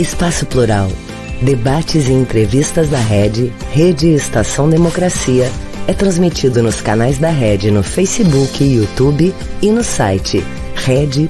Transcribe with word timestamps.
Espaço 0.00 0.46
Plural. 0.46 0.88
Debates 1.42 2.08
e 2.08 2.12
entrevistas 2.12 2.88
da 2.88 2.98
Rede, 2.98 3.48
Rede 3.70 4.08
Estação 4.08 4.70
Democracia, 4.70 5.44
é 5.86 5.92
transmitido 5.92 6.62
nos 6.62 6.80
canais 6.80 7.18
da 7.18 7.28
Rede 7.28 7.70
no 7.70 7.82
Facebook 7.82 8.64
YouTube 8.64 9.34
e 9.60 9.70
no 9.70 9.84
site 9.84 10.38
rede.org.br. 10.74 11.28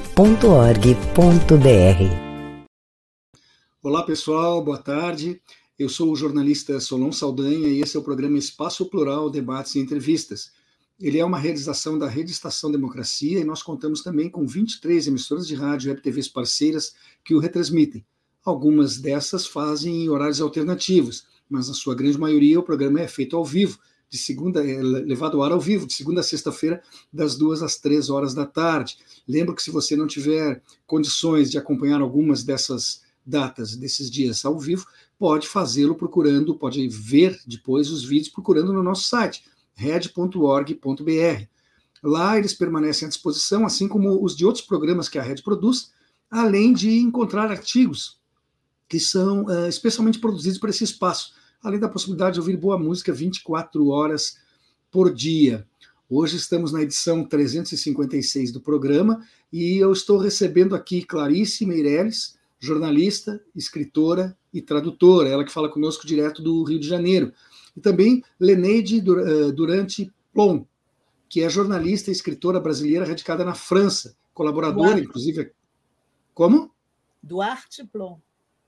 Olá 3.83 4.03
pessoal, 4.03 4.63
boa 4.63 4.77
tarde. 4.77 5.41
Eu 5.77 5.89
sou 5.89 6.09
o 6.09 6.15
jornalista 6.15 6.79
Solon 6.79 7.11
Saldanha 7.11 7.67
e 7.67 7.81
esse 7.81 7.97
é 7.97 7.99
o 7.99 8.03
programa 8.03 8.37
Espaço 8.37 8.85
Plural, 8.85 9.29
Debates 9.29 9.75
e 9.75 9.79
Entrevistas. 9.79 10.49
Ele 10.97 11.19
é 11.19 11.25
uma 11.25 11.37
realização 11.37 11.99
da 11.99 12.07
Rede 12.07 12.31
Estação 12.31 12.71
Democracia 12.71 13.37
e 13.37 13.43
nós 13.43 13.61
contamos 13.61 14.01
também 14.01 14.29
com 14.29 14.47
23 14.47 15.07
emissoras 15.07 15.45
de 15.45 15.55
rádio 15.55 15.91
e 15.91 15.95
TVs 15.95 16.29
parceiras 16.29 16.95
que 17.21 17.35
o 17.35 17.39
retransmitem. 17.39 18.05
Algumas 18.43 18.97
dessas 18.97 19.45
fazem 19.45 20.03
em 20.03 20.09
horários 20.09 20.41
alternativos, 20.41 21.25
mas 21.47 21.67
na 21.67 21.75
sua 21.75 21.93
grande 21.93 22.17
maioria 22.17 22.59
o 22.59 22.63
programa 22.63 22.99
é 22.99 23.07
feito 23.07 23.37
ao 23.37 23.45
vivo, 23.45 23.77
de 24.09 24.17
segunda, 24.17 24.67
é 24.67 24.81
levado 24.81 25.37
ao 25.37 25.43
ar 25.43 25.51
ao 25.53 25.59
vivo, 25.59 25.85
de 25.85 25.93
segunda 25.93 26.19
a 26.19 26.23
sexta-feira, 26.23 26.81
das 27.13 27.37
duas 27.37 27.61
às 27.61 27.77
três 27.77 28.09
horas 28.09 28.33
da 28.33 28.45
tarde. 28.45 28.97
Lembro 29.25 29.55
que 29.55 29.63
se 29.63 29.71
você 29.71 29.95
não 29.95 30.05
tiver 30.05 30.61
condições 30.85 31.49
de 31.49 31.57
acompanhar 31.57 32.01
algumas 32.01 32.43
dessas 32.43 33.03
datas, 33.25 33.75
desses 33.75 34.11
dias 34.11 34.43
ao 34.43 34.59
vivo, 34.59 34.85
pode 35.17 35.47
fazê-lo 35.47 35.95
procurando, 35.95 36.57
pode 36.57 36.85
ver 36.89 37.39
depois 37.45 37.89
os 37.89 38.03
vídeos 38.03 38.33
procurando 38.33 38.73
no 38.73 38.83
nosso 38.83 39.03
site, 39.07 39.45
red.org.br. 39.75 41.45
Lá 42.03 42.37
eles 42.37 42.53
permanecem 42.53 43.05
à 43.05 43.09
disposição, 43.09 43.65
assim 43.65 43.87
como 43.87 44.21
os 44.21 44.35
de 44.35 44.45
outros 44.45 44.65
programas 44.65 45.07
que 45.07 45.19
a 45.19 45.21
Red 45.21 45.43
produz, 45.43 45.91
além 46.29 46.73
de 46.73 46.97
encontrar 46.99 47.51
artigos 47.51 48.20
que 48.91 48.99
são 48.99 49.45
uh, 49.45 49.69
especialmente 49.69 50.19
produzidos 50.19 50.59
para 50.59 50.69
esse 50.69 50.83
espaço, 50.83 51.33
além 51.63 51.79
da 51.79 51.87
possibilidade 51.87 52.33
de 52.33 52.41
ouvir 52.41 52.57
boa 52.57 52.77
música 52.77 53.13
24 53.13 53.87
horas 53.87 54.37
por 54.91 55.13
dia. 55.13 55.65
Hoje 56.09 56.35
estamos 56.35 56.73
na 56.73 56.81
edição 56.81 57.23
356 57.23 58.51
do 58.51 58.59
programa 58.59 59.25
e 59.49 59.77
eu 59.77 59.93
estou 59.93 60.17
recebendo 60.17 60.75
aqui 60.75 61.05
Clarice 61.05 61.65
Meireles, 61.65 62.37
jornalista, 62.59 63.41
escritora 63.55 64.37
e 64.53 64.61
tradutora, 64.61 65.29
ela 65.29 65.45
que 65.45 65.53
fala 65.53 65.71
conosco 65.71 66.05
direto 66.05 66.41
do 66.41 66.61
Rio 66.65 66.77
de 66.77 66.85
Janeiro. 66.89 67.31
E 67.77 67.79
também 67.79 68.21
Leneide 68.37 68.97
eh, 68.97 69.53
Durante 69.53 70.11
Plon, 70.33 70.65
que 71.29 71.41
é 71.41 71.49
jornalista 71.49 72.09
e 72.09 72.11
escritora 72.11 72.59
brasileira 72.59 73.05
radicada 73.05 73.45
na 73.45 73.53
França, 73.53 74.17
colaboradora, 74.33 74.89
Duarte. 74.89 75.05
inclusive. 75.05 75.51
Como? 76.33 76.69
Duarte 77.23 77.85
Plon. 77.85 78.19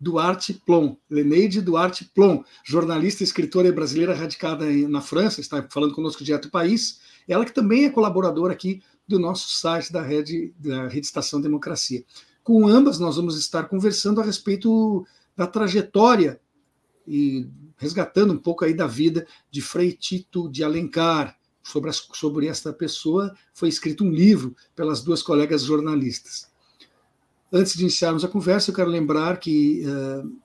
Duarte 0.04 0.54
Plon, 0.54 0.98
Leneide 1.10 1.62
Duarte 1.62 2.04
Plon, 2.14 2.44
jornalista 2.66 3.24
e 3.24 3.26
escritora 3.26 3.72
brasileira 3.72 4.14
radicada 4.14 4.66
na 4.90 5.00
França, 5.00 5.40
está 5.40 5.66
falando 5.70 5.94
conosco 5.94 6.24
direto 6.24 6.44
do 6.44 6.52
país. 6.52 7.00
Ela 7.26 7.46
que 7.46 7.54
também 7.54 7.86
é 7.86 7.90
colaboradora 7.90 8.52
aqui 8.52 8.82
do 9.08 9.18
nosso 9.18 9.50
site 9.50 9.94
da 9.94 10.02
Rede, 10.02 10.54
da 10.60 10.90
Rede 10.90 11.06
Estação 11.06 11.40
Democracia. 11.40 12.04
Com 12.44 12.68
ambas, 12.68 13.00
nós 13.00 13.16
vamos 13.16 13.38
estar 13.38 13.64
conversando 13.70 14.20
a 14.20 14.26
respeito 14.26 15.06
da 15.38 15.48
trajetória 15.48 16.40
e 17.08 17.48
resgatando 17.78 18.34
um 18.34 18.38
pouco 18.38 18.66
aí 18.66 18.74
da 18.74 18.88
vida 18.88 19.26
de 19.50 19.62
Frei 19.62 19.94
Tito 19.94 20.50
de 20.50 20.64
Alencar. 20.64 21.38
Sobre, 21.66 21.90
as, 21.90 22.06
sobre 22.12 22.48
esta 22.48 22.74
pessoa 22.74 23.34
foi 23.54 23.70
escrito 23.70 24.04
um 24.04 24.12
livro 24.12 24.54
pelas 24.76 25.02
duas 25.02 25.22
colegas 25.24 25.64
jornalistas. 25.64 26.52
Antes 27.56 27.76
de 27.76 27.82
iniciarmos 27.82 28.26
a 28.26 28.28
conversa, 28.28 28.72
eu 28.72 28.76
quero 28.76 28.90
lembrar 28.90 29.38
que 29.38 29.84
uh, 29.86 30.36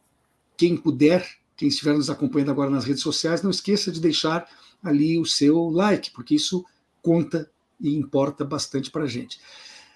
quem 0.59 0.77
puder, 0.77 1.27
quem 1.57 1.69
estiver 1.69 1.95
nos 1.95 2.11
acompanhando 2.11 2.51
agora 2.51 2.69
nas 2.69 2.85
redes 2.85 3.03
sociais, 3.03 3.43
não 3.43 3.51
esqueça 3.51 3.91
de 3.91 3.99
deixar 3.99 4.47
ali 4.85 5.19
o 5.19 5.25
seu 5.25 5.71
like, 5.71 6.11
porque 6.11 6.35
isso 6.35 6.63
conta 7.01 7.51
e 7.81 7.97
importa 7.97 8.45
bastante 8.45 8.91
para 8.91 9.05
a 9.05 9.07
gente. 9.07 9.41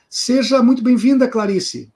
Seja 0.09 0.63
muito 0.63 0.83
bem-vinda, 0.83 1.29
Clarice. 1.29 1.93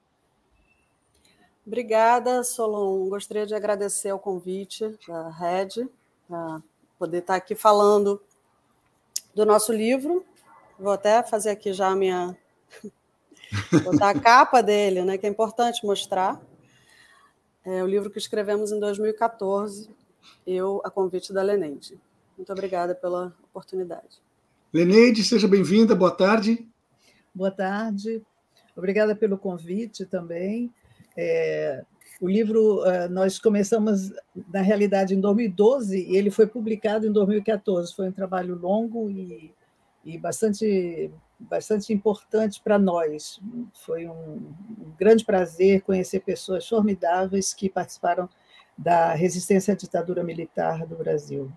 Obrigada, 1.65 2.43
Solon. 2.43 3.09
Gostaria 3.09 3.47
de 3.47 3.55
agradecer 3.55 4.11
o 4.11 4.19
convite 4.19 4.97
da 5.07 5.29
Red, 5.29 5.89
para 6.27 6.61
poder 6.99 7.17
estar 7.19 7.35
aqui 7.35 7.55
falando 7.55 8.21
do 9.33 9.45
nosso 9.45 9.73
livro. 9.73 10.23
Vou 10.79 10.91
até 10.91 11.23
fazer 11.23 11.49
aqui 11.49 11.73
já 11.73 11.87
a 11.87 11.95
minha 11.95 12.37
botar 13.83 14.09
a 14.09 14.19
capa 14.19 14.61
dele, 14.61 15.03
né, 15.03 15.17
que 15.17 15.25
é 15.25 15.29
importante 15.29 15.85
mostrar. 15.85 16.41
É 17.65 17.83
o 17.83 17.87
livro 17.87 18.09
que 18.09 18.17
escrevemos 18.17 18.71
em 18.71 18.79
2014, 18.79 19.89
eu, 20.45 20.81
a 20.83 20.89
convite 20.89 21.33
da 21.33 21.41
Leneide. 21.41 21.99
Muito 22.37 22.51
obrigada 22.51 22.95
pela 22.95 23.35
oportunidade. 23.43 24.21
Leneide, 24.73 25.23
seja 25.23 25.47
bem-vinda, 25.47 25.95
boa 25.95 26.11
tarde. 26.11 26.67
Boa 27.33 27.51
tarde, 27.51 28.21
obrigada 28.75 29.15
pelo 29.15 29.37
convite 29.37 30.05
também. 30.05 30.73
É, 31.15 31.83
o 32.19 32.27
livro 32.27 32.83
é, 32.85 33.07
nós 33.07 33.39
começamos, 33.39 34.11
na 34.51 34.61
realidade, 34.61 35.13
em 35.13 35.19
2012 35.19 35.97
e 35.97 36.15
ele 36.15 36.31
foi 36.31 36.47
publicado 36.47 37.05
em 37.05 37.11
2014. 37.11 37.95
Foi 37.95 38.09
um 38.09 38.11
trabalho 38.11 38.55
longo 38.55 39.09
e, 39.09 39.53
e 40.07 40.17
bastante 40.17 41.11
bastante 41.39 41.93
importante 41.93 42.59
para 42.63 42.79
nós. 42.79 43.39
Foi 43.85 44.07
um, 44.07 44.53
grande 44.97 45.23
prazer 45.23 45.81
conhecer 45.81 46.21
pessoas 46.21 46.67
formidáveis 46.67 47.53
que 47.53 47.69
participaram 47.69 48.27
da 48.75 49.13
resistência 49.13 49.73
à 49.73 49.77
ditadura 49.77 50.23
militar 50.23 50.87
do 50.87 50.95
Brasil. 50.95 51.51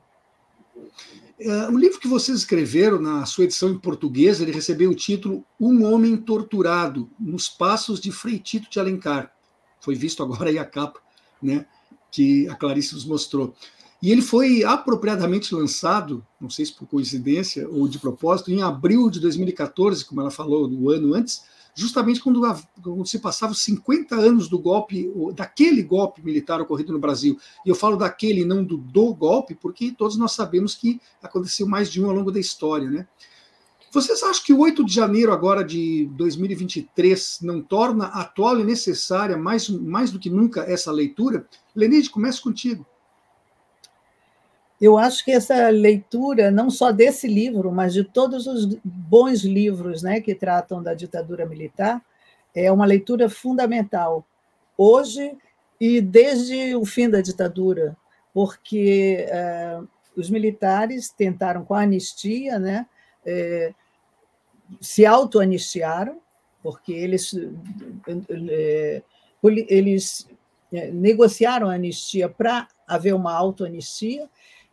É, 1.39 1.69
o 1.69 1.79
livro 1.79 1.99
que 1.99 2.09
vocês 2.09 2.39
escreveram, 2.39 3.01
na 3.01 3.25
sua 3.25 3.45
edição 3.45 3.71
em 3.71 3.79
português, 3.79 4.41
ele 4.41 4.53
recebeu 4.53 4.91
o 4.91 4.95
título 4.95 5.45
Um 5.59 5.85
Homem 5.85 6.17
Torturado, 6.17 7.09
nos 7.19 7.49
Passos 7.49 8.01
de 8.01 8.13
Frei 8.13 8.39
Tito 8.39 8.69
de 8.71 8.79
Alencar. 8.79 9.33
Foi 9.81 9.95
visto 9.95 10.23
agora 10.23 10.51
aí 10.51 10.59
a 10.59 10.65
capa, 10.65 11.01
né, 11.43 11.65
que 12.11 12.47
a 12.49 12.55
Clarice 12.55 12.95
nos 12.95 13.07
mostrou. 13.07 13.55
E 14.03 14.11
ele 14.11 14.23
foi 14.23 14.65
apropriadamente 14.65 15.55
lançado, 15.55 16.27
não 16.41 16.49
sei 16.49 16.65
se 16.65 16.73
por 16.73 16.87
coincidência 16.87 17.69
ou 17.69 17.87
de 17.87 17.99
propósito, 17.99 18.51
em 18.51 18.63
abril 18.63 19.11
de 19.11 19.21
2014, 19.21 20.07
como 20.07 20.23
ela 20.23 20.31
falou, 20.31 20.67
no 20.67 20.89
ano 20.89 21.15
antes, 21.15 21.43
justamente 21.75 22.21
quando, 22.21 22.41
quando 22.83 23.07
se 23.07 23.19
passavam 23.19 23.55
50 23.55 24.15
anos 24.15 24.49
do 24.49 24.59
golpe, 24.59 25.13
daquele 25.35 25.83
golpe 25.83 26.25
militar 26.25 26.63
ocorrido 26.63 26.95
no 26.95 26.99
Brasil. 26.99 27.39
E 27.65 27.69
eu 27.69 27.75
falo 27.75 27.97
daquele, 27.97 28.45
não 28.45 28.65
do, 28.65 28.79
do 28.79 29.15
golpe, 29.15 29.55
porque 29.55 29.93
todos 29.93 30.17
nós 30.17 30.33
sabemos 30.33 30.75
que 30.75 30.99
aconteceu 31.23 31.67
mais 31.67 31.91
de 31.91 32.03
um 32.03 32.09
ao 32.09 32.17
longo 32.17 32.33
da 32.33 32.41
história, 32.41 32.89
né? 32.89 33.07
Vocês 33.93 34.23
acham 34.23 34.45
que 34.45 34.53
o 34.53 34.61
8 34.61 34.85
de 34.85 34.95
janeiro 34.95 35.33
agora 35.33 35.65
de 35.65 36.09
2023 36.13 37.41
não 37.43 37.61
torna 37.61 38.07
atual 38.07 38.61
e 38.61 38.65
necessária 38.65 39.37
mais, 39.37 39.69
mais 39.69 40.13
do 40.13 40.19
que 40.19 40.31
nunca 40.31 40.63
essa 40.63 40.93
leitura? 40.93 41.45
Lenide, 41.75 42.09
começa 42.09 42.41
contigo 42.41 42.87
eu 44.81 44.97
acho 44.97 45.25
que 45.25 45.31
essa 45.31 45.69
leitura, 45.69 46.51
não 46.51 46.71
só 46.71 46.91
desse 46.91 47.29
livro, 47.29 47.71
mas 47.71 47.93
de 47.93 48.03
todos 48.03 48.47
os 48.47 48.67
bons 48.83 49.45
livros 49.45 50.03
né, 50.03 50.21
que 50.21 50.35
tratam 50.35 50.83
da 50.83 50.95
ditadura 50.95 51.45
militar, 51.45 52.03
é 52.55 52.73
uma 52.73 52.87
leitura 52.87 53.29
fundamental, 53.29 54.25
hoje 54.77 55.37
e 55.79 56.01
desde 56.01 56.75
o 56.75 56.85
fim 56.85 57.09
da 57.09 57.21
ditadura, 57.21 57.97
porque 58.33 59.27
é, 59.29 59.81
os 60.17 60.31
militares 60.31 61.11
tentaram, 61.11 61.65
com 61.65 61.75
a 61.75 61.83
anistia, 61.83 62.59
né, 62.59 62.87
é, 63.25 63.75
se 64.81 65.05
auto-anistiaram, 65.05 66.21
porque 66.63 66.93
eles, 66.93 67.35
é, 68.57 69.03
eles 69.69 70.29
negociaram 70.93 71.69
a 71.69 71.75
anistia 71.75 72.29
para 72.29 72.69
haver 72.87 73.15
uma 73.15 73.35
auto-anistia, 73.35 74.29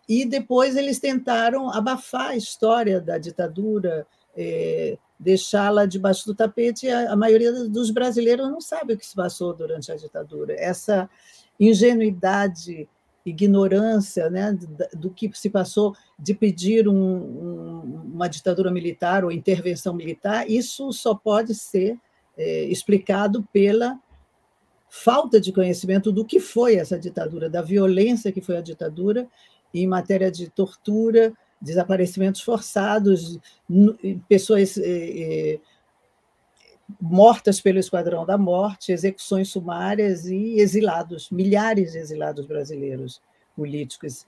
e 0.07 0.25
depois 0.25 0.75
eles 0.75 1.00
tentaram 1.00 1.69
abafar 1.69 2.30
a 2.30 2.36
história 2.36 3.01
da 3.01 3.18
ditadura, 3.18 4.07
é, 4.36 4.98
deixá-la 5.19 5.86
debaixo 5.86 6.25
do 6.25 6.36
tapete. 6.36 6.89
A, 6.89 7.12
a 7.12 7.15
maioria 7.15 7.51
dos 7.68 7.92
brasileiros 7.92 8.50
não 8.50 8.62
sabe 8.62 8.94
o 8.94 8.98
que 8.98 9.06
se 9.06 9.15
passou 9.15 9.54
durante 9.54 9.92
a 9.92 9.95
ditadura. 9.95 10.54
Essa 10.57 11.09
ingenuidade, 11.59 12.88
ignorância 13.25 14.30
né, 14.30 14.57
do, 14.94 15.09
que 15.09 15.30
se 15.33 15.50
passou 15.50 15.95
de 16.18 16.33
pedir 16.33 16.88
um, 16.88 16.95
um, 16.95 17.81
uma 18.13 18.27
ditadura 18.27 18.71
militar 18.71 19.25
ou 19.25 19.31
intervenção 19.31 19.94
militar, 19.94 20.50
isso 20.50 20.94
só 20.94 21.13
pode 21.13 21.53
ser 21.53 22.00
é, 22.38 22.63
explicado 22.65 23.45
pela 23.51 24.00
falta 24.89 25.42
de 25.42 25.51
conhecimento 25.51 26.12
do 26.12 26.24
que 26.24 26.39
foi 26.39 26.75
essa 26.75 26.98
ditadura, 26.98 27.50
da 27.50 27.62
violência 27.62 28.31
que 28.31 28.39
foi 28.39 28.56
a 28.56 28.62
ditadura 28.62 29.27
em 29.83 29.88
matéria 29.88 30.31
de 30.31 30.50
tortura, 30.50 31.33
desaparecimentos 31.59 32.41
forçados, 32.41 33.39
pessoas 34.27 34.77
eh, 34.77 34.83
eh, 34.83 35.59
mortas 37.01 37.59
pelo 37.59 37.79
Esquadrão 37.79 38.25
da 38.25 38.38
Morte, 38.38 38.91
execuções 38.91 39.50
sumárias 39.50 40.25
e 40.25 40.59
exilados, 40.59 41.29
milhares 41.29 41.91
de 41.94 41.97
exilados 41.97 42.45
brasileiros 42.45 43.21
políticos 43.56 44.25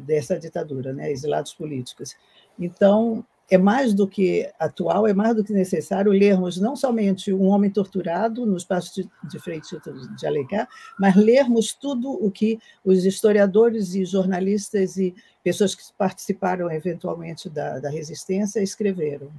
dessa 0.00 0.38
ditadura, 0.38 0.92
né? 0.92 1.10
exilados 1.10 1.54
políticos. 1.54 2.16
Então, 2.58 3.24
é 3.52 3.58
mais 3.58 3.92
do 3.92 4.08
que 4.08 4.50
atual, 4.58 5.06
é 5.06 5.12
mais 5.12 5.36
do 5.36 5.44
que 5.44 5.52
necessário 5.52 6.10
lermos 6.10 6.58
não 6.58 6.74
somente 6.74 7.34
Um 7.34 7.48
Homem 7.48 7.70
Torturado 7.70 8.46
no 8.46 8.56
espaço 8.56 8.94
de, 8.94 9.10
de 9.28 9.38
Freitito 9.38 9.92
de 10.16 10.26
Alencar, 10.26 10.66
mas 10.98 11.14
lermos 11.14 11.74
tudo 11.74 12.10
o 12.12 12.30
que 12.30 12.58
os 12.82 13.04
historiadores 13.04 13.94
e 13.94 14.06
jornalistas 14.06 14.96
e 14.96 15.14
pessoas 15.44 15.74
que 15.74 15.82
participaram 15.98 16.72
eventualmente 16.72 17.50
da, 17.50 17.78
da 17.78 17.90
resistência 17.90 18.62
escreveram. 18.62 19.30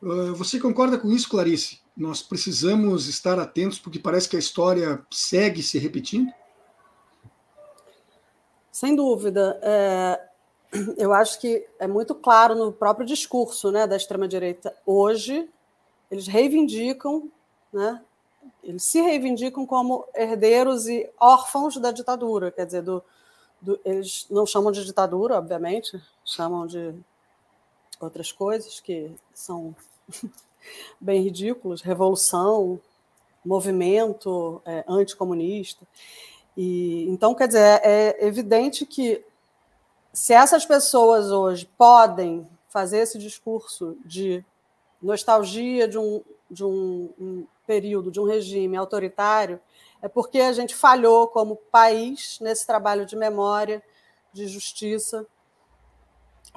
Ah, 0.00 0.32
você 0.32 0.60
concorda 0.60 0.96
com 0.96 1.10
isso, 1.10 1.28
Clarice? 1.28 1.80
Nós 1.96 2.22
precisamos 2.22 3.08
estar 3.08 3.40
atentos 3.40 3.80
porque 3.80 3.98
parece 3.98 4.28
que 4.28 4.36
a 4.36 4.38
história 4.38 5.04
segue 5.10 5.64
se 5.64 5.80
repetindo? 5.80 6.32
Sem 8.70 8.94
dúvida. 8.94 9.58
É, 9.64 10.31
eu 10.96 11.12
acho 11.12 11.38
que 11.38 11.66
é 11.78 11.86
muito 11.86 12.14
claro 12.14 12.54
no 12.54 12.72
próprio 12.72 13.06
discurso 13.06 13.70
né, 13.70 13.86
da 13.86 13.96
extrema-direita. 13.96 14.74
Hoje, 14.86 15.48
eles 16.10 16.26
reivindicam, 16.26 17.30
né, 17.72 18.00
eles 18.62 18.82
se 18.82 19.00
reivindicam 19.00 19.66
como 19.66 20.04
herdeiros 20.14 20.88
e 20.88 21.08
órfãos 21.20 21.76
da 21.76 21.90
ditadura, 21.90 22.50
quer 22.50 22.66
dizer, 22.66 22.82
do, 22.82 23.02
do, 23.60 23.78
eles 23.84 24.26
não 24.30 24.46
chamam 24.46 24.72
de 24.72 24.84
ditadura, 24.84 25.36
obviamente, 25.36 26.00
chamam 26.24 26.66
de 26.66 26.94
outras 28.00 28.32
coisas 28.32 28.80
que 28.80 29.14
são 29.34 29.74
bem 31.00 31.22
ridículos, 31.22 31.82
revolução, 31.82 32.80
movimento 33.44 34.62
é, 34.64 34.84
anticomunista. 34.88 35.86
E, 36.56 37.08
então, 37.08 37.34
quer 37.34 37.48
dizer, 37.48 37.80
é 37.82 38.26
evidente 38.26 38.86
que 38.86 39.24
se 40.12 40.34
essas 40.34 40.66
pessoas 40.66 41.30
hoje 41.30 41.68
podem 41.76 42.48
fazer 42.68 42.98
esse 42.98 43.18
discurso 43.18 43.96
de 44.04 44.44
nostalgia 45.00 45.88
de 45.88 45.98
um, 45.98 46.22
de 46.50 46.64
um, 46.64 47.12
um 47.18 47.46
período, 47.66 48.10
de 48.10 48.20
um 48.20 48.24
regime 48.24 48.76
autoritário, 48.76 49.60
é 50.00 50.08
porque 50.08 50.40
a 50.40 50.52
gente 50.52 50.74
falhou 50.74 51.28
como 51.28 51.56
país 51.56 52.38
nesse 52.40 52.66
trabalho 52.66 53.06
de 53.06 53.16
memória, 53.16 53.82
de 54.32 54.46
justiça, 54.46 55.26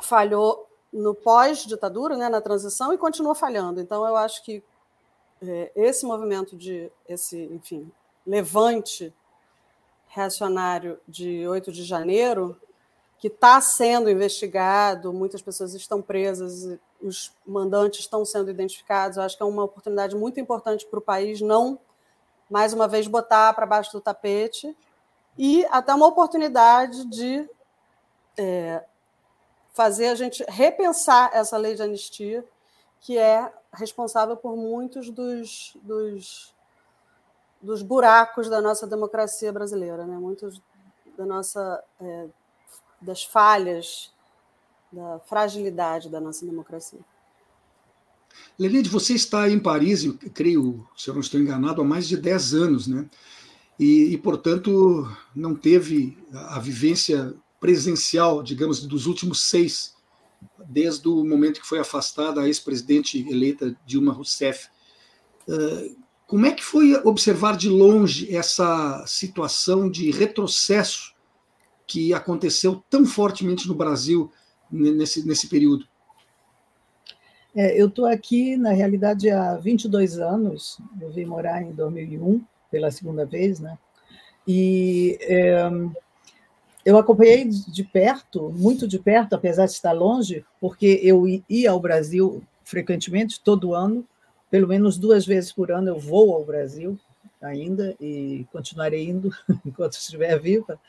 falhou 0.02 0.68
no 0.92 1.14
pós-ditadura, 1.14 2.18
né, 2.18 2.30
na 2.30 2.42
transição, 2.42 2.94
e 2.94 2.98
continua 2.98 3.36
falhando. 3.36 3.82
Então, 3.82 4.06
eu 4.06 4.16
acho 4.16 4.44
que 4.44 4.64
é, 5.42 5.72
esse 5.76 6.06
movimento 6.06 6.56
de, 6.56 6.92
esse, 7.08 7.44
enfim, 7.46 7.92
levante 8.26 9.14
reacionário 10.08 11.00
de 11.08 11.46
8 11.48 11.72
de 11.72 11.84
janeiro, 11.84 12.60
que 13.26 13.30
está 13.30 13.60
sendo 13.60 14.08
investigado, 14.08 15.12
muitas 15.12 15.42
pessoas 15.42 15.74
estão 15.74 16.00
presas, 16.00 16.78
os 17.02 17.34
mandantes 17.44 18.02
estão 18.02 18.24
sendo 18.24 18.52
identificados. 18.52 19.18
Eu 19.18 19.24
acho 19.24 19.36
que 19.36 19.42
é 19.42 19.46
uma 19.48 19.64
oportunidade 19.64 20.16
muito 20.16 20.40
importante 20.40 20.86
para 20.86 21.00
o 21.00 21.02
país 21.02 21.42
não, 21.42 21.80
mais 22.48 22.72
uma 22.72 22.88
vez, 22.88 23.08
botar 23.08 23.52
para 23.56 23.66
baixo 23.66 23.92
do 23.94 24.00
tapete 24.00 24.78
e 25.36 25.66
até 25.72 25.92
uma 25.96 26.06
oportunidade 26.06 27.04
de 27.06 27.50
é, 28.38 28.84
fazer 29.74 30.10
a 30.10 30.16
gente 30.16 30.46
repensar 30.48 31.32
essa 31.34 31.58
lei 31.58 31.74
de 31.74 31.82
anistia, 31.82 32.46
que 33.02 33.18
é 33.18 33.52
responsável 33.74 34.38
por 34.38 34.56
muitos 34.56 35.10
dos, 35.10 35.76
dos, 35.82 36.54
dos 37.60 37.82
buracos 37.82 38.48
da 38.50 38.62
nossa 38.62 38.86
democracia 38.86 39.52
brasileira, 39.52 40.06
né? 40.06 40.16
muitos 40.16 40.62
da 41.18 41.26
nossa 41.26 41.84
é, 42.00 42.28
das 43.02 43.24
falhas, 43.24 44.14
da 44.92 45.20
fragilidade 45.20 46.10
da 46.10 46.20
nossa 46.20 46.46
democracia. 46.46 47.00
Lenide, 48.58 48.90
você 48.90 49.14
está 49.14 49.50
em 49.50 49.60
Paris, 49.60 50.04
eu 50.04 50.18
creio, 50.34 50.88
se 50.96 51.10
eu 51.10 51.14
não 51.14 51.22
estou 51.22 51.40
enganado, 51.40 51.82
há 51.82 51.86
mais 51.86 52.08
de 52.08 52.18
10 52.18 52.54
anos, 52.54 52.88
né? 52.88 53.10
E, 53.80 54.14
e, 54.14 54.18
portanto, 54.18 55.10
não 55.36 55.54
teve 55.54 56.18
a 56.32 56.60
vivência 56.60 57.36
presencial, 57.60 58.42
digamos, 58.42 58.86
dos 58.86 59.06
últimos 59.06 59.44
seis, 59.44 59.96
desde 60.68 61.08
o 61.08 61.26
momento 61.26 61.60
que 61.60 61.68
foi 61.68 61.80
afastada 61.80 62.42
a 62.42 62.48
ex-presidente 62.48 63.20
eleita 63.30 63.76
Dilma 63.86 64.14
Rousseff. 64.14 64.68
Uh, 65.48 65.98
como 66.28 66.46
é 66.46 66.52
que 66.52 66.64
foi 66.64 66.96
observar 67.04 67.58
de 67.58 67.70
longe 67.70 68.34
essa 68.34 69.04
situação 69.08 69.90
de 69.90 70.10
retrocesso 70.12 71.15
que 71.88 72.14
aconteceu 72.14 72.84
tão 72.90 73.06
fortemente 73.06 73.68
no 73.68 73.76
Brasil 73.76 74.32
nesse, 74.72 75.26
nesse 75.26 75.48
período? 75.48 75.86
É, 77.56 77.80
eu 77.80 77.88
estou 77.88 78.06
aqui, 78.06 78.58
na 78.58 78.72
realidade, 78.72 79.30
há 79.30 79.56
22 79.56 80.20
anos. 80.20 80.78
Eu 81.00 81.12
vim 81.12 81.26
morar 81.26 81.62
em 81.62 81.72
2001, 81.72 82.44
pela 82.70 82.92
segunda 82.92 83.26
vez, 83.26 83.60
né? 83.60 83.78
E 84.48 85.18
é, 85.22 85.70
eu 86.86 86.98
acompanhei 86.98 87.46
de 87.46 87.84
perto, 87.84 88.54
muito 88.56 88.88
de 88.88 89.00
perto, 89.00 89.34
apesar 89.34 89.66
de 89.66 89.72
estar 89.72 89.94
longe, 89.94 90.46
porque 90.60 91.00
eu 91.02 91.24
ia 91.50 91.72
ao 91.72 91.80
Brasil 91.80 92.44
frequentemente, 92.64 93.42
todo 93.42 93.74
ano, 93.74 94.06
pelo 94.52 94.68
menos 94.68 94.98
duas 94.98 95.26
vezes 95.26 95.52
por 95.52 95.72
ano 95.72 95.90
eu 95.90 96.00
vou 96.00 96.36
ao 96.36 96.46
Brasil 96.46 97.00
ainda 97.42 97.96
e 98.00 98.46
continuarei 98.52 99.08
indo 99.08 99.30
enquanto 99.66 99.94
estiver 99.94 100.40
viva 100.40 100.80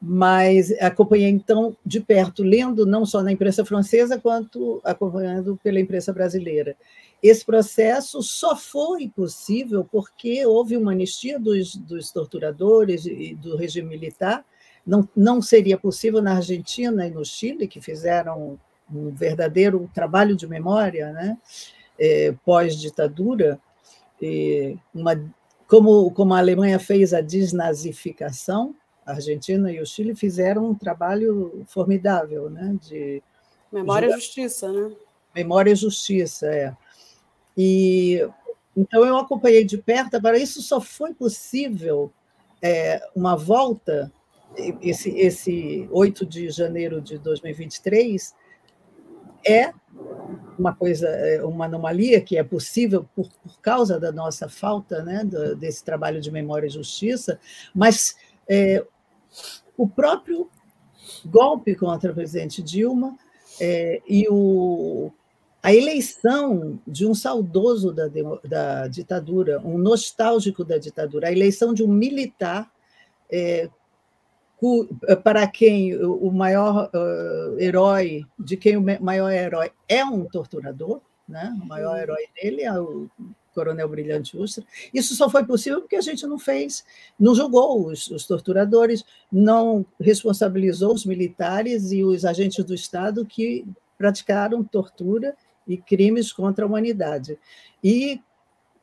mas 0.00 0.72
acompanhei 0.80 1.28
então 1.28 1.76
de 1.84 2.00
perto, 2.00 2.42
lendo 2.42 2.86
não 2.86 3.04
só 3.04 3.22
na 3.22 3.32
imprensa 3.32 3.64
francesa, 3.66 4.18
quanto 4.18 4.80
acompanhando 4.82 5.60
pela 5.62 5.78
imprensa 5.78 6.10
brasileira. 6.10 6.74
Esse 7.22 7.44
processo 7.44 8.22
só 8.22 8.56
foi 8.56 9.08
possível 9.08 9.86
porque 9.92 10.46
houve 10.46 10.74
uma 10.76 10.92
anistia 10.92 11.38
dos, 11.38 11.76
dos 11.76 12.10
torturadores 12.10 13.04
e 13.04 13.34
do 13.34 13.56
regime 13.56 13.90
militar. 13.90 14.42
Não, 14.86 15.06
não 15.14 15.42
seria 15.42 15.76
possível 15.76 16.22
na 16.22 16.36
Argentina 16.36 17.06
e 17.06 17.10
no 17.10 17.22
Chile, 17.22 17.68
que 17.68 17.80
fizeram 17.80 18.58
um 18.90 19.10
verdadeiro 19.10 19.88
trabalho 19.94 20.34
de 20.34 20.46
memória 20.46 21.12
né? 21.12 21.36
É, 21.98 22.34
pós-ditadura, 22.42 23.60
uma, 24.94 25.22
como, 25.68 26.10
como 26.12 26.32
a 26.32 26.38
Alemanha 26.38 26.78
fez 26.78 27.12
a 27.12 27.20
desnazificação, 27.20 28.74
a 29.10 29.14
Argentina 29.14 29.70
e 29.72 29.80
o 29.80 29.86
Chile 29.86 30.14
fizeram 30.14 30.70
um 30.70 30.74
trabalho 30.74 31.64
formidável, 31.66 32.48
né? 32.48 32.76
De 32.80 33.22
memória 33.72 34.08
e 34.08 34.12
justiça, 34.12 34.72
né? 34.72 34.92
Memória 35.34 35.72
e 35.72 35.76
justiça, 35.76 36.46
é. 36.46 36.76
E 37.56 38.26
então 38.76 39.04
eu 39.04 39.16
acompanhei 39.16 39.64
de 39.64 39.78
perto. 39.78 40.16
Agora 40.16 40.38
isso 40.38 40.62
só 40.62 40.80
foi 40.80 41.12
possível 41.12 42.12
é, 42.62 43.00
uma 43.14 43.36
volta 43.36 44.12
esse 44.82 45.10
esse 45.10 45.88
8 45.92 46.26
de 46.26 46.50
janeiro 46.50 47.00
de 47.00 47.18
2023 47.18 48.34
é 49.46 49.72
uma 50.58 50.74
coisa, 50.74 51.08
é, 51.08 51.42
uma 51.42 51.64
anomalia 51.64 52.20
que 52.20 52.36
é 52.36 52.44
possível 52.44 53.08
por, 53.14 53.30
por 53.42 53.60
causa 53.60 53.98
da 53.98 54.12
nossa 54.12 54.48
falta 54.48 55.02
né, 55.02 55.24
desse 55.58 55.82
trabalho 55.82 56.20
de 56.20 56.30
memória 56.30 56.66
e 56.66 56.70
justiça, 56.70 57.40
mas 57.74 58.16
é, 58.48 58.84
o 59.76 59.88
próprio 59.88 60.48
golpe 61.24 61.74
contra 61.74 62.12
o 62.12 62.14
presidente 62.14 62.62
Dilma 62.62 63.16
é, 63.60 64.00
e 64.08 64.26
o, 64.28 65.10
a 65.62 65.74
eleição 65.74 66.78
de 66.86 67.06
um 67.06 67.14
saudoso 67.14 67.92
da, 67.92 68.08
da, 68.44 68.88
ditadura, 68.88 69.60
um 69.60 69.78
nostálgico 69.78 70.64
da 70.64 70.78
ditadura, 70.78 71.28
a 71.28 71.32
eleição 71.32 71.74
de 71.74 71.82
um 71.82 71.88
militar 71.88 72.70
é, 73.30 73.68
para 75.22 75.46
quem 75.46 75.96
o 75.96 76.30
maior 76.30 76.90
uh, 76.94 77.58
herói, 77.58 78.26
de 78.38 78.56
quem 78.58 78.76
o 78.76 79.02
maior 79.02 79.30
herói 79.30 79.72
é 79.88 80.04
um 80.04 80.26
torturador, 80.26 81.00
né? 81.26 81.56
o 81.62 81.66
maior 81.66 81.98
herói 81.98 82.26
dele 82.34 82.62
é 82.62 82.78
o 82.78 83.08
Coronel 83.54 83.88
Brilhante 83.88 84.36
Ustra. 84.36 84.64
Isso 84.92 85.14
só 85.14 85.28
foi 85.28 85.44
possível 85.44 85.80
porque 85.80 85.96
a 85.96 86.00
gente 86.00 86.26
não 86.26 86.38
fez, 86.38 86.84
não 87.18 87.34
julgou 87.34 87.86
os, 87.86 88.08
os, 88.08 88.26
torturadores, 88.26 89.04
não 89.30 89.84
responsabilizou 90.00 90.94
os 90.94 91.04
militares 91.04 91.92
e 91.92 92.04
os 92.04 92.24
agentes 92.24 92.64
do 92.64 92.74
Estado 92.74 93.24
que 93.24 93.66
praticaram 93.98 94.64
tortura 94.64 95.36
e 95.66 95.76
crimes 95.76 96.32
contra 96.32 96.64
a 96.64 96.68
humanidade. 96.68 97.38
E 97.82 98.20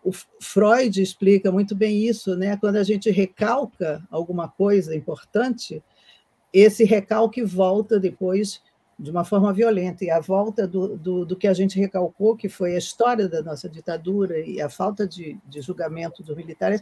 o 0.04 0.12
Freud 0.40 1.02
explica 1.02 1.52
muito 1.52 1.76
bem 1.76 2.06
isso, 2.06 2.36
né? 2.36 2.56
Quando 2.58 2.78
a 2.78 2.84
gente 2.84 3.10
recalca 3.10 4.02
alguma 4.10 4.48
coisa 4.48 4.96
importante, 4.96 5.84
esse 6.54 6.84
recalque 6.84 7.44
volta 7.44 8.00
depois 8.00 8.62
de 8.98 9.12
uma 9.12 9.24
forma 9.24 9.54
violenta. 9.54 10.04
E 10.04 10.10
a 10.10 10.20
volta 10.20 10.68
do, 10.68 10.98
do, 10.98 11.26
do, 11.26 11.36
que 11.36 11.48
a 11.48 11.54
gente 11.54 11.80
recalcou, 11.80 12.36
que 12.36 12.50
foi 12.50 12.76
a 12.76 12.80
história 12.80 13.28
da 13.28 13.42
nossa 13.42 13.70
ditadura 13.70 14.40
e 14.40 14.60
a 14.60 14.70
falta 14.70 15.08
de, 15.08 15.38
de 15.46 15.62
julgamento 15.62 16.24
dos 16.24 16.36
militares, 16.36 16.82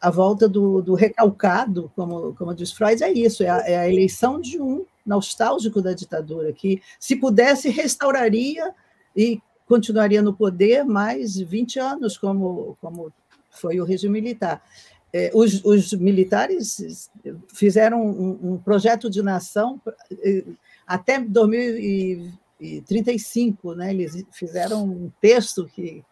a 0.00 0.10
volta 0.10 0.48
do, 0.48 0.80
do 0.80 0.94
recalcado, 0.94 1.90
como, 1.94 2.34
como 2.34 2.54
diz 2.54 2.72
Freud, 2.72 3.02
é 3.02 3.12
isso, 3.12 3.42
é 3.42 3.48
a, 3.48 3.58
é 3.58 3.76
a, 3.78 3.88
eleição 3.88 4.40
de 4.40 4.60
um 4.60 4.86
nostálgico 5.04 5.82
da 5.82 5.92
ditadura, 5.92 6.52
que, 6.52 6.80
se 7.00 7.16
pudesse, 7.16 7.68
restauraria 7.68 8.72
e 9.16 9.40
continuaria 9.66 10.22
no 10.22 10.32
poder 10.32 10.84
mais 10.84 11.36
20 11.36 11.78
anos, 11.80 12.16
como, 12.16 12.76
como 12.80 13.12
foi 13.50 13.80
o 13.80 13.84
regime 13.84 14.20
militar. 14.20 14.62
É, 15.12 15.30
os, 15.34 15.64
os, 15.64 15.92
militares 15.94 17.10
fizeram 17.48 18.02
um, 18.02 18.52
um, 18.52 18.58
projeto 18.58 19.08
de 19.08 19.22
nação 19.22 19.80
é, 20.22 20.44
até 20.88 21.20
2035, 21.20 23.74
né? 23.74 23.90
eles 23.90 24.24
fizeram 24.32 24.84
um 24.84 25.12
texto 25.20 25.66
que, 25.66 26.02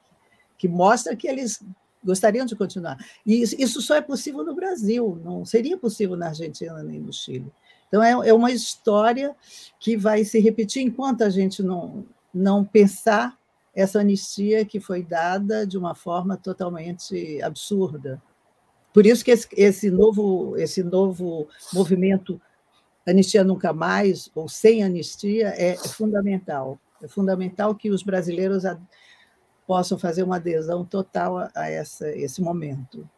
que 0.59 0.68
mostra 0.68 1.16
que 1.16 1.26
eles 1.26 1.64
gostariam 2.04 2.45
de 2.45 2.54
continuar. 2.54 2.99
E 3.25 3.40
isso 3.42 3.80
só 3.80 3.95
é 3.97 4.02
possível 4.02 4.45
no 4.45 4.54
Brasil, 4.54 5.18
não 5.25 5.47
seria 5.47 5.78
possível 5.78 6.14
na 6.14 6.28
Argentina 6.28 6.83
nem 6.83 7.00
no 7.00 7.12
Chile. 7.12 7.50
Então, 7.88 8.02
é, 8.02 8.11
é 8.28 8.35
uma 8.35 8.50
história 8.50 9.35
que 9.80 9.97
vai 9.97 10.25
se 10.25 10.38
repetir 10.38 10.83
enquanto 10.83 11.23
a 11.23 11.30
gente 11.30 11.62
não, 11.62 12.04
não 12.35 12.62
pensar 12.64 13.38
essa 13.75 14.00
anistia 14.00 14.64
que 14.64 14.80
foi 14.80 15.02
dada 15.02 15.66
de 15.66 15.78
uma 15.78 15.95
forma 15.95 16.37
totalmente 16.37 17.40
absurda. 17.42 18.23
Por 18.92 19.06
isso 19.06 19.25
que 19.25 19.30
esse, 19.30 19.49
esse 19.52 19.90
novo, 19.90 20.56
esse 20.56 20.83
novo 20.83 21.49
movimento 21.73 22.40
Anistia 23.06 23.44
Nunca 23.44 23.72
Mais, 23.72 24.30
ou 24.34 24.48
Sem 24.48 24.82
Anistia, 24.82 25.48
é 25.56 25.76
fundamental. 25.76 26.78
É 27.02 27.06
fundamental 27.06 27.75
que 27.75 27.90
os 27.90 28.02
brasileiros 28.02 28.64
possam 29.66 29.98
fazer 29.98 30.22
uma 30.22 30.36
adesão 30.36 30.84
total 30.84 31.38
a, 31.38 31.50
a 31.54 31.70
essa, 31.70 32.08
esse 32.10 32.40
momento. 32.40 33.08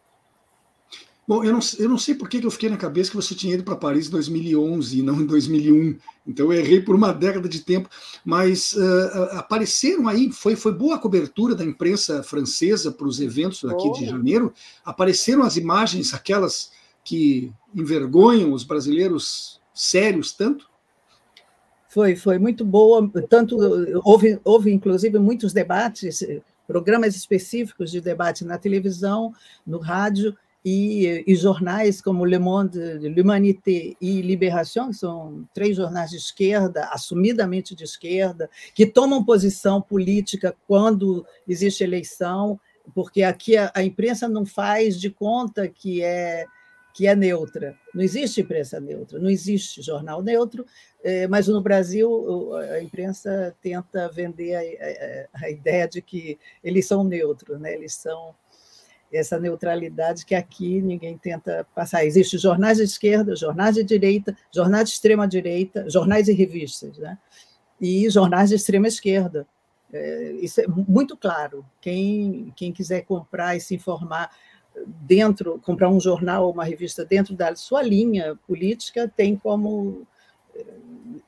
Bom, 1.28 1.44
eu 1.44 1.52
não, 1.52 1.60
eu 1.78 1.90
não 1.90 1.98
sei 1.98 2.14
por 2.14 2.26
que 2.26 2.42
eu 2.42 2.50
fiquei 2.50 2.70
na 2.70 2.78
cabeça 2.78 3.10
que 3.10 3.16
você 3.16 3.34
tinha 3.34 3.52
ido 3.52 3.62
para 3.62 3.76
Paris 3.76 4.08
em 4.08 4.10
2011 4.10 4.98
e 4.98 5.02
não 5.02 5.20
em 5.20 5.26
2001. 5.26 5.98
Então 6.26 6.50
eu 6.50 6.58
errei 6.58 6.80
por 6.80 6.94
uma 6.94 7.12
década 7.12 7.46
de 7.46 7.60
tempo. 7.60 7.90
Mas 8.24 8.72
uh, 8.72 9.36
apareceram 9.36 10.08
aí, 10.08 10.32
foi, 10.32 10.56
foi 10.56 10.72
boa 10.72 10.94
a 10.94 10.98
cobertura 10.98 11.54
da 11.54 11.62
imprensa 11.62 12.22
francesa 12.22 12.90
para 12.90 13.06
os 13.06 13.20
eventos 13.20 13.62
aqui 13.66 13.92
de 13.92 14.06
janeiro. 14.06 14.54
Apareceram 14.82 15.42
as 15.42 15.58
imagens, 15.58 16.14
aquelas 16.14 16.70
que 17.04 17.52
envergonham 17.74 18.54
os 18.54 18.64
brasileiros 18.64 19.57
sérios 19.78 20.32
tanto? 20.32 20.68
Foi, 21.88 22.16
foi 22.16 22.38
muito 22.38 22.64
boa. 22.64 23.08
Tanto 23.30 23.56
houve, 24.04 24.40
houve 24.44 24.72
inclusive 24.72 25.18
muitos 25.18 25.52
debates, 25.52 26.26
programas 26.66 27.14
específicos 27.14 27.90
de 27.90 28.00
debate 28.00 28.44
na 28.44 28.58
televisão, 28.58 29.32
no 29.64 29.78
rádio 29.78 30.36
e, 30.64 31.24
e 31.26 31.34
jornais 31.36 32.02
como 32.02 32.24
Le 32.24 32.38
Monde, 32.38 32.78
L'Humanité 33.08 33.94
e 34.00 34.20
Libération, 34.20 34.88
que 34.88 34.96
são 34.96 35.48
três 35.54 35.76
jornais 35.76 36.10
de 36.10 36.16
esquerda, 36.16 36.88
assumidamente 36.92 37.74
de 37.74 37.84
esquerda, 37.84 38.50
que 38.74 38.84
tomam 38.84 39.24
posição 39.24 39.80
política 39.80 40.54
quando 40.66 41.24
existe 41.46 41.84
eleição, 41.84 42.58
porque 42.94 43.22
aqui 43.22 43.56
a, 43.56 43.70
a 43.74 43.82
imprensa 43.84 44.28
não 44.28 44.44
faz 44.44 45.00
de 45.00 45.08
conta 45.08 45.68
que 45.68 46.02
é 46.02 46.46
que 46.98 47.06
é 47.06 47.14
neutra. 47.14 47.78
Não 47.94 48.02
existe 48.02 48.40
imprensa 48.40 48.80
neutra, 48.80 49.20
não 49.20 49.30
existe 49.30 49.80
jornal 49.80 50.20
neutro, 50.20 50.66
é, 51.00 51.28
mas 51.28 51.46
no 51.46 51.62
Brasil 51.62 52.56
a 52.56 52.82
imprensa 52.82 53.54
tenta 53.62 54.08
vender 54.08 54.56
a, 54.56 55.38
a, 55.38 55.44
a 55.46 55.48
ideia 55.48 55.86
de 55.86 56.02
que 56.02 56.36
eles 56.62 56.88
são 56.88 57.04
neutros, 57.04 57.60
né? 57.60 57.72
eles 57.72 57.94
são 57.94 58.34
essa 59.12 59.38
neutralidade 59.38 60.26
que 60.26 60.34
aqui 60.34 60.82
ninguém 60.82 61.16
tenta 61.16 61.64
passar. 61.72 62.04
Existem 62.04 62.36
jornais 62.36 62.78
de 62.78 62.82
esquerda, 62.82 63.36
jornais 63.36 63.76
de 63.76 63.84
direita, 63.84 64.36
jornais 64.52 64.88
de 64.88 64.94
extrema 64.96 65.28
direita, 65.28 65.88
jornais 65.88 66.26
e 66.26 66.32
revistas, 66.32 66.98
né? 66.98 67.16
e 67.80 68.10
jornais 68.10 68.48
de 68.48 68.56
extrema 68.56 68.88
esquerda. 68.88 69.46
É, 69.92 70.32
isso 70.42 70.60
é 70.60 70.66
muito 70.66 71.16
claro. 71.16 71.64
Quem, 71.80 72.52
quem 72.56 72.72
quiser 72.72 73.02
comprar 73.02 73.56
e 73.56 73.60
se 73.60 73.76
informar 73.76 74.36
dentro, 74.86 75.60
comprar 75.64 75.88
um 75.88 76.00
jornal 76.00 76.46
ou 76.46 76.52
uma 76.52 76.64
revista 76.64 77.04
dentro 77.04 77.34
da 77.34 77.54
sua 77.56 77.82
linha 77.82 78.36
política, 78.46 79.10
tem 79.14 79.36
como 79.36 80.06
eh, 80.54 80.64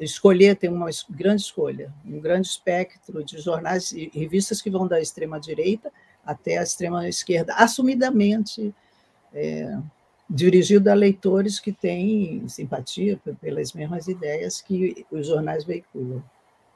escolher, 0.00 0.56
tem 0.56 0.70
uma 0.70 0.88
grande 1.08 1.42
escolha, 1.42 1.92
um 2.04 2.20
grande 2.20 2.48
espectro 2.48 3.24
de 3.24 3.38
jornais 3.38 3.92
e 3.92 4.10
revistas 4.14 4.60
que 4.62 4.70
vão 4.70 4.86
da 4.86 5.00
extrema-direita 5.00 5.92
até 6.24 6.58
a 6.58 6.62
extrema-esquerda, 6.62 7.54
assumidamente 7.54 8.74
é, 9.32 9.78
dirigido 10.28 10.90
a 10.90 10.94
leitores 10.94 11.58
que 11.58 11.72
têm 11.72 12.46
simpatia 12.48 13.20
pelas 13.40 13.72
mesmas 13.72 14.06
ideias 14.06 14.60
que 14.60 15.04
os 15.10 15.26
jornais 15.26 15.64
veiculam. 15.64 16.22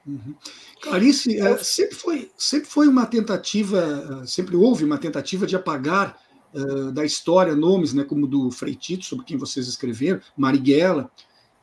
Uhum. 0.07 0.35
Clarice, 0.83 1.41
é, 1.41 1.57
sempre, 1.59 1.95
foi, 1.95 2.31
sempre 2.37 2.69
foi 2.69 2.89
uma 2.89 3.07
tentativa, 3.07 4.27
sempre 4.27 4.55
houve 4.55 4.85
uma 4.85 4.99
tentativa 4.99 5.47
de 5.47 5.57
apagar 5.57 6.19
uh, 6.55 6.93
da 6.93 7.05
história 7.05 7.55
nomes, 7.55 7.93
né, 7.93 8.05
como 8.05 8.27
do 8.27 8.51
Freitito, 8.51 9.05
sobre 9.05 9.25
quem 9.25 9.37
vocês 9.37 9.67
escreveram, 9.67 10.21
Marighella, 10.37 11.11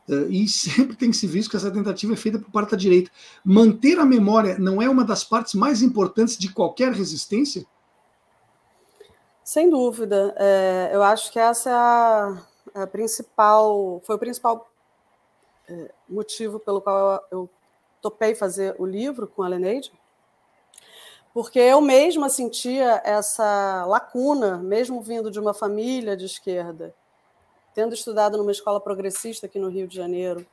uh, 0.10 0.30
e 0.30 0.48
sempre 0.48 0.96
tem 0.96 1.12
se 1.14 1.26
visto 1.26 1.50
que 1.50 1.58
essa 1.58 1.72
tentativa 1.72 2.14
é 2.14 2.18
feita 2.18 2.38
por 2.38 2.52
parte 2.52 2.72
da 2.72 2.78
direita. 2.78 3.10
Manter 3.44 3.98
a 4.00 4.06
memória 4.06 4.58
não 4.60 4.82
é 4.82 4.90
uma 4.90 5.04
das 5.04 5.24
partes 5.24 5.54
mais 5.54 5.82
importantes 5.82 6.38
de 6.38 6.54
qualquer 6.54 6.92
resistência? 6.92 7.66
Sem 9.44 9.70
dúvida. 9.70 10.34
É, 10.38 10.92
eu 10.94 11.04
acho 11.04 11.32
que 11.32 11.40
essa 11.40 11.70
é 11.70 11.74
a, 11.74 12.84
a 12.84 12.88
principal, 12.88 14.02
foi 14.06 14.16
o 14.16 14.20
principal 14.20 14.72
é, 15.68 15.92
motivo 16.08 16.60
pelo 16.60 16.82
qual 16.82 17.22
eu 17.32 17.50
topei 18.02 18.34
fazer 18.34 18.76
o 18.80 18.86
livro 18.86 19.28
com 19.28 19.44
a 19.44 19.48
Leneide, 19.48 19.92
porque 21.34 21.60
eu 21.60 21.80
mesma 21.80 22.30
sentia 22.30 23.02
essa 23.06 23.86
lacuna, 23.86 24.58
mesmo 24.58 25.02
vindo 25.02 25.32
de 25.32 25.40
uma 25.40 25.54
família 25.54 26.16
de 26.18 26.26
esquerda, 26.26 26.94
tendo 27.74 27.94
estudado 27.94 28.38
numa 28.38 28.52
escola 28.52 28.82
progressista 28.82 29.46
aqui 29.46 29.58
no 29.58 29.70
Rio 29.70 29.88
de 29.88 29.96
Janeiro, 29.96 30.46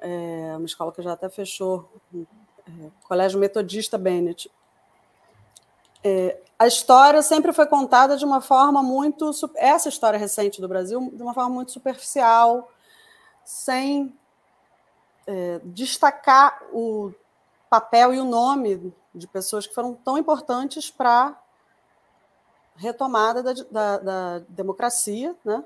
é, 0.00 0.54
uma 0.56 0.66
escola 0.66 0.92
que 0.92 1.02
já 1.02 1.12
até 1.12 1.28
fechou, 1.28 1.90
é, 2.14 2.90
Colégio 3.06 3.38
Metodista 3.38 3.98
Bennett. 3.98 4.50
É, 6.02 6.40
a 6.58 6.66
história 6.66 7.20
sempre 7.20 7.52
foi 7.52 7.66
contada 7.66 8.16
de 8.16 8.24
uma 8.24 8.40
forma 8.40 8.82
muito. 8.82 9.30
Essa 9.56 9.88
história 9.88 10.18
recente 10.18 10.60
do 10.60 10.68
Brasil, 10.68 11.10
de 11.12 11.22
uma 11.22 11.34
forma 11.34 11.50
muito 11.50 11.72
superficial, 11.72 12.70
sem 13.44 14.16
é, 15.26 15.60
destacar 15.64 16.62
o 16.72 17.12
papel 17.68 18.14
e 18.14 18.20
o 18.20 18.24
nome 18.24 18.94
de 19.16 19.26
pessoas 19.26 19.66
que 19.66 19.74
foram 19.74 19.94
tão 19.94 20.18
importantes 20.18 20.90
para 20.90 21.28
a 21.28 21.36
retomada 22.76 23.42
da, 23.42 23.52
da, 23.70 23.98
da, 23.98 24.38
democracia, 24.50 25.34
né? 25.42 25.64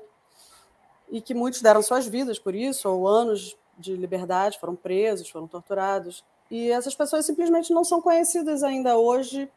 e 1.09 1.21
que 1.21 1.35
muitos 1.35 1.61
deram 1.61 1.83
suas 1.83 2.07
vidas 2.07 2.39
por 2.39 2.55
isso, 2.55 2.89
ou 2.89 3.09
anos 3.09 3.57
de 3.77 3.97
liberdade, 3.97 4.61
foram 4.61 4.77
presos, 4.77 5.29
foram 5.29 5.49
torturados. 5.49 6.25
E 6.49 6.71
essas 6.71 6.95
pessoas 6.95 7.27
simplesmente 7.27 7.73
não 7.73 7.83
são 7.83 8.01
conhecidas 8.01 8.63
ainda 8.63 8.97
hoje 8.97 9.51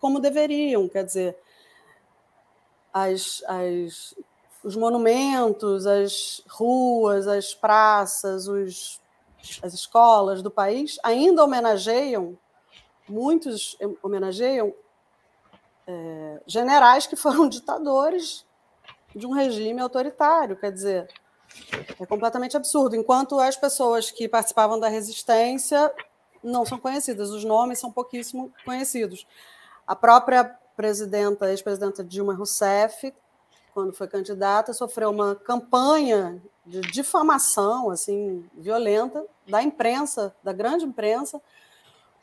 como 0.00 0.20
deveriam. 0.20 0.88
Quer 0.88 1.04
dizer, 1.04 1.36
as, 2.92 3.42
as, 3.48 4.14
os 4.62 4.76
monumentos, 4.76 5.86
as 5.86 6.42
ruas, 6.48 7.26
as 7.26 7.54
praças, 7.54 8.46
os, 8.46 9.00
as 9.60 9.74
escolas 9.74 10.42
do 10.42 10.50
país 10.50 10.98
ainda 11.02 11.42
homenageiam 11.42 12.38
muitos 13.08 13.76
homenageiam 14.02 14.74
é, 15.86 16.40
generais 16.46 17.06
que 17.06 17.16
foram 17.16 17.48
ditadores 17.48 18.46
de 19.14 19.26
um 19.26 19.32
regime 19.32 19.80
autoritário. 19.80 20.56
Quer 20.56 20.72
dizer, 20.72 21.08
é 22.00 22.06
completamente 22.06 22.56
absurdo. 22.56 22.96
Enquanto 22.96 23.38
as 23.38 23.56
pessoas 23.56 24.10
que 24.10 24.28
participavam 24.28 24.78
da 24.78 24.88
resistência 24.88 25.92
não 26.42 26.64
são 26.64 26.78
conhecidas, 26.78 27.30
os 27.30 27.44
nomes 27.44 27.78
são 27.78 27.90
pouquíssimo 27.90 28.52
conhecidos. 28.64 29.26
A 29.86 29.94
própria 29.94 30.44
presidenta, 30.76 31.50
ex-presidenta 31.50 32.02
Dilma 32.02 32.34
Rousseff, 32.34 33.12
quando 33.74 33.92
foi 33.92 34.08
candidata, 34.08 34.72
sofreu 34.72 35.10
uma 35.10 35.34
campanha 35.34 36.42
de 36.64 36.80
difamação 36.80 37.90
assim 37.90 38.48
violenta 38.54 39.24
da 39.46 39.62
imprensa, 39.62 40.34
da 40.42 40.52
grande 40.52 40.84
imprensa, 40.84 41.40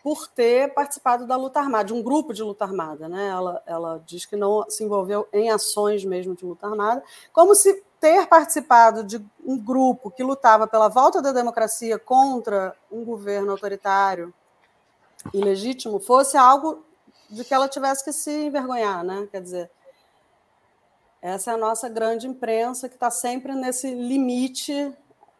por 0.10 0.28
ter 0.28 0.74
participado 0.74 1.28
da 1.28 1.36
luta 1.36 1.60
armada, 1.60 1.84
de 1.84 1.94
um 1.94 2.02
grupo 2.02 2.34
de 2.34 2.42
luta 2.42 2.66
armada. 2.66 3.08
Né? 3.08 3.28
Ela, 3.28 3.62
ela 3.64 4.04
diz 4.08 4.26
que 4.26 4.36
não 4.36 4.68
se 4.68 4.84
envolveu 4.84 5.30
em 5.32 5.52
ações 5.52 6.04
mesmo 6.04 6.36
de 6.36 6.44
luta 6.44 6.66
armada, 6.66 7.04
como 7.32 7.54
se 7.54 7.84
ter 8.00 8.26
participado 8.26 9.04
de 9.04 9.24
um 9.46 9.56
grupo 9.56 10.10
que 10.10 10.24
lutava 10.24 10.66
pela 10.66 10.88
volta 10.88 11.22
da 11.22 11.32
democracia 11.32 12.00
contra 12.00 12.76
um 12.92 13.06
governo 13.06 13.52
autoritário 13.52 14.34
ilegítimo 15.32 16.00
fosse 16.00 16.36
algo 16.36 16.84
de 17.30 17.46
que 17.46 17.54
ela 17.54 17.70
tivesse 17.70 18.04
que 18.04 18.12
se 18.12 18.32
envergonhar, 18.32 19.04
né? 19.04 19.28
Quer 19.30 19.44
dizer, 19.44 19.72
essa 21.22 21.52
é 21.52 21.54
a 21.54 21.58
nossa 21.58 21.88
grande 21.88 22.26
imprensa 22.26 22.90
que 22.90 22.96
está 22.96 23.12
sempre 23.12 23.54
nesse 23.54 23.94
limite 23.94 24.92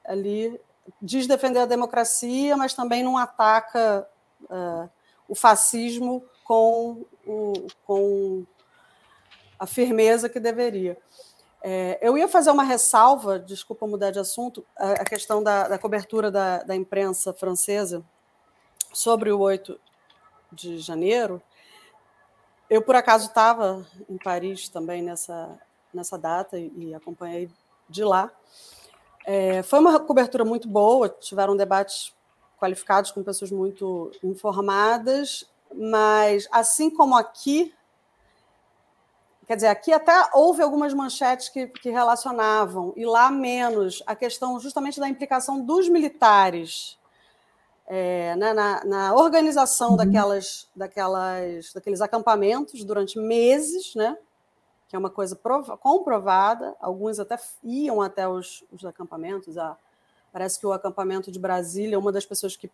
ali, 0.06 0.62
diz 1.02 1.26
defender 1.26 1.62
a 1.62 1.66
democracia, 1.66 2.56
mas 2.56 2.76
também 2.76 3.02
não 3.02 3.18
ataca 3.18 4.08
uh, 4.44 4.90
o 5.28 5.36
fascismo 5.36 6.24
com, 6.44 7.06
o, 7.26 7.54
com 7.86 8.46
a 9.60 9.68
firmeza 9.68 10.28
que 10.28 10.40
deveria. 10.40 10.98
É, 11.62 12.00
eu 12.02 12.18
ia 12.18 12.28
fazer 12.28 12.52
uma 12.52 12.64
ressalva, 12.64 13.38
desculpa 13.38 13.86
mudar 13.86 14.12
de 14.12 14.20
assunto, 14.20 14.66
a, 14.78 14.94
a 14.94 15.06
questão 15.06 15.44
da, 15.44 15.68
da 15.68 15.78
cobertura 15.78 16.32
da, 16.32 16.64
da, 16.64 16.76
imprensa 16.76 17.34
francesa 17.34 18.04
sobre 18.94 19.30
o 19.30 19.40
8 19.40 19.80
de 20.52 20.80
janeiro. 20.80 21.42
Eu, 22.70 22.82
por 22.82 22.96
acaso, 22.96 23.28
estava 23.28 23.86
em 24.10 24.18
Paris 24.18 24.70
também 24.70 25.02
nessa, 25.02 25.60
nessa 25.94 26.18
data 26.18 26.58
e, 26.58 26.72
e 26.78 26.96
acompanhei 26.96 27.52
de 27.90 28.04
lá. 28.04 28.32
É, 29.26 29.62
foi 29.62 29.80
uma 29.80 30.00
cobertura 30.00 30.46
muito 30.46 30.68
boa, 30.68 31.10
tiveram 31.10 31.58
debates 31.58 32.14
qualificados 32.60 33.12
com 33.12 33.24
pessoas 33.24 33.52
muito 33.52 34.12
informadas, 34.24 35.50
mas 35.74 36.48
assim 36.52 36.90
como 36.90 37.16
aqui, 37.16 37.74
Quer 39.48 39.56
dizer, 39.56 39.68
aqui 39.70 39.92
até 39.92 40.30
houve 40.32 40.62
algumas 40.62 40.94
manchetes 40.94 41.50
que, 41.50 41.66
que 41.66 41.90
relacionavam, 41.90 42.94
e 42.96 43.04
lá 43.04 43.32
menos, 43.32 44.04
a 44.06 44.16
questão 44.16 44.60
justamente 44.60 45.00
da 45.00 45.10
implicação 45.10 45.60
dos 45.60 45.90
militares 45.90 47.00
é, 47.90 48.36
né, 48.36 48.54
na, 48.54 48.86
na, 48.86 49.16
organização 49.16 49.92
uhum. 49.92 49.98
daquelas, 49.98 50.70
daquelas, 50.76 51.74
daqueles 51.74 52.00
acampamentos 52.00 52.84
durante 52.84 53.18
meses, 53.18 53.96
né, 53.96 54.16
que 54.88 54.96
é 54.96 55.00
uma 55.00 55.10
coisa 55.10 55.36
prova, 55.36 55.76
comprovada. 55.76 56.76
Alguns 56.80 57.20
até 57.20 57.36
iam 57.64 58.00
até 58.00 58.28
os, 58.28 58.64
os 58.72 58.86
acampamentos. 58.86 59.58
A, 59.58 59.76
parece 60.32 60.60
que 60.60 60.66
o 60.66 60.74
acampamento 60.74 61.32
de 61.32 61.40
Brasília, 61.40 62.00
uma 62.00 62.12
das 62.12 62.26
pessoas 62.26 62.56
que 62.56 62.70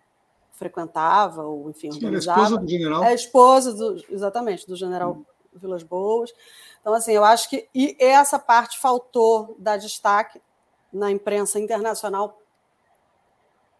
frequentava, 0.52 1.44
ou 1.44 1.70
enfim, 1.70 1.92
Sim, 1.92 1.98
organizava. 1.98 2.40
É 2.40 2.44
a 2.44 2.46
esposa 2.46 2.58
do 2.58 2.68
general. 2.68 3.04
É 3.04 3.08
a 3.08 3.14
esposa, 3.14 3.74
do, 3.74 4.06
exatamente, 4.10 4.68
do 4.68 4.76
general 4.76 5.12
uhum. 5.12 5.26
Vilas 5.54 5.84
Boas. 5.84 6.34
Então, 6.82 6.94
assim, 6.94 7.14
eu 7.14 7.24
acho 7.24 7.50
que 7.50 7.68
e 7.74 7.96
essa 8.00 8.40
parte 8.40 8.80
faltou 8.80 9.56
dar 9.60 9.78
destaque 9.78 10.42
na 10.92 11.12
imprensa 11.12 11.60
internacional, 11.60 12.40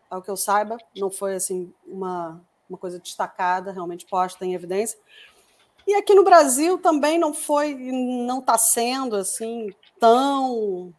ao 0.10 0.22
que 0.22 0.30
eu 0.30 0.38
saiba, 0.38 0.78
não 0.96 1.10
foi 1.10 1.36
assim 1.36 1.74
uma, 1.86 2.42
uma 2.70 2.78
coisa 2.78 3.00
destacada, 3.00 3.72
realmente 3.72 4.06
posta 4.06 4.46
em 4.46 4.54
evidência. 4.54 5.00
E 5.88 5.94
aqui 5.96 6.14
no 6.16 6.24
Brasil 6.24 6.78
também 6.80 7.18
não 7.18 7.34
foi, 7.34 7.76
não 7.76 8.40
está 8.40 8.58
sendo 8.58 9.16
assim 9.16 9.70
tão 10.00 10.94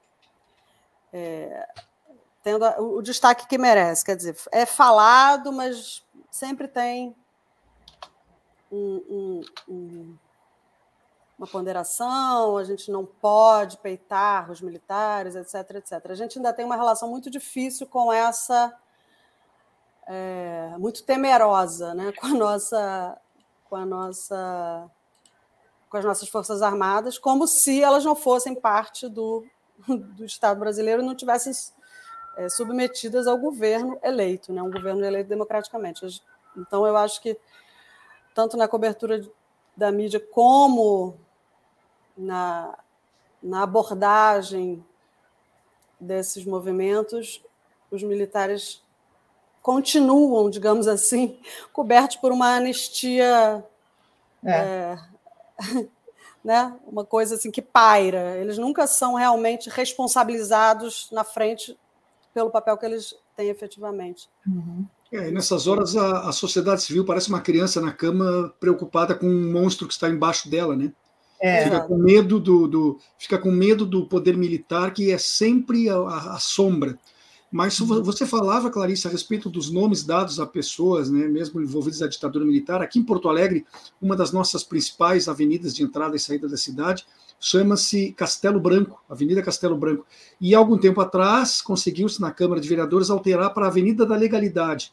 é, 1.12 1.66
tendo 2.46 2.64
o 2.80 3.02
destaque 3.02 3.48
que 3.48 3.58
merece. 3.58 4.04
Quer 4.04 4.14
dizer, 4.14 4.36
é 4.52 4.64
falado, 4.64 5.52
mas 5.52 6.04
sempre 6.30 6.68
tem 6.68 7.12
um, 8.70 9.02
um, 9.10 9.40
um 9.68 10.18
uma 11.36 11.46
ponderação, 11.46 12.56
a 12.56 12.64
gente 12.64 12.90
não 12.90 13.04
pode 13.04 13.76
peitar 13.78 14.50
os 14.50 14.62
militares, 14.62 15.34
etc, 15.34 15.76
etc. 15.76 16.10
A 16.10 16.14
gente 16.14 16.38
ainda 16.38 16.50
tem 16.50 16.64
uma 16.64 16.76
relação 16.76 17.10
muito 17.10 17.28
difícil 17.28 17.86
com 17.86 18.10
essa, 18.10 18.72
é, 20.06 20.72
muito 20.78 21.02
temerosa, 21.02 21.94
né, 21.94 22.10
com 22.12 22.28
a 22.28 22.30
nossa, 22.30 23.18
com 23.68 23.76
a 23.76 23.84
nossa, 23.84 24.90
com 25.90 25.96
as 25.98 26.04
nossas 26.06 26.28
forças 26.28 26.62
armadas, 26.62 27.18
como 27.18 27.46
se 27.46 27.82
elas 27.82 28.02
não 28.02 28.16
fossem 28.16 28.54
parte 28.54 29.06
do, 29.06 29.44
do 29.86 30.24
Estado 30.24 30.58
brasileiro 30.58 31.02
e 31.02 31.04
não 31.04 31.14
tivessem 31.14 31.52
é, 32.36 32.48
submetidas 32.48 33.26
ao 33.26 33.38
governo 33.38 33.98
eleito, 34.02 34.52
né, 34.52 34.62
um 34.62 34.70
governo 34.70 35.04
eleito 35.04 35.28
democraticamente. 35.28 36.22
Então, 36.56 36.86
eu 36.86 36.96
acho 36.96 37.20
que 37.20 37.38
tanto 38.34 38.56
na 38.56 38.68
cobertura 38.68 39.26
da 39.76 39.90
mídia 39.90 40.20
como 40.20 41.16
na, 42.16 42.78
na 43.42 43.62
abordagem 43.62 44.84
desses 45.98 46.44
movimentos, 46.44 47.42
os 47.90 48.02
militares 48.02 48.82
continuam, 49.62 50.50
digamos 50.50 50.86
assim, 50.86 51.40
cobertos 51.72 52.16
por 52.16 52.30
uma 52.32 52.56
anistia, 52.56 53.64
é. 54.44 54.50
É, 54.50 54.98
né? 56.44 56.76
uma 56.86 57.04
coisa 57.04 57.34
assim 57.34 57.50
que 57.50 57.62
paira. 57.62 58.36
Eles 58.36 58.58
nunca 58.58 58.86
são 58.86 59.14
realmente 59.14 59.68
responsabilizados 59.68 61.08
na 61.10 61.24
frente 61.24 61.76
pelo 62.36 62.50
papel 62.50 62.76
que 62.76 62.84
eles 62.84 63.14
têm 63.34 63.48
efetivamente. 63.48 64.28
Uhum. 64.46 64.84
É, 65.10 65.28
e 65.28 65.30
nessas 65.30 65.66
horas 65.66 65.96
a, 65.96 66.28
a 66.28 66.32
sociedade 66.32 66.82
civil 66.82 67.02
parece 67.02 67.30
uma 67.30 67.40
criança 67.40 67.80
na 67.80 67.90
cama 67.90 68.52
preocupada 68.60 69.14
com 69.14 69.26
um 69.26 69.50
monstro 69.50 69.86
que 69.86 69.94
está 69.94 70.06
embaixo 70.10 70.50
dela, 70.50 70.76
né? 70.76 70.92
É. 71.40 71.64
Fica 71.64 71.80
com 71.80 71.96
medo 71.96 72.38
do, 72.38 72.68
do, 72.68 73.00
fica 73.18 73.38
com 73.38 73.50
medo 73.50 73.86
do 73.86 74.06
poder 74.06 74.36
militar, 74.36 74.92
que 74.92 75.10
é 75.10 75.16
sempre 75.16 75.88
a, 75.88 75.96
a, 75.96 76.34
a 76.34 76.38
sombra. 76.38 76.98
Mas 77.50 77.78
você 77.78 78.26
falava, 78.26 78.70
Clarice, 78.70 79.06
a 79.06 79.10
respeito 79.10 79.48
dos 79.48 79.70
nomes 79.70 80.02
dados 80.02 80.40
a 80.40 80.46
pessoas, 80.46 81.10
né, 81.10 81.28
mesmo 81.28 81.60
envolvidas 81.60 82.00
na 82.00 82.08
ditadura 82.08 82.44
militar. 82.44 82.82
Aqui 82.82 82.98
em 82.98 83.04
Porto 83.04 83.28
Alegre, 83.28 83.64
uma 84.02 84.16
das 84.16 84.32
nossas 84.32 84.64
principais 84.64 85.28
avenidas 85.28 85.74
de 85.74 85.82
entrada 85.82 86.16
e 86.16 86.18
saída 86.18 86.48
da 86.48 86.56
cidade 86.56 87.06
chama-se 87.38 88.12
Castelo 88.12 88.58
Branco, 88.58 89.02
Avenida 89.08 89.42
Castelo 89.42 89.76
Branco. 89.76 90.06
E 90.40 90.54
algum 90.54 90.78
tempo 90.78 91.00
atrás 91.00 91.60
conseguiu-se 91.60 92.20
na 92.20 92.30
Câmara 92.30 92.60
de 92.60 92.68
Vereadores 92.68 93.10
alterar 93.10 93.52
para 93.52 93.66
a 93.66 93.68
Avenida 93.68 94.04
da 94.04 94.16
Legalidade 94.16 94.92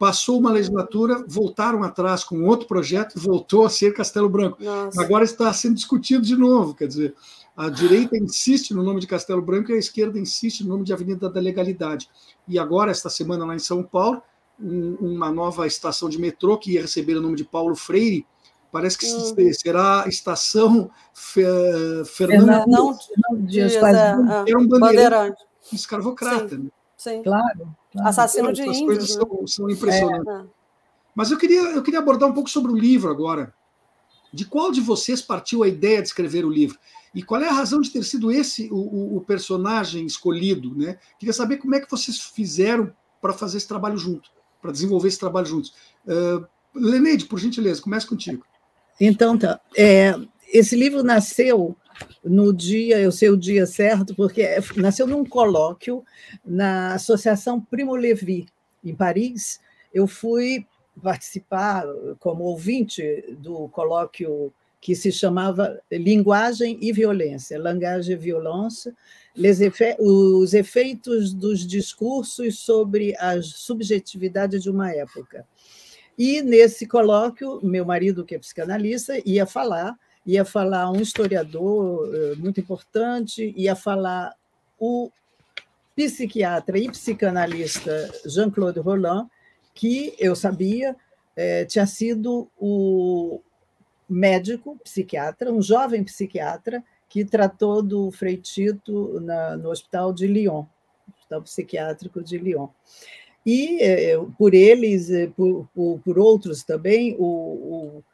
passou 0.00 0.40
uma 0.40 0.50
legislatura, 0.50 1.22
voltaram 1.28 1.82
atrás 1.82 2.24
com 2.24 2.46
outro 2.46 2.66
projeto 2.66 3.18
e 3.18 3.20
voltou 3.20 3.66
a 3.66 3.68
ser 3.68 3.92
Castelo 3.92 4.30
Branco. 4.30 4.56
Nossa. 4.58 5.02
Agora 5.02 5.22
está 5.24 5.52
sendo 5.52 5.74
discutido 5.74 6.24
de 6.24 6.34
novo, 6.34 6.74
quer 6.74 6.88
dizer, 6.88 7.14
a 7.56 7.68
direita 7.68 8.16
insiste 8.16 8.72
no 8.72 8.82
nome 8.82 9.00
de 9.00 9.06
Castelo 9.06 9.42
Branco 9.42 9.70
e 9.70 9.74
a 9.74 9.78
esquerda 9.78 10.18
insiste 10.18 10.62
no 10.62 10.70
nome 10.70 10.84
de 10.84 10.92
Avenida 10.92 11.28
da 11.28 11.40
Legalidade. 11.40 12.08
E 12.48 12.58
agora, 12.58 12.90
esta 12.90 13.10
semana, 13.10 13.44
lá 13.44 13.54
em 13.54 13.58
São 13.58 13.82
Paulo, 13.82 14.22
um, 14.58 14.94
uma 15.00 15.30
nova 15.30 15.66
estação 15.66 16.08
de 16.08 16.20
metrô 16.20 16.58
que 16.58 16.72
ia 16.72 16.82
receber 16.82 17.16
o 17.16 17.20
nome 17.20 17.36
de 17.36 17.44
Paulo 17.44 17.74
Freire, 17.74 18.26
parece 18.70 18.98
que 18.98 19.06
uhum. 19.06 19.52
será 19.52 20.04
a 20.04 20.08
estação 20.08 20.90
Fe, 21.12 21.42
Fernando 22.06 22.66
não, 22.66 22.96
não, 23.30 23.42
Dias, 23.42 23.74
é, 23.74 24.50
é, 24.50 24.56
um 24.56 24.66
bandeirante, 24.66 25.42
escravocrata. 25.72 26.48
Sim, 26.48 26.62
né? 26.62 26.70
sim. 26.96 27.22
Claro. 27.22 27.76
Assassino 27.98 28.52
de 28.52 28.62
índios. 28.62 28.80
coisas 28.80 29.16
né? 29.16 29.22
são, 29.22 29.46
são 29.46 29.70
impressionantes. 29.70 30.28
É. 30.28 30.44
Mas 31.14 31.30
eu 31.30 31.38
queria, 31.38 31.60
eu 31.72 31.82
queria 31.82 31.98
abordar 31.98 32.28
um 32.28 32.32
pouco 32.32 32.48
sobre 32.48 32.70
o 32.70 32.76
livro 32.76 33.10
agora. 33.10 33.52
De 34.32 34.44
qual 34.44 34.70
de 34.70 34.80
vocês 34.80 35.20
partiu 35.20 35.64
a 35.64 35.68
ideia 35.68 36.00
de 36.00 36.08
escrever 36.08 36.44
o 36.44 36.50
livro? 36.50 36.78
E 37.14 37.22
qual 37.22 37.42
é 37.42 37.48
a 37.48 37.52
razão 37.52 37.80
de 37.80 37.90
ter 37.90 38.04
sido 38.04 38.30
esse 38.30 38.68
o, 38.70 38.76
o, 38.76 39.16
o 39.16 39.20
personagem 39.20 40.06
escolhido? 40.06 40.74
Né? 40.74 40.98
Queria 41.18 41.32
saber 41.32 41.56
como 41.56 41.74
é 41.74 41.80
que 41.80 41.90
vocês 41.90 42.18
fizeram 42.20 42.92
para 43.20 43.32
fazer 43.32 43.58
esse 43.58 43.68
trabalho 43.68 43.98
junto, 43.98 44.30
para 44.62 44.72
desenvolver 44.72 45.08
esse 45.08 45.18
trabalho 45.18 45.46
juntos. 45.46 45.74
Uh, 46.06 46.46
Leneide, 46.74 47.26
por 47.26 47.38
gentileza, 47.38 47.82
comece 47.82 48.06
contigo. 48.06 48.44
Então, 49.00 49.36
tá. 49.36 49.60
É, 49.76 50.14
esse 50.52 50.76
livro 50.76 51.02
nasceu 51.02 51.76
no 52.24 52.52
dia, 52.52 52.98
eu 52.98 53.10
sei 53.10 53.28
o 53.30 53.36
dia 53.36 53.66
certo, 53.66 54.14
porque 54.14 54.46
nasceu 54.76 55.06
num 55.06 55.24
colóquio 55.24 56.04
na 56.44 56.94
Associação 56.94 57.60
Primo 57.60 57.94
Levi, 57.96 58.46
em 58.84 58.94
Paris. 58.94 59.60
Eu 59.92 60.06
fui 60.06 60.66
participar 61.02 61.84
como 62.18 62.44
ouvinte 62.44 63.02
do 63.38 63.68
colóquio 63.68 64.52
que 64.80 64.94
se 64.96 65.12
chamava 65.12 65.80
Linguagem 65.90 66.78
e 66.80 66.92
Violência, 66.92 67.58
Langage 67.58 68.12
et 68.12 68.16
Violence, 68.16 68.92
os 69.98 70.54
efeitos 70.54 71.34
dos 71.34 71.66
discursos 71.66 72.58
sobre 72.58 73.14
a 73.18 73.40
subjetividade 73.42 74.58
de 74.58 74.70
uma 74.70 74.90
época. 74.90 75.46
E 76.18 76.42
nesse 76.42 76.86
colóquio, 76.86 77.60
meu 77.62 77.84
marido, 77.84 78.24
que 78.24 78.34
é 78.34 78.38
psicanalista, 78.38 79.20
ia 79.24 79.46
falar 79.46 79.96
ia 80.26 80.44
falar 80.44 80.90
um 80.90 81.00
historiador 81.00 82.14
eh, 82.14 82.34
muito 82.36 82.60
importante, 82.60 83.54
ia 83.56 83.74
falar 83.74 84.34
o 84.78 85.10
psiquiatra 85.96 86.78
e 86.78 86.90
psicanalista 86.90 88.10
Jean-Claude 88.26 88.80
Roland, 88.80 89.26
que 89.74 90.14
eu 90.18 90.36
sabia 90.36 90.94
é, 91.36 91.64
tinha 91.64 91.86
sido 91.86 92.50
o 92.58 93.40
médico 94.10 94.76
psiquiatra, 94.82 95.52
um 95.52 95.62
jovem 95.62 96.02
psiquiatra, 96.02 96.82
que 97.08 97.24
tratou 97.24 97.82
do 97.82 98.10
Frei 98.10 98.36
Tito 98.36 99.20
na, 99.20 99.56
no 99.56 99.70
Hospital 99.70 100.12
de 100.12 100.26
Lyon, 100.26 100.64
Hospital 101.18 101.42
Psiquiátrico 101.42 102.22
de 102.22 102.38
Lyon. 102.38 102.68
E 103.44 103.82
é, 103.82 104.16
por 104.38 104.54
eles, 104.54 105.10
é, 105.10 105.26
por, 105.26 105.68
por, 105.74 105.98
por, 106.04 106.18
outros 106.18 106.62
também, 106.62 107.16
o, 107.18 107.24
o 107.24 108.04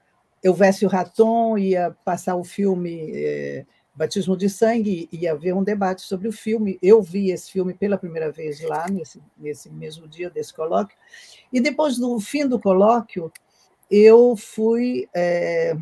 Elvésio 0.43 0.89
Raton 0.89 1.59
ia 1.59 1.95
passar 2.05 2.37
o 2.37 2.45
filme 2.45 3.11
é, 3.13 3.67
Batismo 3.97 4.37
de 4.37 4.49
Sangue, 4.49 5.09
ia 5.11 5.33
haver 5.33 5.55
um 5.55 5.65
debate 5.65 6.03
sobre 6.03 6.29
o 6.29 6.33
filme. 6.33 6.79
Eu 6.83 7.03
vi 7.03 7.31
esse 7.31 7.51
filme 7.51 7.73
pela 7.73 7.97
primeira 7.97 8.31
vez 8.31 8.61
lá, 8.61 8.87
nesse, 8.89 9.23
nesse 9.37 9.71
mesmo 9.71 10.07
dia 10.07 10.29
desse 10.29 10.53
colóquio. 10.53 10.97
E 11.51 11.61
depois 11.61 11.97
do 11.97 12.21
fim 12.21 12.47
do 12.47 12.61
colóquio, 12.61 13.33
eu 13.90 14.37
fui 14.37 15.09
é, 15.14 15.77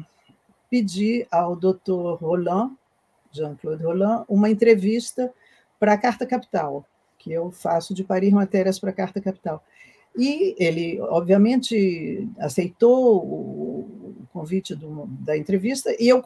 pedir 0.70 1.26
ao 1.30 1.56
doutor 1.56 2.16
Roland, 2.16 2.72
Jean-Claude 3.32 3.82
Roland, 3.82 4.24
uma 4.28 4.50
entrevista 4.50 5.32
para 5.78 5.92
a 5.94 5.98
Carta 5.98 6.24
Capital 6.26 6.86
que 7.24 7.32
eu 7.32 7.50
faço 7.50 7.94
de 7.94 8.04
parir 8.04 8.34
matérias 8.34 8.78
para 8.78 8.90
a 8.90 8.92
Carta 8.92 9.18
Capital. 9.18 9.64
E 10.14 10.54
ele, 10.58 11.00
obviamente, 11.00 12.28
aceitou 12.38 13.16
o 13.16 14.26
convite 14.30 14.74
do, 14.74 15.06
da 15.06 15.36
entrevista, 15.36 15.96
e 15.98 16.06
eu 16.06 16.22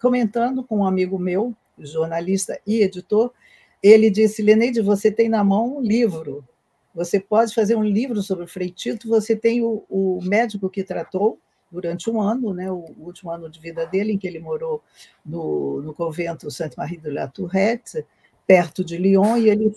comentando 0.00 0.64
com 0.64 0.78
um 0.78 0.86
amigo 0.86 1.18
meu, 1.18 1.54
jornalista 1.78 2.60
e 2.66 2.82
editor, 2.82 3.30
ele 3.80 4.10
disse: 4.10 4.42
Leneide, 4.42 4.80
você 4.80 5.12
tem 5.12 5.28
na 5.28 5.44
mão 5.44 5.76
um 5.76 5.80
livro, 5.80 6.44
você 6.94 7.18
pode 7.18 7.54
fazer 7.54 7.74
um 7.76 7.84
livro 7.84 8.22
sobre 8.22 8.44
o 8.44 8.48
Frei 8.48 8.70
Tito, 8.70 9.08
você 9.08 9.34
tem 9.34 9.62
o, 9.62 9.84
o 9.88 10.20
médico 10.22 10.68
que 10.68 10.84
tratou 10.84 11.38
durante 11.70 12.10
um 12.10 12.20
ano, 12.20 12.52
né, 12.52 12.70
o 12.70 12.84
último 12.98 13.30
ano 13.30 13.48
de 13.48 13.58
vida 13.58 13.86
dele, 13.86 14.12
em 14.12 14.18
que 14.18 14.26
ele 14.26 14.38
morou 14.38 14.82
no, 15.24 15.80
no 15.80 15.94
convento 15.94 16.50
Sainte-Marie 16.50 16.98
de 16.98 17.10
la 17.10 17.26
Tourette, 17.26 18.04
perto 18.46 18.84
de 18.84 18.98
Lyon, 18.98 19.38
e 19.38 19.48
ele 19.48 19.72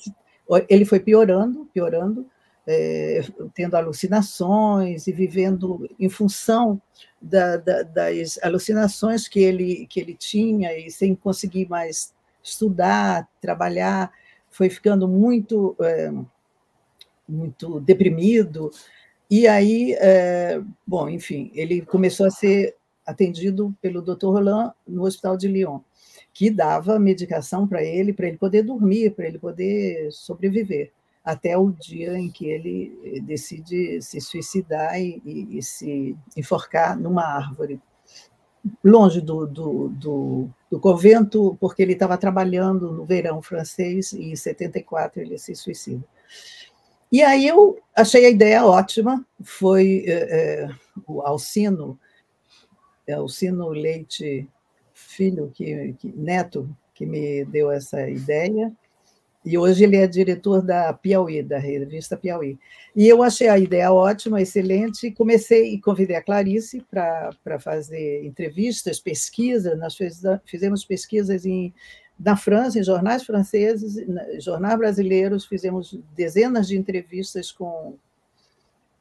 ele 0.69 0.86
foi 0.86 0.99
piorando, 0.99 1.67
piorando, 1.73 2.28
é, 2.67 3.21
tendo 3.54 3.75
alucinações 3.75 5.08
e 5.08 5.12
vivendo 5.12 5.89
em 5.99 6.10
função 6.10 6.82
da, 7.21 7.58
da, 7.58 7.84
das 7.84 8.39
alucinações 8.41 9.28
que 9.28 9.39
ele, 9.39 9.88
que 9.88 9.99
ele 9.99 10.15
tinha 10.15 10.78
e 10.78 10.89
sem 10.89 11.15
conseguir 11.15 11.67
mais 11.69 12.13
estudar, 12.43 13.28
trabalhar, 13.41 14.12
foi 14.49 14.69
ficando 14.69 15.08
muito, 15.08 15.75
é, 15.82 16.12
muito 17.27 17.79
deprimido. 17.79 18.71
E 19.29 19.47
aí, 19.47 19.93
é, 19.99 20.61
bom, 20.85 21.09
enfim, 21.09 21.51
ele 21.53 21.81
começou 21.81 22.25
a 22.25 22.31
ser 22.31 22.75
atendido 23.05 23.75
pelo 23.81 24.01
Dr. 24.01 24.27
Roland 24.27 24.73
no 24.88 25.03
Hospital 25.03 25.38
de 25.38 25.47
Lyon 25.47 25.79
que 26.35 26.51
dava 26.51 26.99
medicação 26.99 27.65
para 27.65 27.81
ele, 27.81 28.11
para 28.11 28.27
ele 28.27 28.38
poder 28.38 28.61
dormir, 28.61 29.11
para 29.11 29.25
ele 29.25 29.39
poder 29.39 30.11
sobreviver, 30.11 30.91
até 31.23 31.57
o 31.57 31.71
dia 31.71 32.19
em 32.19 32.29
que 32.29 32.45
ele 32.45 33.21
decide 33.23 34.01
se 34.01 34.19
suicidar 34.19 34.99
e, 34.99 35.21
e, 35.25 35.57
e 35.57 35.63
se 35.63 36.13
enforcar 36.35 36.99
numa 36.99 37.23
árvore, 37.23 37.79
longe 38.83 39.21
do, 39.21 39.47
do, 39.47 39.88
do, 39.88 40.49
do 40.69 40.77
convento, 40.77 41.55
porque 41.57 41.81
ele 41.81 41.93
estava 41.93 42.17
trabalhando 42.17 42.91
no 42.91 43.05
verão 43.05 43.41
francês 43.41 44.11
e 44.11 44.31
em 44.31 44.35
74 44.35 45.21
ele 45.21 45.38
se 45.38 45.55
suicida. 45.55 46.03
E 47.12 47.22
aí 47.22 47.48
eu 47.48 47.80
achei 47.96 48.26
a 48.26 48.30
ideia 48.30 48.65
ótima, 48.65 49.26
foi 49.44 50.04
é, 50.08 50.63
é, 50.63 50.70
o 51.08 51.22
Alcino, 51.22 52.00
é, 53.08 53.13
Alcino 53.13 53.70
Leite 53.70 54.48
filho, 54.94 55.52
que, 55.54 55.94
que, 56.00 56.12
neto, 56.15 56.70
que 56.94 57.06
me 57.06 57.46
deu 57.46 57.70
essa 57.70 58.10
ideia, 58.10 58.72
e 59.46 59.58
hoje 59.60 59.84
ele 59.84 59.98
é 59.98 60.08
diretor 60.08 60.62
da 60.63 60.91
Piauí, 60.91 61.44
da 61.44 61.60
revista 61.60 62.18
Piauí. 62.18 62.58
E 62.96 63.08
eu 63.08 63.22
achei 63.22 63.48
a 63.48 63.60
ideia 63.60 63.94
ótima, 63.94 64.41
excelente, 64.41 65.06
e 65.06 65.12
comecei 65.12 65.76
e 65.76 65.80
convidei 65.80 66.15
a 66.15 66.24
Clarice 66.24 66.84
para 66.89 67.60
fazer 67.60 68.26
entrevistas, 68.26 69.00
pesquisas. 69.00 69.78
Nós 69.78 69.96
fez, 69.96 70.24
fizemos 70.46 70.84
pesquisas 70.84 71.46
em, 71.46 71.72
na 72.19 72.36
França, 72.38 72.80
em 72.80 72.84
jornais 72.84 73.23
franceses, 73.23 73.95
jornais 74.39 74.78
brasileiros, 74.78 75.45
fizemos 75.45 75.99
dezenas 76.15 76.67
de 76.67 76.78
entrevistas 76.78 77.51
com 77.51 77.97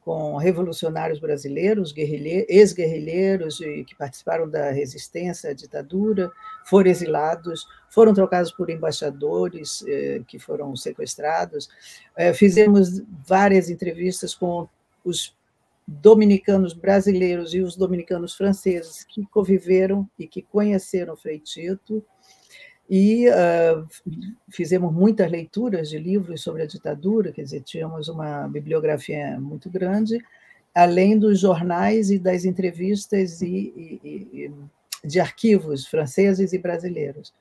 com 0.05 0.37
revolucionários 0.37 1.19
brasileiros, 1.19 1.91
ex-guerrilheiros 1.97 3.57
que 3.57 3.95
participaram 3.97 4.47
da 4.47 4.69
resistência 4.69 5.49
à 5.49 5.53
ditadura, 5.53 6.31
foram 6.63 6.91
exilados, 6.91 7.67
foram 7.89 8.13
trocados 8.13 8.51
por 8.51 8.69
embaixadores 8.69 9.83
eh, 9.87 10.21
que 10.27 10.37
foram 10.37 10.75
sequestrados. 10.75 11.67
Eh, 12.15 12.35
fizemos 12.35 13.01
várias 13.27 13.67
entrevistas 13.67 14.35
com 14.35 14.69
os 15.03 15.35
dominicanos 15.87 16.73
brasileiros 16.73 17.55
e 17.55 17.61
os 17.61 17.75
dominicanos 17.75 18.35
franceses 18.35 19.03
que 19.03 19.25
conviveram 19.25 20.07
e 20.19 20.27
que 20.27 20.43
conheceram 20.43 21.17
Frei 21.17 21.39
Tito, 21.39 22.05
e 22.89 23.27
uh, 23.29 23.85
fizemos 24.49 24.93
muitas 24.93 25.29
leituras 25.29 25.89
de 25.89 25.97
livros 25.97 26.41
sobre 26.41 26.61
a 26.61 26.67
ditadura, 26.67 27.31
quer 27.31 27.43
dizer, 27.43 27.61
tínhamos 27.61 28.07
uma 28.07 28.47
bibliografia 28.47 29.39
muito 29.39 29.69
grande, 29.69 30.23
além 30.73 31.17
dos 31.17 31.39
jornais 31.39 32.11
e 32.11 32.19
das 32.19 32.45
entrevistas 32.45 33.41
e, 33.41 33.73
e, 33.75 33.99
e 34.33 35.07
de 35.07 35.19
arquivos 35.19 35.87
franceses 35.87 36.53
e 36.53 36.57
brasileiros. 36.57 37.33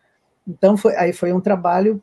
Então, 0.47 0.77
foi, 0.77 0.97
aí 0.97 1.13
foi 1.13 1.33
um 1.33 1.41
trabalho 1.41 2.03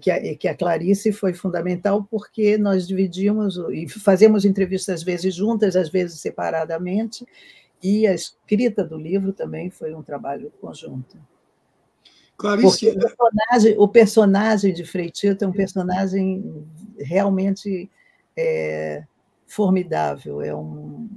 que 0.00 0.10
a, 0.10 0.36
que 0.36 0.48
a 0.48 0.56
Clarice 0.56 1.12
foi 1.12 1.32
fundamental, 1.32 2.02
porque 2.10 2.58
nós 2.58 2.88
dividimos 2.88 3.56
e 3.70 3.88
fazemos 3.88 4.44
entrevistas 4.44 4.96
às 4.96 5.02
vezes 5.04 5.34
juntas, 5.34 5.76
às 5.76 5.88
vezes 5.88 6.20
separadamente, 6.20 7.24
e 7.80 8.06
a 8.06 8.14
escrita 8.14 8.82
do 8.82 8.96
livro 8.96 9.32
também 9.32 9.70
foi 9.70 9.94
um 9.94 10.02
trabalho 10.02 10.50
conjunto. 10.60 11.16
Clarice... 12.36 12.66
Porque 12.68 12.88
o 12.90 13.00
personagem, 13.00 13.74
o 13.78 13.88
personagem 13.88 14.74
de 14.74 14.84
Freitito 14.84 15.44
é 15.44 15.48
um 15.48 15.52
personagem 15.52 16.66
realmente 16.98 17.90
é, 18.36 19.04
formidável, 19.46 20.42
é 20.42 20.54
um, 20.54 21.08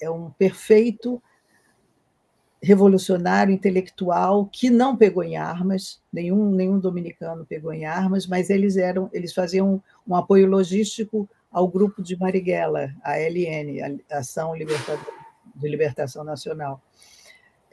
é 0.00 0.10
um 0.10 0.30
perfeito 0.30 1.22
revolucionário 2.62 3.54
intelectual 3.54 4.46
que 4.46 4.68
não 4.68 4.96
pegou 4.96 5.22
em 5.22 5.36
armas, 5.36 6.02
nenhum, 6.12 6.50
nenhum 6.50 6.78
dominicano 6.78 7.46
pegou 7.46 7.72
em 7.72 7.86
armas, 7.86 8.26
mas 8.26 8.50
eles 8.50 8.76
eram 8.76 9.08
eles 9.12 9.32
faziam 9.32 9.82
um 10.06 10.14
apoio 10.14 10.46
logístico 10.46 11.28
ao 11.50 11.66
grupo 11.66 12.02
de 12.02 12.16
Marighella, 12.18 12.94
a 13.02 13.16
LN, 13.18 14.02
a 14.10 14.18
Ação 14.18 14.52
de 14.52 15.68
Libertação 15.68 16.22
Nacional. 16.22 16.82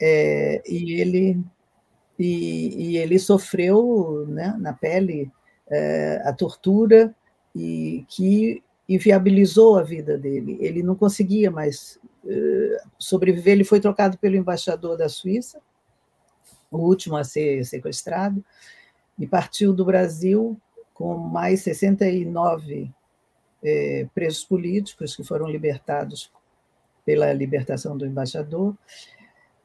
É, 0.00 0.62
e 0.66 1.00
ele 1.00 1.38
e, 2.18 2.92
e 2.92 2.96
ele 2.96 3.18
sofreu 3.18 4.26
né, 4.28 4.56
na 4.58 4.72
pele 4.72 5.30
é, 5.70 6.20
a 6.24 6.32
tortura 6.32 7.14
e 7.54 8.04
que 8.08 8.62
inviabilizou 8.88 9.78
a 9.78 9.82
vida 9.82 10.16
dele. 10.16 10.58
Ele 10.60 10.82
não 10.82 10.94
conseguia 10.94 11.50
mais 11.50 12.00
é, 12.26 12.82
sobreviver. 12.98 13.52
Ele 13.52 13.64
foi 13.64 13.80
trocado 13.80 14.18
pelo 14.18 14.36
embaixador 14.36 14.96
da 14.96 15.08
Suíça, 15.08 15.60
o 16.70 16.78
último 16.78 17.16
a 17.16 17.24
ser 17.24 17.64
sequestrado, 17.64 18.44
e 19.18 19.26
partiu 19.26 19.72
do 19.72 19.84
Brasil 19.84 20.58
com 20.94 21.16
mais 21.16 21.62
69 21.62 22.90
é, 23.62 24.06
presos 24.14 24.44
políticos 24.44 25.14
que 25.14 25.22
foram 25.22 25.48
libertados 25.48 26.32
pela 27.04 27.32
libertação 27.32 27.96
do 27.96 28.06
embaixador. 28.06 28.74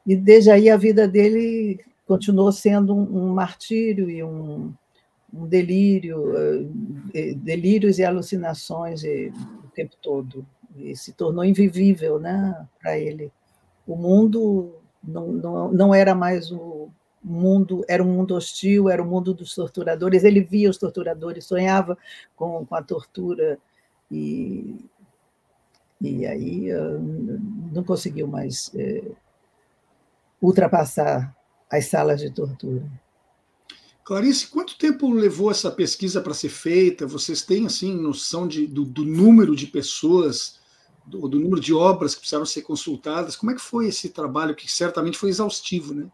E 0.05 0.15
desde 0.15 0.51
aí 0.51 0.69
a 0.69 0.77
vida 0.77 1.07
dele 1.07 1.79
continuou 2.05 2.51
sendo 2.51 2.95
um, 2.95 3.25
um 3.25 3.33
martírio 3.33 4.09
e 4.09 4.23
um, 4.23 4.73
um 5.33 5.47
delírio, 5.47 6.31
uh, 6.31 7.35
delírios 7.37 7.99
e 7.99 8.03
alucinações 8.03 9.03
e, 9.03 9.31
o 9.63 9.67
tempo 9.69 9.95
todo. 10.01 10.45
E 10.75 10.95
se 10.95 11.13
tornou 11.13 11.45
invivível 11.45 12.19
né, 12.19 12.67
para 12.81 12.97
ele. 12.97 13.31
O 13.87 13.95
mundo 13.95 14.75
não, 15.03 15.27
não, 15.27 15.71
não 15.71 15.93
era 15.93 16.15
mais 16.15 16.51
o 16.51 16.89
mundo, 17.23 17.85
era 17.87 18.03
um 18.03 18.11
mundo 18.11 18.35
hostil, 18.35 18.89
era 18.89 19.01
o 19.01 19.05
mundo 19.05 19.33
dos 19.33 19.53
torturadores. 19.55 20.23
Ele 20.23 20.41
via 20.41 20.69
os 20.69 20.77
torturadores, 20.77 21.45
sonhava 21.45 21.97
com, 22.35 22.65
com 22.65 22.75
a 22.75 22.81
tortura 22.81 23.57
e, 24.11 24.85
e 26.01 26.25
aí 26.25 26.73
uh, 26.73 26.99
não 27.71 27.83
conseguiu 27.83 28.27
mais 28.27 28.71
uh, 28.73 29.15
ultrapassar 30.41 31.35
as 31.77 31.87
salas 31.87 32.21
de 32.21 32.29
tortura. 32.29 32.83
Clarice, 34.03 34.47
quanto 34.47 34.77
tempo 34.77 35.11
levou 35.11 35.49
essa 35.49 35.71
pesquisa 35.71 36.21
para 36.21 36.33
ser 36.33 36.49
feita? 36.49 37.07
Vocês 37.07 37.41
têm 37.41 37.65
assim 37.65 37.95
noção 37.95 38.47
de, 38.47 38.67
do, 38.67 38.83
do 38.83 39.03
número 39.03 39.55
de 39.55 39.65
pessoas, 39.65 40.59
do, 41.05 41.27
do, 41.27 41.39
número 41.39 41.59
de 41.59 41.73
obras 41.73 42.13
que 42.13 42.19
precisaram 42.19 42.45
ser 42.45 42.61
consultadas? 42.61 43.35
Como 43.35 43.51
é 43.51 43.55
que 43.55 43.61
foi 43.61 43.87
esse 43.87 44.09
trabalho 44.09 44.55
que 44.55 44.71
certamente 44.71 45.17
foi 45.17 45.29
exaustivo, 45.29 45.95
né? 45.95 46.07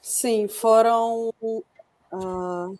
Sim, 0.00 0.48
foram 0.48 1.34
uh, 1.42 2.78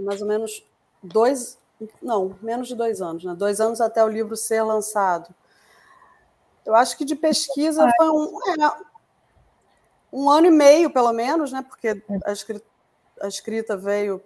mais 0.00 0.20
ou 0.20 0.26
menos 0.26 0.64
dois, 1.00 1.58
não, 2.02 2.36
menos 2.42 2.66
de 2.66 2.74
dois 2.74 3.00
anos, 3.00 3.22
né? 3.22 3.36
Dois 3.36 3.60
anos 3.60 3.80
até 3.80 4.02
o 4.02 4.08
livro 4.08 4.36
ser 4.36 4.62
lançado. 4.62 5.32
Eu 6.66 6.74
acho 6.74 6.98
que 6.98 7.04
de 7.04 7.14
pesquisa 7.14 7.88
foi 7.96 8.10
um, 8.10 8.38
é, 8.50 8.87
um 10.12 10.30
ano 10.30 10.46
e 10.46 10.50
meio, 10.50 10.90
pelo 10.90 11.12
menos, 11.12 11.52
né? 11.52 11.62
Porque 11.62 12.02
a 12.24 12.32
escrita, 12.32 12.64
a 13.20 13.28
escrita 13.28 13.76
veio 13.76 14.22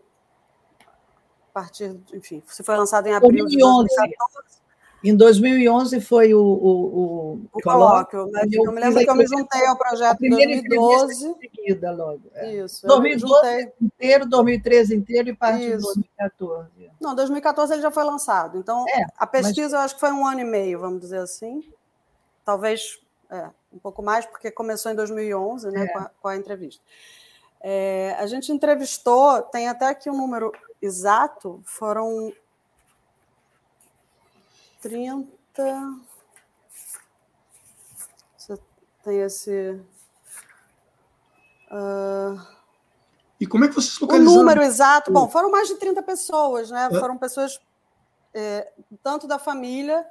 a 0.81 1.53
partir, 1.53 1.99
enfim, 2.13 2.43
se 2.47 2.63
foi 2.63 2.77
lançado 2.77 3.07
em 3.07 3.15
abril 3.15 3.45
2011. 3.45 3.89
de 3.89 3.95
2014. 3.97 4.63
Em 5.05 5.17
2011 5.17 6.01
foi 6.01 6.33
o, 6.33 6.41
o, 6.41 6.45
o, 6.45 7.41
o 7.53 7.61
colóquio, 7.61 8.31
mas 8.33 8.53
eu, 8.53 8.65
eu 8.65 8.73
me 8.73 8.81
lembro 8.81 9.03
que 9.03 9.11
eu 9.11 9.17
me 9.17 9.27
juntei 9.27 9.67
ao 9.67 9.77
projeto 9.77 10.25
em 10.25 10.31
2012. 10.31 11.35
Seguida, 11.41 11.91
logo. 11.91 12.21
É. 12.35 12.55
Isso. 12.55 12.87
2012 12.87 13.73
inteiro, 13.81 14.27
2013 14.27 14.95
inteiro 14.95 15.29
e 15.31 15.35
parte 15.35 15.65
Isso. 15.65 15.95
de 15.95 16.09
2014. 16.19 16.91
Não, 17.01 17.17
2014 17.17 17.73
ele 17.73 17.83
já 17.83 17.91
foi 17.91 18.05
lançado. 18.05 18.57
Então, 18.59 18.85
é, 18.89 19.05
a 19.17 19.27
pesquisa 19.27 19.63
mas... 19.63 19.73
eu 19.73 19.79
acho 19.81 19.95
que 19.95 20.01
foi 20.01 20.13
um 20.13 20.25
ano 20.25 20.41
e 20.41 20.45
meio, 20.45 20.79
vamos 20.79 21.01
dizer 21.01 21.19
assim. 21.19 21.69
Talvez 22.45 23.01
é, 23.29 23.49
um 23.73 23.79
pouco 23.79 24.03
mais, 24.03 24.27
porque 24.27 24.51
começou 24.51 24.93
em 24.93 24.95
2011, 24.95 25.71
né, 25.71 25.85
é. 25.85 25.89
com, 25.89 25.99
a, 25.99 26.11
com, 26.21 26.29
a, 26.29 26.37
entrevista. 26.37 26.83
É, 27.61 28.17
a 28.19 28.27
gente 28.27 28.53
entrevistou, 28.53 29.43
tem 29.43 29.69
até 29.69 29.87
aqui 29.87 30.11
um 30.11 30.17
número 30.17 30.53
exato, 30.81 31.63
foram 31.65 32.33
30. 34.81 35.29
Você 38.37 38.59
tem 39.05 39.21
esse. 39.21 39.81
Uh... 41.71 42.41
E 43.41 43.47
como 43.47 43.65
é 43.65 43.69
que 43.69 43.75
vocês 43.75 43.99
localizaram? 43.99 44.35
O 44.35 44.39
número 44.39 44.63
exato, 44.63 45.13
bom, 45.13 45.29
foram 45.29 45.51
mais 45.51 45.69
de 45.69 45.77
30 45.77 46.03
pessoas, 46.03 46.71
né? 46.71 46.89
Foram 46.91 47.17
pessoas 47.17 47.61
é, 48.35 48.73
tanto 49.03 49.27
da 49.27 49.39
família 49.39 50.07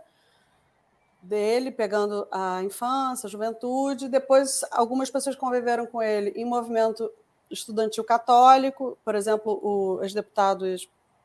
dele, 1.22 1.72
pegando 1.72 2.28
a 2.32 2.64
infância, 2.64 3.28
a 3.28 3.30
juventude, 3.30 4.10
depois 4.10 4.62
algumas 4.72 5.10
pessoas 5.10 5.36
conviveram 5.36 5.86
com 5.86 6.02
ele 6.02 6.32
em 6.36 6.46
movimento 6.46 7.12
estudantil 7.50 8.04
católico, 8.04 8.98
por 9.04 9.14
exemplo, 9.14 9.60
o 9.62 10.02
ex-deputado 10.02 10.66
é, 10.66 10.78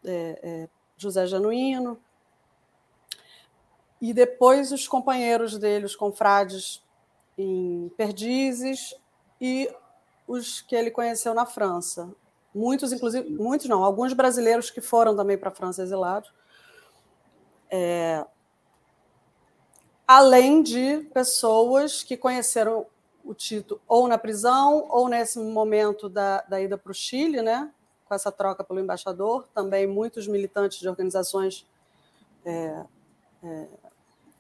é, 0.05 0.69
José 0.97 1.27
Januíno, 1.27 1.99
e 4.01 4.13
depois 4.13 4.73
os 4.73 4.87
companheiros 4.87 5.57
dele, 5.57 5.87
os 5.87 5.97
confrades 5.97 6.83
em 7.39 7.91
Perdizes 7.97 8.95
e 9.41 9.73
os 10.27 10.61
que 10.61 10.75
ele 10.75 10.91
conheceu 10.91 11.33
na 11.33 11.47
França. 11.47 12.13
Muitos, 12.55 12.93
inclusive, 12.93 13.29
muitos 13.31 13.69
não, 13.69 13.85
alguns 13.85 14.13
brasileiros 14.13 14.71
que 14.71 14.81
foram 14.81 15.17
também 15.17 15.39
para 15.39 15.51
a 15.51 15.55
França 15.55 15.83
exilados. 15.83 16.33
É, 17.71 18.25
além 20.07 20.62
de 20.62 20.99
pessoas 21.12 22.03
que 22.03 22.16
conheceram 22.16 22.87
o 23.25 23.35
Tito 23.35 23.81
ou 23.88 24.07
na 24.07 24.16
prisão 24.16 24.87
ou 24.88 25.09
nesse 25.09 25.38
momento 25.38 26.09
da, 26.09 26.42
da 26.42 26.61
ida 26.61 26.79
para 26.79 26.92
o 26.92 26.95
Chile, 26.95 27.42
né, 27.42 27.71
com 28.05 28.14
essa 28.14 28.31
troca 28.31 28.62
pelo 28.62 28.79
embaixador, 28.79 29.49
também 29.53 29.87
muitos 29.87 30.29
militantes 30.29 30.79
de 30.79 30.88
organizações 30.88 31.66
é, 32.45 32.85
é, 33.42 33.66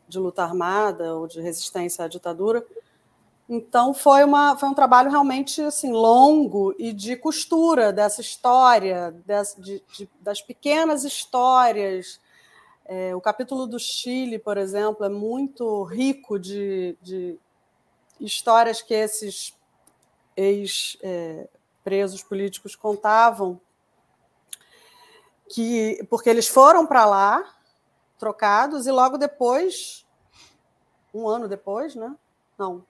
de 0.08 0.18
luta 0.18 0.44
armada 0.44 1.14
ou 1.16 1.26
de 1.26 1.40
resistência 1.40 2.04
à 2.04 2.08
ditadura. 2.08 2.64
Então 3.48 3.92
foi, 3.92 4.24
uma, 4.24 4.56
foi 4.56 4.68
um 4.68 4.74
trabalho 4.74 5.10
realmente 5.10 5.60
assim 5.62 5.92
longo 5.92 6.74
e 6.78 6.92
de 6.92 7.16
costura 7.16 7.92
dessa 7.92 8.20
história, 8.20 9.14
das, 9.24 9.56
de, 9.58 9.82
de, 9.96 10.08
das 10.20 10.40
pequenas 10.40 11.04
histórias. 11.04 12.20
É, 12.88 13.14
o 13.16 13.20
capítulo 13.20 13.66
do 13.66 13.80
Chile, 13.80 14.38
por 14.38 14.56
exemplo, 14.56 15.04
é 15.04 15.08
muito 15.08 15.82
rico 15.82 16.38
de, 16.38 16.96
de 17.02 17.36
histórias 18.20 18.80
que 18.80 18.94
esses 18.94 19.58
ex-presos 20.36 22.22
é, 22.22 22.28
políticos 22.28 22.76
contavam, 22.76 23.60
que 25.48 25.98
porque 26.08 26.30
eles 26.30 26.46
foram 26.46 26.86
para 26.86 27.04
lá 27.04 27.56
trocados, 28.18 28.86
e 28.86 28.92
logo 28.92 29.18
depois, 29.18 30.06
um 31.12 31.28
ano 31.28 31.48
depois, 31.48 31.96
né? 31.96 32.14
Não. 32.56 32.86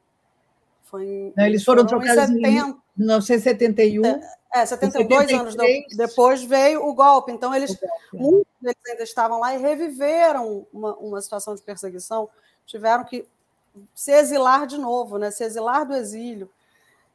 Foi 0.96 1.06
em, 1.06 1.32
Não, 1.36 1.44
eles 1.44 1.62
foram, 1.62 1.86
foram 1.86 2.00
trocados 2.00 2.30
em, 2.30 2.40
70, 2.40 2.48
em 2.48 2.80
1971. 2.96 4.20
É, 4.54 4.64
72 4.64 5.32
anos 5.32 5.54
depois 5.94 6.42
veio 6.42 6.86
o 6.86 6.94
golpe. 6.94 7.30
Então, 7.30 7.54
eles, 7.54 7.70
golpe, 7.74 7.86
é. 8.14 8.18
muitos 8.18 8.52
deles 8.62 8.78
ainda 8.88 9.02
estavam 9.02 9.38
lá 9.38 9.54
e 9.54 9.58
reviveram 9.58 10.66
uma, 10.72 10.94
uma 10.96 11.20
situação 11.20 11.54
de 11.54 11.60
perseguição, 11.60 12.30
tiveram 12.64 13.04
que 13.04 13.26
se 13.94 14.10
exilar 14.10 14.66
de 14.66 14.78
novo, 14.78 15.18
né? 15.18 15.30
se 15.30 15.44
exilar 15.44 15.86
do 15.86 15.94
exílio. 15.94 16.50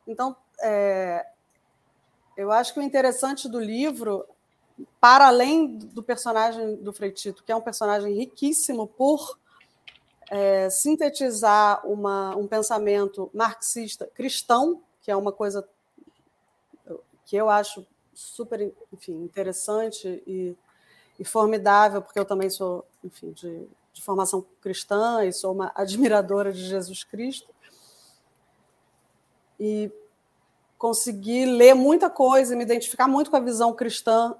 Então, 0.07 0.35
é, 0.61 1.25
eu 2.37 2.51
acho 2.51 2.75
que 2.75 2.79
o 2.79 2.83
interessante 2.83 3.49
do 3.49 3.59
livro 3.59 4.25
para 4.99 5.27
além 5.27 5.75
do 5.77 6.03
personagem 6.03 6.75
do 6.75 6.93
Freitito, 6.93 7.43
que 7.43 7.51
é 7.51 7.55
um 7.55 7.61
personagem 7.61 8.13
riquíssimo 8.13 8.85
por 8.85 9.39
é, 10.31 10.69
sintetizar 10.69 11.85
uma, 11.85 12.33
um 12.37 12.47
pensamento 12.47 13.29
marxista 13.33 14.09
cristão, 14.15 14.81
que 15.01 15.11
é 15.11 15.15
uma 15.15 15.33
coisa 15.33 15.67
que 17.25 17.35
eu 17.35 17.49
acho 17.49 17.85
super 18.13 18.73
enfim, 18.93 19.13
interessante 19.23 20.23
e, 20.25 20.55
e 21.19 21.25
formidável, 21.25 22.01
porque 22.01 22.17
eu 22.17 22.23
também 22.23 22.49
sou 22.49 22.85
enfim, 23.03 23.31
de, 23.31 23.67
de 23.91 24.01
formação 24.01 24.45
cristã 24.61 25.25
e 25.25 25.33
sou 25.33 25.53
uma 25.53 25.73
admiradora 25.75 26.53
de 26.53 26.65
Jesus 26.65 27.03
Cristo. 27.03 27.53
E 29.59 29.91
consegui 30.77 31.45
ler 31.45 31.73
muita 31.73 32.09
coisa 32.09 32.53
e 32.53 32.57
me 32.57 32.63
identificar 32.63 33.07
muito 33.07 33.29
com 33.29 33.35
a 33.35 33.41
visão 33.41 33.73
cristã 33.73 34.33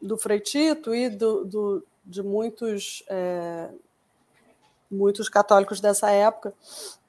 do 0.00 0.16
Freitito 0.16 0.94
e 0.94 1.10
do, 1.10 1.44
do, 1.44 1.86
de 2.04 2.22
muitos, 2.22 3.04
é, 3.06 3.68
muitos 4.90 5.28
católicos 5.28 5.80
dessa 5.80 6.10
época, 6.10 6.54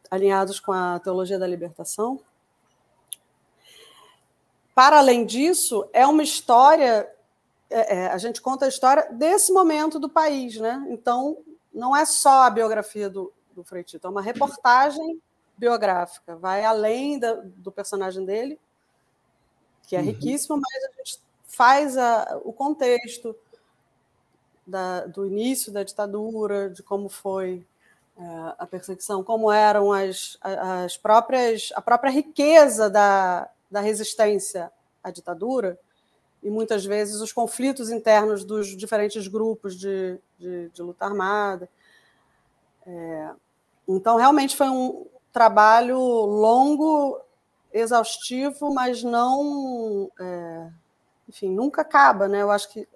alinhados 0.09 0.59
com 0.59 0.71
a 0.71 0.99
teologia 0.99 1.37
da 1.37 1.47
libertação. 1.47 2.19
Para 4.73 4.99
além 4.99 5.25
disso, 5.25 5.89
é 5.91 6.05
uma 6.05 6.23
história, 6.23 7.11
é, 7.69 7.95
é, 7.95 8.07
a 8.07 8.17
gente 8.17 8.41
conta 8.41 8.65
a 8.65 8.69
história 8.69 9.07
desse 9.11 9.51
momento 9.51 9.99
do 9.99 10.07
país, 10.09 10.57
né? 10.57 10.85
Então, 10.89 11.37
não 11.73 11.95
é 11.95 12.05
só 12.05 12.43
a 12.43 12.49
biografia 12.49 13.09
do, 13.09 13.33
do 13.55 13.63
Freitito, 13.63 14.05
é 14.05 14.09
uma 14.09 14.21
reportagem 14.21 15.21
biográfica, 15.57 16.35
vai 16.35 16.63
além 16.63 17.17
da, 17.17 17.33
do 17.33 17.71
personagem 17.71 18.23
dele, 18.23 18.59
que 19.87 19.95
é 19.95 19.99
uhum. 19.99 20.05
riquíssimo, 20.05 20.57
mas 20.57 20.83
a 20.83 20.97
gente 20.97 21.19
faz 21.47 21.97
a, 21.97 22.39
o 22.43 22.53
contexto 22.53 23.35
da, 24.67 25.05
do 25.05 25.25
início 25.25 25.71
da 25.71 25.81
ditadura, 25.81 26.69
de 26.69 26.83
como 26.83 27.07
foi 27.07 27.65
é, 28.19 28.23
a 28.59 28.67
perseguição, 28.67 29.23
como 29.23 29.51
eram 29.51 29.93
as, 29.93 30.37
as 30.41 30.97
próprias 30.97 31.71
a 31.73 31.81
própria 31.81 32.11
riqueza 32.11 32.89
da, 32.89 33.49
da 33.71 33.79
resistência 33.79 34.71
à 35.01 35.09
ditadura 35.09 35.79
e 36.43 36.49
muitas 36.49 36.85
vezes 36.85 37.21
os 37.21 37.31
conflitos 37.31 37.89
internos 37.89 38.43
dos 38.43 38.75
diferentes 38.75 39.27
grupos 39.27 39.75
de, 39.75 40.19
de, 40.37 40.69
de 40.69 40.81
luta 40.81 41.05
armada. 41.05 41.69
É, 42.85 43.31
então, 43.87 44.17
realmente 44.17 44.55
foi 44.55 44.69
um 44.69 45.05
trabalho 45.31 45.99
longo, 45.99 47.19
exaustivo, 47.73 48.73
mas 48.73 49.03
não 49.03 50.09
é, 50.19 50.69
enfim, 51.27 51.49
nunca 51.49 51.81
acaba, 51.81 52.27
né? 52.27 52.41
Eu 52.41 52.49
acho 52.49 52.69
que 52.69 52.87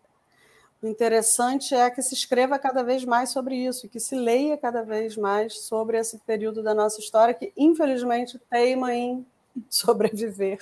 o 0.81 0.87
interessante 0.87 1.75
é 1.75 1.89
que 1.91 2.01
se 2.01 2.15
escreva 2.15 2.57
cada 2.57 2.81
vez 2.81 3.05
mais 3.05 3.29
sobre 3.29 3.55
isso, 3.55 3.87
que 3.87 3.99
se 3.99 4.15
leia 4.15 4.57
cada 4.57 4.81
vez 4.81 5.15
mais 5.15 5.59
sobre 5.61 5.97
esse 5.97 6.17
período 6.25 6.63
da 6.63 6.73
nossa 6.73 6.99
história 6.99 7.33
que, 7.33 7.53
infelizmente, 7.55 8.39
teima 8.49 8.93
em 8.93 9.25
sobreviver. 9.69 10.57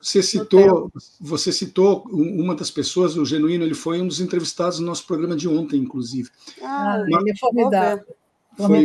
Você 0.00 0.20
citou, 0.20 0.90
você 1.20 1.52
citou 1.52 2.04
uma 2.10 2.56
das 2.56 2.70
pessoas, 2.70 3.16
o 3.16 3.24
Genuíno, 3.24 3.64
ele 3.64 3.74
foi 3.74 4.02
um 4.02 4.08
dos 4.08 4.20
entrevistados 4.20 4.80
no 4.80 4.86
nosso 4.86 5.06
programa 5.06 5.36
de 5.36 5.48
ontem, 5.48 5.80
inclusive. 5.80 6.28
Ah, 6.60 7.04
Mas, 7.08 7.22
ele 7.22 7.30
é 7.30 7.36
formidável. 7.36 8.16
Foi, 8.56 8.84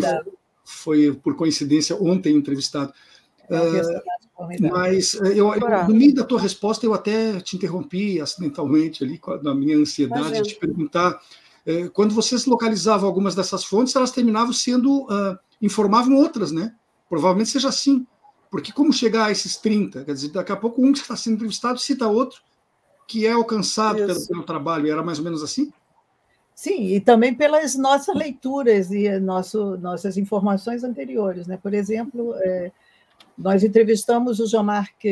foi, 0.63 1.13
por 1.15 1.35
coincidência, 1.35 1.95
ontem 1.95 2.35
entrevistado. 2.35 2.93
É 3.49 4.17
mas 4.71 5.15
eh, 5.15 5.33
eu, 5.35 5.53
eu, 5.53 5.87
no 5.87 5.95
meio 5.95 6.13
da 6.13 6.23
tua 6.23 6.39
resposta, 6.39 6.85
eu 6.85 6.93
até 6.93 7.39
te 7.39 7.55
interrompi 7.55 8.21
acidentalmente 8.21 9.03
ali, 9.03 9.19
na 9.41 9.55
minha 9.55 9.77
ansiedade 9.77 10.21
Imagina. 10.21 10.43
de 10.43 10.49
te 10.49 10.59
perguntar. 10.59 11.19
Eh, 11.65 11.89
quando 11.89 12.13
vocês 12.13 12.45
localizavam 12.45 13.07
algumas 13.07 13.33
dessas 13.35 13.63
fontes, 13.63 13.95
elas 13.95 14.11
terminavam 14.11 14.53
sendo. 14.53 15.03
Uh, 15.03 15.37
informavam 15.61 16.15
outras, 16.15 16.51
né? 16.51 16.73
Provavelmente 17.09 17.49
seja 17.49 17.69
assim. 17.69 18.05
Porque 18.49 18.71
como 18.71 18.93
chegar 18.93 19.25
a 19.25 19.31
esses 19.31 19.57
30? 19.57 20.05
Quer 20.05 20.13
dizer, 20.13 20.29
daqui 20.29 20.51
a 20.51 20.55
pouco 20.55 20.85
um 20.85 20.93
que 20.93 20.99
está 20.99 21.15
sendo 21.15 21.35
entrevistado 21.35 21.79
cita 21.79 22.07
outro 22.07 22.41
que 23.07 23.25
é 23.25 23.31
alcançado 23.31 24.05
pelo, 24.05 24.27
pelo, 24.27 24.43
trabalho. 24.43 24.91
Era 24.91 25.01
mais 25.01 25.17
ou 25.17 25.23
menos 25.23 25.41
assim? 25.41 25.71
Sim, 26.53 26.87
e 26.87 26.99
também 26.99 27.33
pelas 27.33 27.75
nossas 27.75 28.13
leituras 28.15 28.91
e 28.91 29.17
nosso, 29.19 29.77
nossas 29.77 30.17
informações 30.17 30.83
anteriores. 30.83 31.47
Né? 31.47 31.57
Por 31.57 31.73
exemplo, 31.73 32.35
é, 32.37 32.71
nós 33.37 33.63
entrevistamos 33.63 34.39
o 34.39 34.47
Jean-Marc 34.47 35.03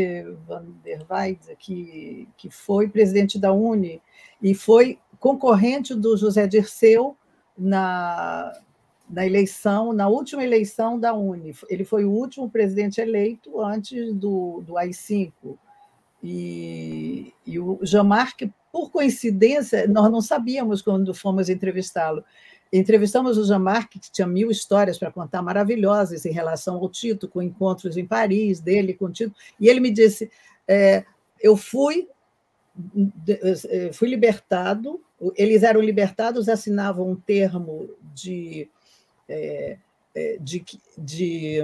van 0.48 0.66
der 0.84 1.06
Weide, 1.10 1.56
que, 1.60 2.28
que 2.36 2.50
foi 2.50 2.90
presidente 2.90 3.38
da 3.38 3.54
Uni 3.54 4.02
e 4.42 4.56
foi 4.56 4.98
concorrente 5.20 5.94
do 5.94 6.18
José 6.18 6.48
Dirceu 6.48 7.16
na, 7.58 8.52
na 9.10 9.26
eleição, 9.26 9.94
na 9.94 10.08
última 10.08 10.44
eleição 10.44 11.00
da 11.00 11.14
Uni. 11.14 11.54
Ele 11.70 11.86
foi 11.86 12.04
o 12.04 12.12
último 12.12 12.50
presidente 12.50 13.00
eleito 13.00 13.62
antes 13.62 14.14
do, 14.14 14.62
do 14.66 14.78
AI-5. 14.78 15.32
E, 16.24 17.32
e 17.46 17.60
o 17.60 17.80
Jean-Marc, 17.84 18.52
por 18.72 18.90
coincidência, 18.90 19.88
nós 19.88 20.12
não 20.12 20.22
sabíamos 20.22 20.82
quando 20.82 21.14
fomos 21.14 21.50
entrevistá-lo. 21.50 22.24
Entrevistamos 22.78 23.38
o 23.38 23.46
Jean-Marc, 23.46 23.92
que 24.00 24.12
tinha 24.12 24.28
mil 24.28 24.52
histórias 24.52 24.98
para 24.98 25.12
contar 25.12 25.42
maravilhosas 25.42 26.26
em 26.26 26.32
relação 26.32 26.76
ao 26.76 26.90
Tito, 26.90 27.28
com 27.28 27.42
encontros 27.42 27.96
em 27.96 28.06
Paris 28.06 28.60
dele 28.60 28.94
com 28.94 29.06
o 29.06 29.12
Tito, 29.12 29.34
e 29.60 29.70
ele 29.70 29.80
me 29.80 29.92
disse: 29.92 30.30
é, 30.68 31.06
Eu 31.42 31.56
fui, 31.56 32.08
é, 33.70 33.94
fui 33.94 34.10
libertado, 34.10 35.02
eles 35.36 35.64
eram 35.64 35.80
libertados, 35.80 36.50
assinavam 36.50 37.10
um 37.10 37.16
termo 37.16 37.90
de, 38.14 38.70
é, 39.30 39.78
é 40.14 40.38
de, 40.42 40.64
de 40.98 41.62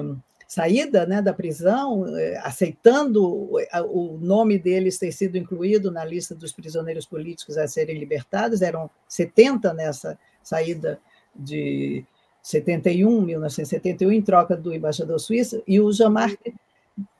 saída 0.48 1.06
né, 1.06 1.22
da 1.22 1.34
prisão, 1.34 2.06
é, 2.18 2.38
aceitando 2.38 3.52
o 3.90 4.18
nome 4.22 4.58
deles 4.58 4.98
ter 4.98 5.12
sido 5.12 5.38
incluído 5.38 5.92
na 5.92 6.06
lista 6.06 6.34
dos 6.34 6.52
prisioneiros 6.52 7.06
políticos 7.06 7.58
a 7.58 7.68
serem 7.68 7.98
libertados, 7.98 8.62
eram 8.62 8.90
70 9.08 9.74
nessa 9.74 10.18
saída 10.44 11.00
de 11.36 12.04
71, 12.42 13.22
1971, 13.22 14.12
em 14.12 14.22
troca 14.22 14.56
do 14.56 14.74
embaixador 14.74 15.20
suíço, 15.20 15.62
e 15.68 15.80
o 15.80 15.92
Jean-Marc 15.92 16.40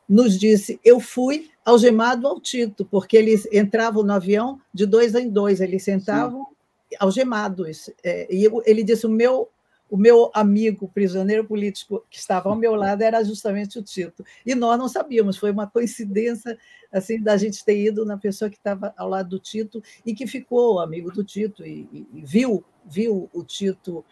nos 0.08 0.38
disse: 0.38 0.80
Eu 0.84 1.00
fui 1.00 1.50
algemado 1.64 2.28
ao 2.28 2.40
Tito, 2.40 2.86
porque 2.86 3.16
eles 3.16 3.48
entravam 3.52 4.04
no 4.04 4.14
avião 4.14 4.60
de 4.74 4.86
dois 4.86 5.16
em 5.16 5.30
dois, 5.30 5.62
eles 5.62 5.84
sentavam 5.84 6.46
Sim. 6.46 6.98
algemados. 7.00 7.90
É, 8.04 8.28
e 8.30 8.46
ele 8.66 8.84
disse: 8.84 9.06
O 9.06 9.10
meu 9.10 9.48
o 9.92 9.98
meu 9.98 10.32
amigo 10.34 10.88
prisioneiro 10.88 11.44
político 11.44 12.06
que 12.10 12.18
estava 12.18 12.48
ao 12.48 12.56
meu 12.56 12.76
lado 12.76 13.02
era 13.02 13.22
justamente 13.26 13.78
o 13.78 13.84
Tito. 13.84 14.24
E 14.46 14.56
nós 14.56 14.80
não 14.80 14.88
sabíamos, 14.88 15.36
foi 15.36 15.52
uma 15.52 15.68
coincidência 15.68 16.58
assim 16.90 17.22
da 17.22 17.36
gente 17.36 17.64
ter 17.66 17.78
ido 17.78 18.06
na 18.06 18.18
pessoa 18.18 18.50
que 18.50 18.56
estava 18.56 18.94
ao 18.96 19.10
lado 19.10 19.32
do 19.32 19.40
Tito 19.40 19.84
e 20.06 20.16
que 20.16 20.26
ficou 20.26 20.80
amigo 20.80 21.12
do 21.12 21.26
Tito 21.26 21.66
e, 21.66 21.90
e, 21.92 22.08
e 22.14 22.26
viu, 22.26 22.64
viu 22.86 23.30
o 23.34 23.44
Tito 23.44 24.06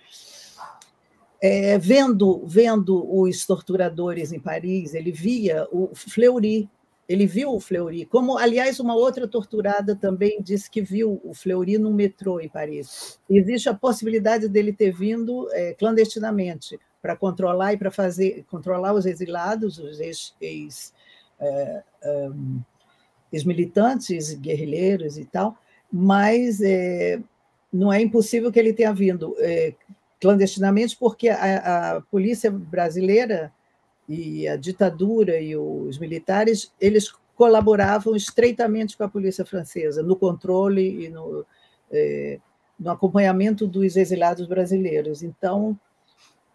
é, 1.41 1.77
vendo, 1.77 2.45
vendo 2.45 3.09
os 3.17 3.45
torturadores 3.45 4.33
em 4.33 4.39
Paris, 4.39 4.93
ele 4.93 5.13
via 5.13 5.65
o 5.71 5.95
Fleury, 5.95 6.69
ele 7.09 7.25
viu 7.25 7.55
o 7.55 7.59
Fleury, 7.59 8.05
como, 8.05 8.37
aliás, 8.37 8.79
uma 8.79 8.95
outra 8.95 9.27
torturada 9.27 9.95
também 9.95 10.39
disse 10.43 10.69
que 10.69 10.79
viu 10.79 11.19
o 11.23 11.33
Fleury 11.33 11.79
no 11.79 11.91
metrô 11.91 12.39
em 12.39 12.47
Paris. 12.47 13.19
Existe 13.27 13.67
a 13.67 13.73
possibilidade 13.73 14.47
dele 14.47 14.71
ter 14.71 14.91
vindo 14.91 15.49
é, 15.51 15.73
clandestinamente 15.73 16.79
para 17.01 17.15
controlar 17.15 17.73
e 17.73 17.77
para 17.77 17.89
fazer 17.89 18.45
controlar 18.47 18.93
os 18.93 19.07
exilados, 19.07 19.79
os 19.79 19.99
ex, 19.99 20.35
ex 20.39 20.93
é, 21.39 21.81
um, 22.05 22.61
ex-militantes, 23.33 24.35
guerrilheiros 24.35 25.17
e 25.17 25.25
tal, 25.25 25.57
mas 25.91 26.61
é, 26.61 27.19
não 27.73 27.91
é 27.91 27.99
impossível 27.99 28.51
que 28.51 28.59
ele 28.59 28.73
tenha 28.73 28.93
vindo 28.93 29.35
é, 29.39 29.73
clandestinamente, 30.21 30.95
porque 30.95 31.29
a, 31.29 31.95
a 31.95 32.01
polícia 32.01 32.51
brasileira 32.51 33.51
e 34.09 34.47
a 34.47 34.57
ditadura 34.57 35.39
e 35.39 35.55
os 35.55 35.99
militares, 35.99 36.73
eles 36.81 37.13
colaboravam 37.35 38.15
estreitamente 38.15 38.97
com 38.97 39.03
a 39.03 39.07
polícia 39.07 39.45
francesa 39.45 40.01
no 40.01 40.15
controle 40.15 41.05
e 41.05 41.09
no, 41.09 41.45
é, 41.91 42.39
no 42.79 42.89
acompanhamento 42.89 43.67
dos 43.67 43.95
exilados 43.95 44.47
brasileiros. 44.47 45.21
Então, 45.21 45.79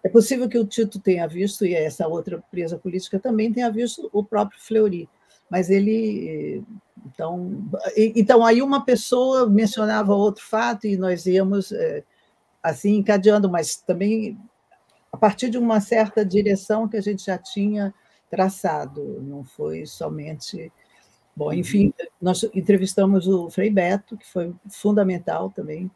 é 0.03 0.09
possível 0.09 0.49
que 0.49 0.59
o 0.59 0.67
Tito 0.67 0.99
tenha 0.99 1.29
visto, 1.29 1.65
e 1.65 1.75
essa 1.75 2.09
outra 2.09 2.43
presa 2.51 2.77
política 2.77 3.21
também 3.21 3.53
tenha 3.53 3.71
visto 3.71 4.11
o 4.13 4.25
próprio 4.25 4.61
Fleury, 4.61 5.09
mas 5.49 5.71
ele. 5.71 6.63
Então, 7.07 7.65
então 7.97 8.45
aí 8.45 8.61
uma 8.61 8.85
pessoa 8.85 9.49
mencionava 9.49 10.13
outro 10.13 10.45
fato 10.45 10.87
e 10.87 10.97
nós 10.97 11.25
íamos 11.25 11.71
é, 11.71 12.03
assim 12.63 12.97
encadeando, 12.97 13.49
mas 13.49 13.77
também 13.77 14.37
a 15.15 15.17
partir 15.17 15.49
de 15.49 15.57
uma 15.57 15.81
certa 15.81 16.25
direção 16.25 16.89
que 16.89 16.97
a 16.97 17.01
gente 17.01 17.25
já 17.25 17.39
tinha 17.39 17.95
traçado, 18.29 19.23
não 19.23 19.45
foi 19.45 19.87
somente. 19.87 20.73
Bom, 21.37 21.47
uhum. 21.47 21.53
enfim, 21.55 21.95
nós 22.21 22.43
entrevistamos 22.53 23.29
o 23.29 23.49
Frei 23.49 23.71
Beto, 23.71 24.17
que 24.17 24.27
foi 24.27 24.53
fundamental 24.69 25.51
também, 25.51 25.91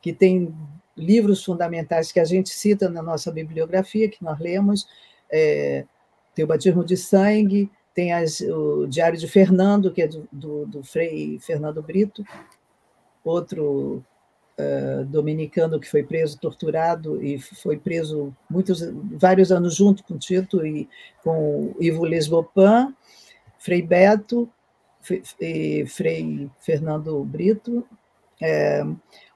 que 0.00 0.12
tem 0.12 0.52
livros 0.96 1.44
fundamentais 1.44 2.10
que 2.10 2.18
a 2.18 2.24
gente 2.24 2.50
cita 2.50 2.88
na 2.88 3.02
nossa 3.02 3.30
bibliografia, 3.30 4.08
que 4.08 4.22
nós 4.22 4.38
lemos, 4.40 4.88
é, 5.30 5.84
tem 6.34 6.44
o 6.44 6.48
Batismo 6.48 6.84
de 6.84 6.96
Sangue, 6.96 7.70
tem 7.94 8.12
as, 8.12 8.40
o 8.40 8.86
Diário 8.86 9.18
de 9.18 9.28
Fernando, 9.28 9.92
que 9.92 10.02
é 10.02 10.08
do, 10.08 10.28
do, 10.32 10.66
do 10.66 10.82
Frei 10.82 11.38
Fernando 11.40 11.80
Brito, 11.80 12.24
outro 13.24 14.04
uh, 14.58 15.04
dominicano 15.04 15.78
que 15.80 15.90
foi 15.90 16.02
preso, 16.02 16.38
torturado 16.38 17.22
e 17.22 17.38
foi 17.38 17.78
preso 17.78 18.34
muitos, 18.50 18.80
vários 19.12 19.52
anos 19.52 19.74
junto 19.74 20.02
com 20.04 20.18
Tito 20.18 20.66
e 20.66 20.88
com 21.22 21.74
Ivo 21.80 22.04
Lesbopin, 22.04 22.94
Frei 23.58 23.82
Beto, 23.82 24.48
e 25.40 25.86
Frei 25.86 26.50
Fernando 26.58 27.24
Brito, 27.24 27.86
é, 28.40 28.84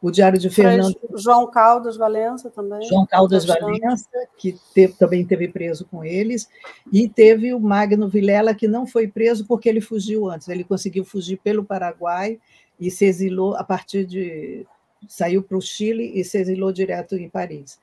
o 0.01 0.11
Diário 0.11 0.39
de 0.39 0.49
Fernando. 0.49 0.97
João 1.17 1.51
Caldas 1.51 1.97
Valença 1.97 2.51
também. 2.51 2.87
João 2.89 3.07
Caldas 3.07 3.45
Valença, 3.45 4.09
que 4.37 4.57
teve, 4.75 4.93
também 4.95 5.25
teve 5.25 5.49
preso 5.49 5.87
com 5.87 6.05
eles, 6.05 6.49
e 6.93 7.09
teve 7.09 7.53
o 7.53 7.61
Magno 7.61 8.09
Vilela, 8.09 8.55
que 8.55 8.69
não 8.69 8.87
foi 8.87 9.09
preso 9.09 9.47
porque 9.47 9.69
ele 9.69 9.81
fugiu 9.81 10.29
antes. 10.29 10.49
Ele 10.49 10.65
conseguiu 10.65 11.05
fugir 11.05 11.39
pelo 11.39 11.65
Paraguai 11.65 12.39
e 12.79 12.91
se 12.91 13.05
exilou 13.05 13.57
a 13.57 13.65
partir 13.65 14.05
de 14.05 14.67
saiu 15.09 15.43
para 15.43 15.57
o 15.57 15.61
Chile 15.61 16.13
e 16.15 16.25
se 16.25 16.39
exilou 16.39 16.73
direto 16.73 17.17
em 17.17 17.29
Paris. 17.29 17.79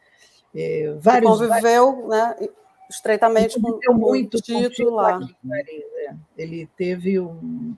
É, 0.55 0.95
vários, 0.99 1.31
conviveu 1.31 2.07
vários, 2.07 2.39
né, 2.39 2.49
estreitamente 2.89 3.61
com, 3.61 3.79
com 3.79 3.93
muito 3.93 4.37
o 4.37 4.41
Tito 4.41 4.89
lá. 4.89 5.19
Paris, 5.19 5.83
é. 6.07 6.15
Ele 6.37 6.67
teve 6.75 7.19
um, 7.19 7.75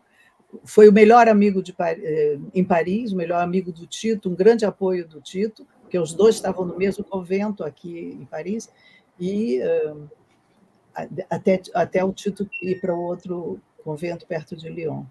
foi 0.64 0.90
o 0.90 0.94
melhor 0.94 1.28
amigo 1.28 1.62
de, 1.62 1.74
é, 1.80 2.38
em 2.54 2.64
Paris, 2.64 3.12
o 3.12 3.16
melhor 3.16 3.42
amigo 3.42 3.72
do 3.72 3.86
Tito, 3.88 4.30
um 4.30 4.36
grande 4.36 4.66
apoio 4.66 5.08
do 5.08 5.22
Tito, 5.22 5.66
porque 5.82 5.98
os 5.98 6.14
dois 6.14 6.36
estavam 6.36 6.66
no 6.66 6.78
mesmo 6.78 7.04
convento 7.04 7.64
aqui 7.64 8.18
em 8.20 8.26
Paris, 8.26 8.70
e 9.20 9.60
uh, 9.62 10.10
até, 11.30 11.62
até 11.74 12.04
o 12.04 12.12
Tito 12.12 12.50
ir 12.62 12.80
para 12.80 12.94
outro 12.94 13.60
convento 13.84 14.26
perto 14.26 14.56
de 14.56 14.70
Lyon. 14.70 15.04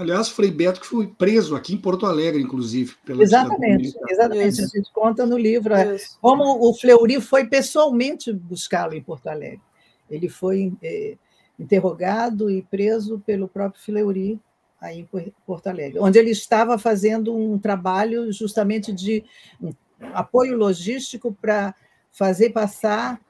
Aliás, 0.00 0.30
Frei 0.30 0.50
Beto 0.50 0.80
que 0.80 0.86
foi 0.86 1.06
preso 1.06 1.54
aqui 1.54 1.74
em 1.74 1.76
Porto 1.76 2.06
Alegre, 2.06 2.42
inclusive. 2.42 2.96
exatamente, 3.06 3.94
exatamente. 4.08 4.48
Isso. 4.48 4.64
A 4.64 4.78
gente 4.78 4.90
conta 4.94 5.26
no 5.26 5.36
livro 5.36 5.74
é, 5.74 5.98
como 6.22 6.66
o 6.66 6.72
Fleury 6.72 7.20
foi 7.20 7.46
pessoalmente 7.46 8.32
buscá-lo 8.32 8.94
em 8.94 9.02
Porto 9.02 9.26
Alegre. 9.26 9.60
Ele 10.08 10.26
foi 10.26 10.72
é, 10.82 11.18
interrogado 11.58 12.50
e 12.50 12.62
preso 12.62 13.22
pelo 13.26 13.46
próprio 13.46 13.82
Fleury 13.82 14.40
aí 14.80 15.00
em 15.00 15.32
Porto 15.46 15.66
Alegre, 15.66 15.98
onde 16.00 16.18
ele 16.18 16.30
estava 16.30 16.78
fazendo 16.78 17.36
um 17.36 17.58
trabalho 17.58 18.32
justamente 18.32 18.94
de 18.94 19.22
um 19.60 19.70
apoio 20.14 20.56
logístico 20.56 21.36
para 21.38 21.74
fazer 22.10 22.50
passar 22.50 23.20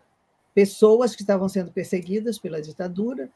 pessoas 0.54 1.16
que 1.16 1.22
estavam 1.22 1.48
sendo 1.48 1.72
perseguidas 1.72 2.38
pela 2.38 2.62
ditadura 2.62 3.28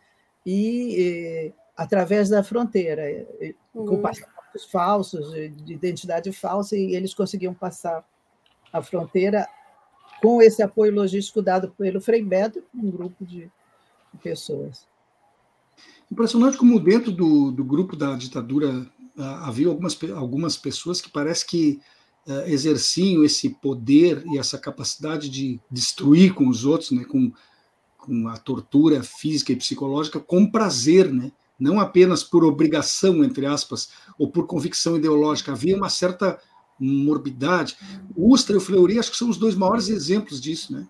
e 0.47 1.51
eh, 1.51 1.64
através 1.77 2.29
da 2.29 2.43
fronteira, 2.43 3.03
uhum. 3.75 3.87
com 3.87 4.01
passaportes 4.01 4.65
falsos, 4.71 5.33
de 5.33 5.73
identidade 5.73 6.33
falsa, 6.33 6.77
e 6.77 6.95
eles 6.95 7.15
conseguiam 7.15 7.53
passar 7.53 8.05
a 8.73 8.83
fronteira 8.83 9.47
com 10.21 10.41
esse 10.41 10.63
apoio 10.63 10.95
logístico 10.95 11.43
dado 11.43 11.71
pelo 11.71 12.01
Frei 12.01 12.23
Beto 12.23 12.63
um 12.75 12.91
grupo 12.91 13.25
de 13.25 13.51
pessoas. 14.23 14.87
Impressionante 16.11 16.57
como 16.57 16.79
dentro 16.79 17.11
do, 17.11 17.51
do 17.51 17.65
grupo 17.65 17.97
da 17.97 18.15
ditadura 18.15 18.87
ah, 19.19 19.49
havia 19.49 19.69
algumas, 19.69 19.99
algumas 20.15 20.57
pessoas 20.57 21.01
que 21.01 21.11
parece 21.11 21.45
que 21.47 21.81
uh, 22.27 22.43
exerciam 22.47 23.25
esse 23.25 23.51
poder 23.51 24.25
e 24.27 24.39
essa 24.39 24.59
capacidade 24.59 25.29
de 25.29 25.61
destruir 25.71 26.35
com 26.35 26.49
os 26.49 26.65
outros, 26.65 26.93
né, 26.93 27.05
com 27.05 27.33
com 28.05 28.29
a 28.29 28.37
tortura 28.37 29.03
física 29.03 29.53
e 29.53 29.57
psicológica 29.57 30.21
com 30.21 30.47
prazer, 30.47 31.11
né? 31.11 31.33
Não 31.59 31.81
apenas 31.81 32.25
por 32.25 32.45
obrigação, 32.45 33.25
entre 33.25 33.47
aspas, 33.47 33.91
ou 34.19 34.31
por 34.31 34.47
convicção 34.47 34.97
ideológica. 34.97 35.53
Havia 35.53 35.77
uma 35.77 35.89
certa 35.89 36.39
morbidade. 36.79 37.77
O 38.17 38.33
Ustra 38.33 38.55
e 38.55 38.59
o 38.59 38.61
Fleury 38.61 38.99
acho 38.99 39.11
que 39.11 39.17
são 39.17 39.31
os 39.31 39.37
dois 39.37 39.55
maiores 39.55 39.89
exemplos 39.89 40.41
disso. 40.41 40.73
Né? 40.73 40.87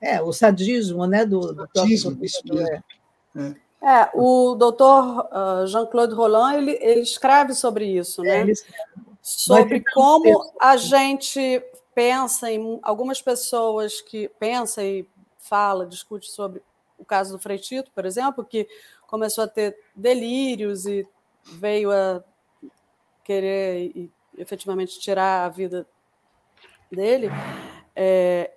É, 0.00 0.16
é 0.16 0.22
o 0.22 0.32
sadismo 0.32 1.06
né, 1.06 1.24
do, 1.24 1.40
do 1.40 1.68
sadismo, 1.74 2.18
isso 2.22 2.42
mesmo. 2.44 2.66
É. 2.68 2.82
É. 3.36 4.00
é. 4.02 4.10
o 4.14 4.54
doutor 4.54 5.26
uh, 5.26 5.66
Jean-Claude 5.66 6.14
Roland 6.14 6.56
ele, 6.56 6.78
ele 6.80 7.00
escreve 7.00 7.54
sobre 7.54 7.86
isso, 7.86 8.22
né? 8.22 8.50
É, 8.50 8.54
sobre 9.22 9.82
como 9.92 10.52
a 10.60 10.76
gente 10.76 11.62
pensa 11.94 12.50
em 12.50 12.78
algumas 12.82 13.22
pessoas 13.22 14.00
que 14.00 14.28
pensa 14.38 14.84
e 14.84 15.08
fala, 15.38 15.86
discute 15.86 16.30
sobre 16.30 16.62
o 16.98 17.04
caso 17.04 17.32
do 17.32 17.38
Freitito, 17.38 17.90
por 17.94 18.04
exemplo, 18.04 18.44
que 18.44 18.68
começou 19.14 19.44
a 19.44 19.46
ter 19.46 19.78
delírios 19.94 20.86
e 20.86 21.06
veio 21.44 21.92
a 21.92 22.20
querer 23.22 23.92
e, 23.94 24.10
efetivamente 24.36 24.98
tirar 24.98 25.44
a 25.44 25.48
vida 25.48 25.86
dele. 26.90 27.28
É, 27.94 28.50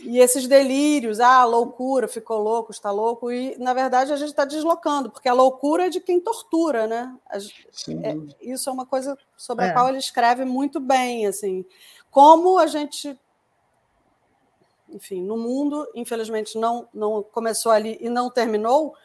e 0.00 0.18
esses 0.18 0.48
delírios, 0.48 1.20
ah, 1.20 1.44
loucura, 1.44 2.08
ficou 2.08 2.42
louco, 2.42 2.72
está 2.72 2.90
louco, 2.90 3.30
e 3.30 3.56
na 3.58 3.72
verdade 3.72 4.12
a 4.12 4.16
gente 4.16 4.30
está 4.30 4.44
deslocando, 4.44 5.08
porque 5.08 5.28
a 5.28 5.32
loucura 5.32 5.86
é 5.86 5.88
de 5.88 6.00
quem 6.00 6.18
tortura, 6.18 6.88
né? 6.88 7.16
É, 7.30 8.16
isso 8.40 8.68
é 8.68 8.72
uma 8.72 8.84
coisa 8.84 9.16
sobre 9.36 9.66
é. 9.66 9.68
a 9.68 9.72
qual 9.72 9.88
ele 9.88 9.98
escreve 9.98 10.44
muito 10.44 10.80
bem, 10.80 11.28
assim, 11.28 11.64
como 12.10 12.58
a 12.58 12.66
gente, 12.66 13.16
enfim, 14.88 15.22
no 15.22 15.36
mundo, 15.36 15.88
infelizmente 15.94 16.58
não 16.58 16.88
não 16.92 17.22
começou 17.22 17.70
ali 17.70 17.96
e 18.00 18.10
não 18.10 18.28
terminou 18.28 18.96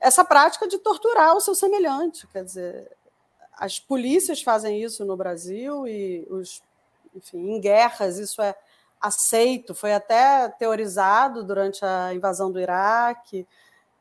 essa 0.00 0.24
prática 0.24 0.68
de 0.68 0.78
torturar 0.78 1.36
o 1.36 1.40
seu 1.40 1.54
semelhante, 1.54 2.26
quer 2.28 2.44
dizer, 2.44 2.90
as 3.52 3.78
polícias 3.78 4.42
fazem 4.42 4.82
isso 4.82 5.04
no 5.04 5.16
Brasil 5.16 5.86
e 5.88 6.26
os, 6.28 6.62
enfim, 7.14 7.52
em 7.52 7.60
guerras 7.60 8.18
isso 8.18 8.42
é 8.42 8.54
aceito, 9.00 9.74
foi 9.74 9.92
até 9.92 10.48
teorizado 10.48 11.42
durante 11.44 11.84
a 11.84 12.12
invasão 12.14 12.50
do 12.50 12.60
Iraque, 12.60 13.46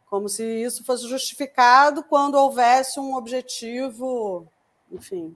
como 0.09 0.29
se 0.29 0.43
isso 0.43 0.83
fosse 0.83 1.07
justificado 1.07 2.03
quando 2.03 2.35
houvesse 2.35 2.99
um 2.99 3.15
objetivo, 3.15 4.47
enfim. 4.91 5.35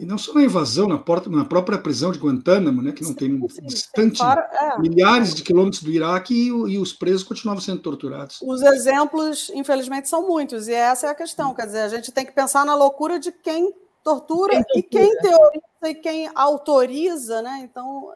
E 0.00 0.06
não 0.06 0.16
só 0.16 0.32
na 0.32 0.42
invasão, 0.42 0.88
na, 0.88 0.96
porta, 0.96 1.28
na 1.28 1.44
própria 1.44 1.76
prisão 1.76 2.10
de 2.10 2.18
Guantánamo, 2.18 2.80
né, 2.80 2.90
que 2.90 3.02
não 3.02 3.10
sim, 3.10 3.16
tem 3.16 3.48
sim, 3.50 3.66
distante, 3.66 4.16
fora, 4.16 4.48
é. 4.50 4.78
milhares 4.80 5.34
de 5.34 5.42
quilômetros 5.42 5.82
do 5.82 5.90
Iraque 5.90 6.32
e, 6.32 6.46
e, 6.46 6.78
os 6.78 6.90
presos 6.94 7.22
continuavam 7.22 7.60
sendo 7.60 7.82
torturados. 7.82 8.38
Os 8.40 8.62
exemplos, 8.62 9.50
infelizmente, 9.54 10.08
são 10.08 10.26
muitos, 10.26 10.68
e 10.68 10.72
essa 10.72 11.08
é 11.08 11.10
a 11.10 11.14
questão. 11.14 11.52
Quer 11.52 11.66
dizer, 11.66 11.80
a 11.80 11.88
gente 11.88 12.10
tem 12.12 12.24
que 12.24 12.32
pensar 12.32 12.64
na 12.64 12.74
loucura 12.74 13.20
de 13.20 13.30
quem 13.30 13.74
tortura, 14.02 14.54
quem 14.54 14.62
tortura. 14.64 14.78
e 14.78 14.82
quem 14.82 15.16
teoriza 15.18 15.62
e 15.84 15.94
quem 15.94 16.30
autoriza, 16.34 17.42
né? 17.42 17.60
Então, 17.62 18.10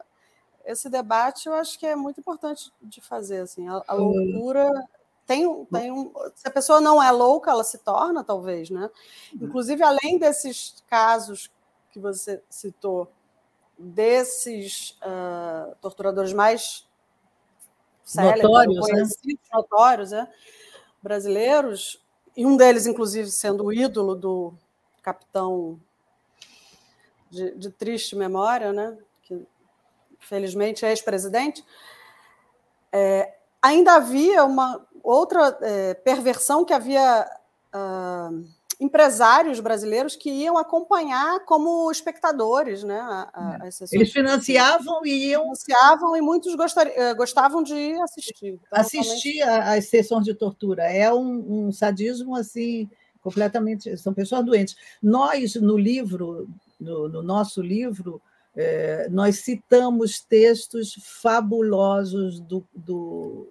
esse 0.65 0.89
debate 0.89 1.45
eu 1.45 1.53
acho 1.53 1.77
que 1.77 1.85
é 1.85 1.95
muito 1.95 2.19
importante 2.19 2.71
de 2.81 2.99
fazer. 2.99 3.41
Assim, 3.41 3.67
a, 3.67 3.83
a 3.87 3.93
loucura 3.93 4.71
tem, 5.27 5.65
tem 5.65 5.91
um. 5.91 6.11
Se 6.33 6.47
a 6.47 6.51
pessoa 6.51 6.81
não 6.81 7.01
é 7.01 7.11
louca, 7.11 7.51
ela 7.51 7.63
se 7.63 7.77
torna, 7.77 8.23
talvez, 8.23 8.71
né? 8.71 8.89
Inclusive, 9.39 9.83
além 9.83 10.17
desses 10.17 10.83
casos 10.87 11.51
que 11.95 11.99
você 12.01 12.43
citou, 12.49 13.09
desses 13.79 14.97
uh, 15.01 15.73
torturadores 15.79 16.33
mais 16.33 16.85
célebres, 18.03 18.43
notórios, 18.43 18.79
conhecidos, 18.79 19.23
né? 19.23 19.49
notórios, 19.53 20.11
né? 20.11 20.27
brasileiros, 21.01 22.03
e 22.35 22.45
um 22.45 22.57
deles, 22.57 22.85
inclusive, 22.85 23.31
sendo 23.31 23.63
o 23.63 23.71
ídolo 23.71 24.13
do 24.13 24.53
capitão 25.01 25.79
de, 27.31 27.51
de 27.51 27.69
triste 27.69 28.13
memória, 28.13 28.73
né? 28.73 28.97
felizmente 30.19 30.85
ex-presidente, 30.85 31.63
é, 32.91 33.37
ainda 33.61 33.95
havia 33.95 34.43
uma 34.43 34.85
outra 35.01 35.57
é, 35.61 35.93
perversão 35.93 36.65
que 36.65 36.73
havia 36.73 37.25
uh, 37.73 38.45
empresários 38.79 39.59
brasileiros 39.59 40.15
que 40.15 40.29
iam 40.29 40.57
acompanhar 40.57 41.43
como 41.45 41.91
espectadores, 41.91 42.83
né? 42.83 42.99
A, 42.99 43.29
a, 43.33 43.67
é. 43.67 43.69
Eles 43.91 44.11
financiavam 44.11 45.05
e 45.05 45.29
iam 45.29 45.43
financiavam 45.55 46.15
e 46.15 46.21
muitos 46.21 46.55
gostar, 46.55 46.87
eh, 46.87 47.13
gostavam 47.13 47.63
de 47.63 47.93
assistir. 48.01 48.59
Então, 48.67 48.79
assistir 48.79 49.41
às 49.41 49.87
sessões 49.87 50.25
de 50.25 50.33
tortura 50.33 50.83
é 50.83 51.11
um, 51.13 51.67
um 51.67 51.71
sadismo 51.71 52.35
assim 52.35 52.89
completamente 53.21 53.97
são 53.97 54.13
pessoas 54.13 54.45
doentes. 54.45 54.75
Nós 55.01 55.55
no 55.55 55.77
livro, 55.77 56.47
no, 56.79 57.09
no 57.09 57.23
nosso 57.23 57.61
livro 57.61 58.21
é, 58.55 59.09
nós 59.09 59.39
citamos 59.39 60.21
textos 60.21 60.95
fabulosos 61.21 62.39
do, 62.39 62.65
do 62.73 63.47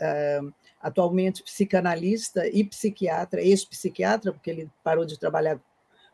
é, 0.00 0.40
atualmente 0.82 1.42
psicanalista 1.42 2.46
e 2.48 2.64
psiquiatra, 2.64 3.40
ex-psiquiatra, 3.40 4.32
porque 4.32 4.50
ele 4.50 4.70
parou 4.82 5.04
de 5.04 5.18
trabalhar 5.18 5.60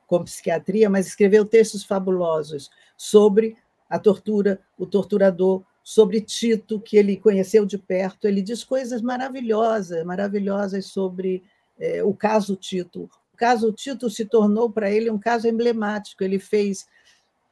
com 0.06 0.22
psiquiatria, 0.24 0.90
mas 0.90 1.06
escreveu 1.06 1.44
textos 1.44 1.84
fabulosos 1.84 2.70
sobre 2.96 3.56
a 3.88 3.98
tortura, 3.98 4.60
o 4.78 4.86
torturador, 4.86 5.62
sobre 5.82 6.20
Tito, 6.20 6.78
que 6.78 6.98
ele 6.98 7.16
conheceu 7.16 7.64
de 7.64 7.78
perto. 7.78 8.26
Ele 8.26 8.42
diz 8.42 8.62
coisas 8.62 9.00
maravilhosas, 9.00 10.04
maravilhosas 10.04 10.84
sobre 10.86 11.42
é, 11.78 12.02
o 12.04 12.12
caso 12.12 12.54
Tito. 12.56 13.08
O 13.32 13.36
caso 13.36 13.72
Tito 13.72 14.10
se 14.10 14.26
tornou 14.26 14.70
para 14.70 14.90
ele 14.90 15.10
um 15.10 15.18
caso 15.18 15.48
emblemático. 15.48 16.22
Ele 16.22 16.38
fez 16.38 16.86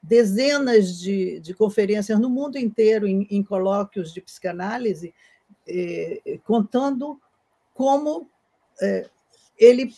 dezenas 0.03 0.99
de, 0.99 1.41
de 1.41 1.55
conferências 1.55 2.19
no 2.19 2.29
mundo 2.29 2.59
inteiro, 2.59 3.07
em, 3.07 3.27
em 3.31 3.43
colóquios 3.43 4.13
de 4.13 4.21
psicanálise, 4.21 5.15
eh, 5.67 6.39
contando 6.45 7.21
como 7.75 8.31
eh, 8.81 9.09
ele, 9.59 9.95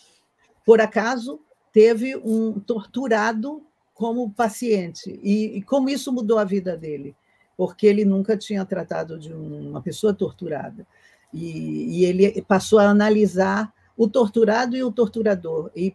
por 0.65 0.81
acaso, 0.81 1.39
teve 1.71 2.15
um 2.15 2.59
torturado 2.59 3.63
como 3.93 4.31
paciente, 4.31 5.19
e, 5.21 5.57
e, 5.57 5.61
como 5.61 5.89
isso 5.89 6.11
mudou 6.11 6.39
a 6.39 6.45
vida 6.45 6.77
dele, 6.77 7.15
porque 7.57 7.85
ele 7.85 8.05
nunca 8.05 8.37
tinha 8.37 8.63
tratado 8.63 9.19
de 9.19 9.33
uma 9.33 9.81
pessoa 9.81 10.13
torturada. 10.13 10.87
E, 11.33 11.99
e 11.99 12.05
ele 12.05 12.41
passou 12.43 12.79
a 12.79 12.89
analisar 12.89 13.73
o 13.97 14.07
torturado 14.07 14.77
e 14.77 14.83
o 14.83 14.91
torturador, 14.91 15.69
e 15.75 15.93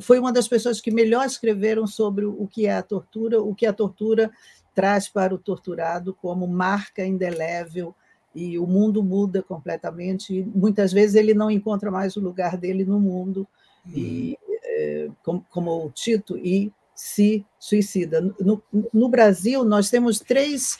foi 0.00 0.18
uma 0.18 0.32
das 0.32 0.46
pessoas 0.46 0.80
que 0.80 0.90
melhor 0.90 1.26
escreveram 1.26 1.86
sobre 1.86 2.24
o 2.24 2.46
que 2.46 2.66
é 2.66 2.76
a 2.76 2.82
tortura, 2.82 3.42
o 3.42 3.54
que 3.54 3.66
a 3.66 3.72
tortura 3.72 4.30
traz 4.74 5.08
para 5.08 5.34
o 5.34 5.38
torturado 5.38 6.14
como 6.14 6.46
marca 6.46 7.04
indelével 7.04 7.94
e 8.34 8.58
o 8.58 8.66
mundo 8.66 9.02
muda 9.02 9.42
completamente 9.42 10.34
e 10.34 10.42
muitas 10.44 10.92
vezes 10.92 11.16
ele 11.16 11.34
não 11.34 11.50
encontra 11.50 11.90
mais 11.90 12.16
o 12.16 12.20
lugar 12.20 12.56
dele 12.56 12.84
no 12.84 13.00
mundo 13.00 13.46
e 13.94 14.38
é, 14.62 15.08
como, 15.22 15.44
como, 15.50 15.86
o 15.86 15.90
Tito 15.90 16.36
e 16.36 16.72
se 16.94 17.44
suicida. 17.58 18.20
No, 18.38 18.62
no 18.92 19.08
Brasil 19.08 19.64
nós 19.64 19.90
temos 19.90 20.20
três 20.20 20.78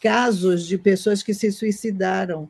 casos 0.00 0.66
de 0.66 0.76
pessoas 0.76 1.22
que 1.22 1.32
se 1.32 1.50
suicidaram 1.50 2.48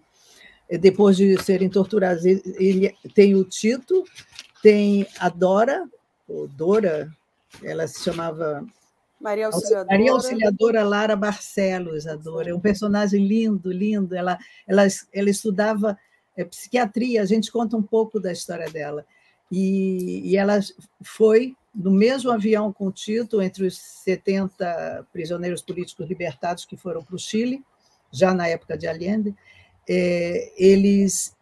eh, 0.68 0.76
depois 0.76 1.16
de 1.16 1.40
serem 1.42 1.68
torturadas. 1.68 2.24
Ele 2.24 2.94
tem 3.14 3.34
o 3.34 3.44
Tito, 3.44 4.04
tem 4.62 5.06
a 5.18 5.28
Dora, 5.28 5.88
ou 6.26 6.48
Dora, 6.48 7.08
ela 7.62 7.86
se 7.86 8.02
chamava 8.02 8.66
Maria 9.24 9.46
Auxiliadora. 9.46 9.86
Maria 9.90 10.12
Auxiliadora 10.12 10.84
Lara 10.84 11.16
Barcelos, 11.16 12.06
a 12.06 12.14
Dora. 12.14 12.50
É 12.50 12.54
um 12.54 12.60
personagem 12.60 13.26
lindo, 13.26 13.72
lindo. 13.72 14.14
Ela, 14.14 14.38
ela, 14.68 14.86
ela 15.14 15.30
estudava 15.30 15.98
é, 16.36 16.44
psiquiatria, 16.44 17.22
a 17.22 17.24
gente 17.24 17.50
conta 17.50 17.74
um 17.74 17.82
pouco 17.82 18.20
da 18.20 18.30
história 18.30 18.68
dela. 18.70 19.06
E, 19.50 20.20
e 20.30 20.36
ela 20.36 20.60
foi 21.02 21.56
no 21.74 21.90
mesmo 21.90 22.30
avião 22.30 22.70
com 22.70 22.86
o 22.86 22.92
Tito, 22.92 23.40
entre 23.40 23.66
os 23.66 23.78
70 23.78 25.06
prisioneiros 25.10 25.62
políticos 25.62 26.06
libertados 26.06 26.66
que 26.66 26.76
foram 26.76 27.02
para 27.02 27.16
o 27.16 27.18
Chile, 27.18 27.64
já 28.12 28.34
na 28.34 28.46
época 28.46 28.76
de 28.76 28.86
Allende, 28.86 29.34
é, 29.88 30.52
eles 30.56 31.34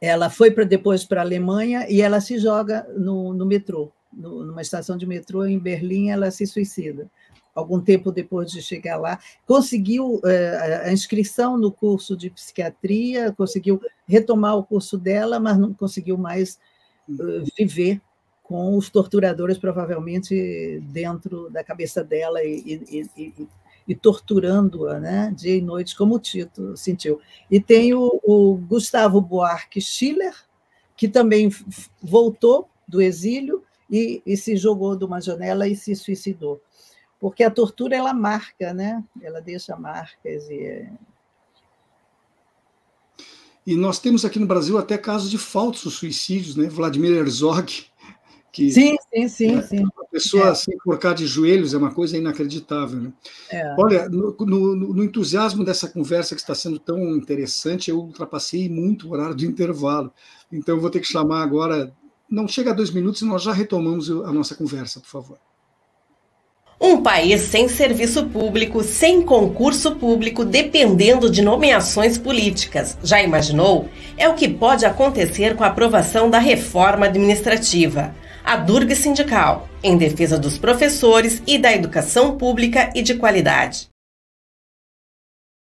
ela 0.00 0.28
foi 0.30 0.50
para 0.50 0.64
depois 0.64 1.04
para 1.04 1.20
a 1.20 1.24
Alemanha 1.24 1.86
e 1.88 2.00
ela 2.00 2.20
se 2.20 2.38
joga 2.38 2.86
no, 2.96 3.32
no 3.34 3.46
metrô, 3.46 3.92
no, 4.12 4.44
numa 4.44 4.62
estação 4.62 4.96
de 4.96 5.06
metrô 5.06 5.44
em 5.44 5.58
Berlim, 5.58 6.10
ela 6.10 6.30
se 6.30 6.46
suicida. 6.46 7.10
Algum 7.54 7.80
tempo 7.80 8.12
depois 8.12 8.50
de 8.50 8.62
chegar 8.62 8.96
lá, 8.96 9.18
conseguiu 9.46 10.20
é, 10.24 10.82
a 10.84 10.92
inscrição 10.92 11.58
no 11.58 11.72
curso 11.72 12.16
de 12.16 12.30
psiquiatria, 12.30 13.32
conseguiu 13.32 13.80
retomar 14.06 14.56
o 14.56 14.64
curso 14.64 14.96
dela, 14.96 15.40
mas 15.40 15.58
não 15.58 15.74
conseguiu 15.74 16.16
mais 16.16 16.58
uh, 17.08 17.44
viver 17.58 18.00
com 18.44 18.76
os 18.76 18.88
torturadores, 18.88 19.58
provavelmente 19.58 20.80
dentro 20.90 21.50
da 21.50 21.62
cabeça 21.62 22.02
dela 22.02 22.42
e, 22.42 22.82
e, 22.88 23.10
e, 23.16 23.48
e 23.86 23.94
torturando-a, 23.94 24.98
né, 24.98 25.32
dia 25.36 25.56
e 25.56 25.60
noite, 25.60 25.96
como 25.96 26.14
o 26.14 26.18
Tito 26.18 26.76
sentiu. 26.76 27.20
E 27.50 27.60
tem 27.60 27.94
o, 27.94 28.20
o 28.24 28.56
Gustavo 28.56 29.20
Buarque 29.20 29.80
Schiller, 29.80 30.34
que 30.96 31.08
também 31.08 31.48
voltou 32.02 32.68
do 32.86 33.00
exílio 33.00 33.62
e, 33.90 34.22
e, 34.24 34.36
se 34.36 34.56
jogou 34.56 34.96
de 34.96 35.04
uma 35.04 35.20
janela 35.20 35.66
e 35.66 35.74
se 35.74 35.94
suicidou. 35.94 36.60
Porque 37.18 37.42
a 37.42 37.50
tortura 37.50 37.96
ela 37.96 38.14
marca, 38.14 38.72
né? 38.72 39.04
Ela 39.20 39.40
deixa 39.40 39.76
marcas 39.76 40.48
e 40.48 40.60
é 40.64 40.92
e 43.66 43.76
nós 43.76 43.98
temos 43.98 44.24
aqui 44.24 44.38
no 44.38 44.46
Brasil 44.46 44.78
até 44.78 44.96
casos 44.96 45.30
de 45.30 45.38
falsos 45.38 45.94
suicídios, 45.94 46.56
né? 46.56 46.66
Vladimir 46.66 47.12
Herzog, 47.12 47.84
que 48.52 48.70
sim, 48.72 48.96
sim, 49.12 49.28
sim, 49.28 49.56
é, 49.56 49.62
sim. 49.62 49.78
Uma 49.80 50.06
pessoa 50.10 50.48
é. 50.48 50.54
se 50.54 50.74
enforcar 50.74 51.14
de 51.14 51.26
joelhos 51.26 51.72
é 51.72 51.78
uma 51.78 51.94
coisa 51.94 52.16
inacreditável. 52.16 53.00
Né? 53.00 53.12
É. 53.50 53.76
Olha, 53.78 54.08
no, 54.08 54.34
no, 54.40 54.76
no, 54.94 55.04
entusiasmo 55.04 55.64
dessa 55.64 55.88
conversa 55.88 56.34
que 56.34 56.40
está 56.40 56.54
sendo 56.54 56.78
tão 56.78 57.14
interessante, 57.14 57.90
eu 57.90 57.98
ultrapassei 57.98 58.68
muito 58.68 59.08
o 59.08 59.12
horário 59.12 59.36
do 59.36 59.44
intervalo. 59.44 60.12
Então, 60.50 60.74
eu 60.74 60.80
vou 60.80 60.90
ter 60.90 61.00
que 61.00 61.06
chamar 61.06 61.42
agora. 61.42 61.94
Não 62.30 62.46
chega 62.46 62.70
a 62.70 62.74
dois 62.74 62.90
minutos 62.90 63.22
e 63.22 63.24
nós 63.24 63.42
já 63.42 63.52
retomamos 63.52 64.08
a 64.08 64.32
nossa 64.32 64.54
conversa, 64.54 65.00
por 65.00 65.08
favor. 65.08 65.38
Um 66.80 67.02
país 67.02 67.42
sem 67.42 67.68
serviço 67.68 68.26
público, 68.28 68.82
sem 68.82 69.20
concurso 69.20 69.96
público, 69.96 70.44
dependendo 70.44 71.28
de 71.28 71.42
nomeações 71.42 72.16
políticas. 72.16 72.96
Já 73.02 73.20
imaginou? 73.20 73.90
É 74.16 74.28
o 74.28 74.34
que 74.34 74.48
pode 74.48 74.86
acontecer 74.86 75.56
com 75.56 75.64
a 75.64 75.66
aprovação 75.66 76.30
da 76.30 76.38
reforma 76.38 77.06
administrativa. 77.06 78.14
A 78.42 78.56
Durga 78.56 78.94
Sindical, 78.94 79.68
em 79.82 79.98
defesa 79.98 80.38
dos 80.38 80.56
professores 80.56 81.42
e 81.46 81.58
da 81.58 81.74
educação 81.74 82.38
pública 82.38 82.90
e 82.94 83.02
de 83.02 83.14
qualidade. 83.16 83.88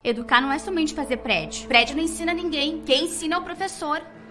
Educar 0.04 0.42
não 0.42 0.52
é 0.52 0.58
somente 0.58 0.92
fazer 0.92 1.16
prédio. 1.18 1.66
Prédio 1.66 1.96
não 1.96 2.02
ensina 2.02 2.34
ninguém. 2.34 2.82
Quem 2.84 3.06
ensina 3.06 3.36
é 3.36 3.38
o 3.38 3.42
professor. 3.42 4.02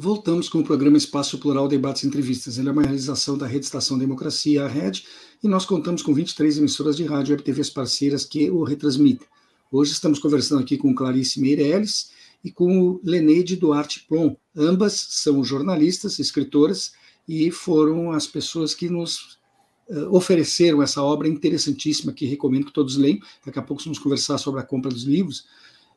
Voltamos 0.00 0.48
com 0.48 0.60
o 0.60 0.64
programa 0.64 0.96
Espaço 0.96 1.38
Plural 1.38 1.66
Debates 1.66 2.04
e 2.04 2.06
Entrevistas. 2.06 2.56
Ele 2.56 2.68
é 2.68 2.72
uma 2.72 2.82
realização 2.82 3.36
da 3.36 3.48
Rede 3.48 3.64
Estação 3.64 3.98
Democracia, 3.98 4.64
a 4.64 4.68
Rede, 4.68 5.04
e 5.42 5.48
nós 5.48 5.66
contamos 5.66 6.02
com 6.02 6.14
23 6.14 6.58
emissoras 6.58 6.96
de 6.96 7.04
rádio 7.04 7.34
e 7.34 7.42
TVs 7.42 7.68
parceiras 7.68 8.24
que 8.24 8.48
o 8.48 8.62
retransmitem. 8.62 9.26
Hoje 9.72 9.90
estamos 9.90 10.20
conversando 10.20 10.60
aqui 10.62 10.78
com 10.78 10.94
Clarice 10.94 11.40
Meirelles 11.40 12.12
e 12.44 12.52
com 12.52 12.80
o 12.80 13.00
Leneide 13.02 13.56
Duarte 13.56 14.06
Plon. 14.08 14.36
Ambas 14.56 14.92
são 14.92 15.42
jornalistas, 15.42 16.20
escritoras 16.20 16.92
e 17.26 17.50
foram 17.50 18.12
as 18.12 18.24
pessoas 18.24 18.76
que 18.76 18.88
nos 18.88 19.40
uh, 19.88 20.14
ofereceram 20.14 20.80
essa 20.80 21.02
obra 21.02 21.26
interessantíssima 21.26 22.12
que 22.12 22.24
recomendo 22.24 22.66
que 22.66 22.72
todos 22.72 22.96
leiam. 22.96 23.18
Daqui 23.44 23.58
a 23.58 23.62
pouco 23.62 23.82
vamos 23.82 23.98
conversar 23.98 24.38
sobre 24.38 24.60
a 24.60 24.64
compra 24.64 24.92
dos 24.92 25.02
livros 25.02 25.44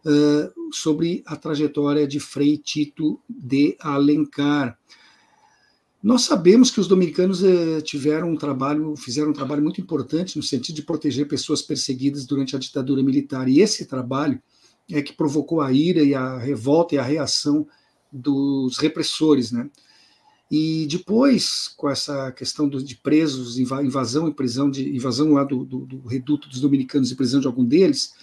uh, 0.06 0.74
sobre 0.74 1.24
a 1.26 1.36
trajetória 1.36 2.08
de 2.08 2.20
Frei 2.20 2.58
Tito 2.58 3.20
de 3.30 3.76
Alencar. 3.80 4.78
Nós 6.02 6.24
sabemos 6.24 6.72
que 6.72 6.80
os 6.80 6.88
dominicanos 6.88 7.44
uh, 7.44 7.82
tiveram 7.84 8.32
um 8.32 8.36
trabalho, 8.36 8.96
fizeram 8.96 9.30
um 9.30 9.34
trabalho 9.34 9.62
muito 9.62 9.80
importante 9.80 10.36
no 10.38 10.44
sentido 10.44 10.76
de 10.76 10.84
proteger 10.84 11.28
pessoas 11.28 11.62
perseguidas 11.62 12.26
durante 12.26 12.56
a 12.56 12.60
ditadura 12.60 13.04
militar, 13.04 13.48
e 13.48 13.62
esse 13.62 13.86
trabalho 13.86 14.42
é 14.90 15.02
que 15.02 15.14
provocou 15.14 15.62
a 15.62 15.72
ira 15.72 16.04
e 16.04 16.14
a 16.14 16.38
revolta 16.38 16.96
e 16.96 16.98
a 16.98 17.04
reação 17.04 17.68
dos 18.12 18.78
repressores, 18.78 19.52
né? 19.52 19.70
E 20.52 20.86
depois, 20.86 21.70
com 21.78 21.90
essa 21.90 22.30
questão 22.34 22.68
do, 22.68 22.84
de 22.84 22.98
presos, 22.98 23.58
invasão 23.58 24.28
e 24.28 24.34
prisão, 24.34 24.70
de 24.70 24.94
invasão 24.94 25.32
lá 25.32 25.46
do, 25.46 25.64
do, 25.64 25.86
do 25.86 26.02
reduto 26.02 26.50
dos 26.50 26.60
dominicanos 26.60 27.10
e 27.10 27.16
prisão 27.16 27.40
de 27.40 27.48
algum 27.48 27.64
deles, 27.64 28.14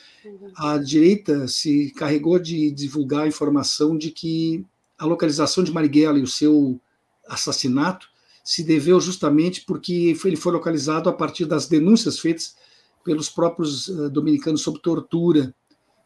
a 0.54 0.76
direita 0.76 1.48
se 1.48 1.90
carregou 1.92 2.38
de 2.38 2.70
divulgar 2.70 3.22
a 3.22 3.28
informação 3.28 3.96
de 3.96 4.10
que 4.10 4.62
a 4.98 5.06
localização 5.06 5.64
de 5.64 5.72
Marighella 5.72 6.18
e 6.18 6.22
o 6.22 6.26
seu 6.26 6.78
assassinato 7.26 8.06
se 8.44 8.62
deveu 8.62 9.00
justamente 9.00 9.64
porque 9.64 10.14
ele 10.22 10.36
foi 10.36 10.52
localizado 10.52 11.08
a 11.08 11.14
partir 11.14 11.46
das 11.46 11.66
denúncias 11.66 12.18
feitas 12.18 12.56
pelos 13.02 13.30
próprios 13.30 13.88
uh, 13.88 14.10
dominicanos 14.10 14.60
sobre 14.60 14.82
tortura. 14.82 15.54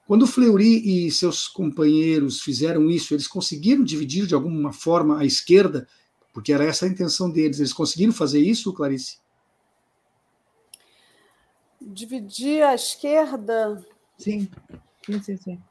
Quando 0.07 0.27
Fleury 0.27 1.07
e 1.07 1.11
seus 1.11 1.49
companheiros 1.49 2.41
fizeram 2.41 2.89
isso, 2.89 3.13
eles 3.13 3.27
conseguiram 3.27 3.83
dividir 3.83 4.25
de 4.25 4.35
alguma 4.35 4.73
forma 4.73 5.19
a 5.19 5.25
esquerda 5.25 5.89
porque 6.33 6.53
era 6.53 6.65
essa 6.65 6.87
a 6.87 6.89
intenção 6.89 7.31
deles. 7.31 7.59
Eles 7.59 7.73
conseguiram 7.73 8.13
fazer 8.13 8.41
isso, 8.41 8.73
Clarice? 8.73 9.19
Dividir 11.81 12.63
a 12.63 12.75
esquerda. 12.75 13.85
Sim, 14.19 14.49
sim, 15.05 15.23
sim. 15.23 15.37
sim. 15.37 15.63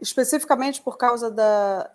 Especificamente 0.00 0.80
por 0.80 0.96
causa 0.96 1.30
da. 1.30 1.90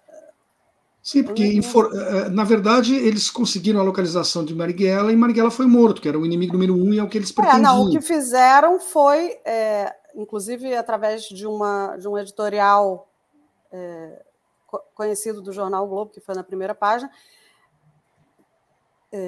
Sim, 1.01 1.23
porque 1.23 1.43
eh, 1.43 1.59
eh, 1.59 2.29
na 2.29 2.43
verdade 2.43 2.95
eles 2.95 3.29
conseguiram 3.29 3.79
a 3.79 3.83
localização 3.83 4.43
de 4.43 4.55
Marighella 4.55 5.11
e 5.11 5.15
Marighella 5.15 5.51
foi 5.51 5.67
morto, 5.67 6.01
que 6.01 6.09
era 6.09 6.17
o 6.17 6.25
inimigo 6.25 6.53
número 6.53 6.75
um 6.75 6.91
e 6.91 6.97
é 6.97 7.03
o 7.03 7.07
que 7.07 7.19
eles 7.19 7.31
pretendiam. 7.31 7.59
É, 7.59 7.61
não, 7.61 7.85
o 7.85 7.91
que 7.91 8.01
fizeram 8.01 8.79
foi, 8.79 9.37
é, 9.45 9.95
inclusive 10.15 10.75
através 10.75 11.25
de, 11.25 11.45
uma, 11.45 11.95
de 11.97 12.07
um 12.07 12.17
editorial 12.17 13.07
é, 13.71 14.19
conhecido 14.95 15.43
do 15.43 15.53
jornal 15.53 15.85
o 15.85 15.87
Globo, 15.87 16.11
que 16.11 16.19
foi 16.19 16.33
na 16.33 16.43
primeira 16.43 16.73
página, 16.73 17.11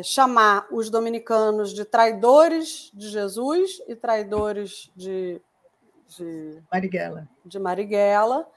chamar 0.03 0.67
os 0.71 0.89
dominicanos 0.89 1.73
de 1.73 1.85
traidores 1.85 2.91
de 2.93 3.09
Jesus 3.09 3.81
e 3.87 3.95
traidores 3.95 4.91
de, 4.95 5.41
de 6.09 6.61
Marighella. 6.71 7.29
De 7.45 7.59
Marighella, 7.59 8.47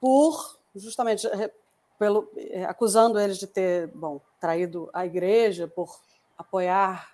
por 0.00 0.56
justamente 0.74 1.28
pelo, 1.98 2.30
é, 2.36 2.64
acusando 2.64 3.18
eles 3.18 3.38
de 3.38 3.46
ter 3.46 3.88
bom, 3.88 4.20
traído 4.40 4.90
a 4.92 5.06
igreja, 5.06 5.66
por 5.66 5.98
apoiar 6.36 7.10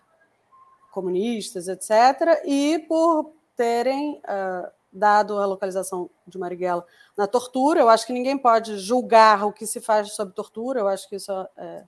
comunistas, 0.91 1.69
etc., 1.69 2.43
e 2.45 2.81
por 2.89 3.33
terem 3.57 4.21
uh, 4.21 4.71
dado 4.93 5.39
a 5.39 5.47
localização 5.47 6.11
de 6.27 6.39
Marighella 6.39 6.85
na 7.17 7.27
tortura. 7.27 7.81
Eu 7.81 7.89
acho 7.89 8.07
que 8.07 8.13
ninguém 8.13 8.37
pode 8.37 8.79
julgar 8.79 9.47
o 9.47 9.53
que 9.53 9.67
se 9.67 9.81
faz 9.81 10.13
sobre 10.13 10.35
tortura, 10.35 10.81
eu 10.81 10.89
acho 10.89 11.09
que 11.09 11.17
isso 11.17 11.33
é, 11.57 11.85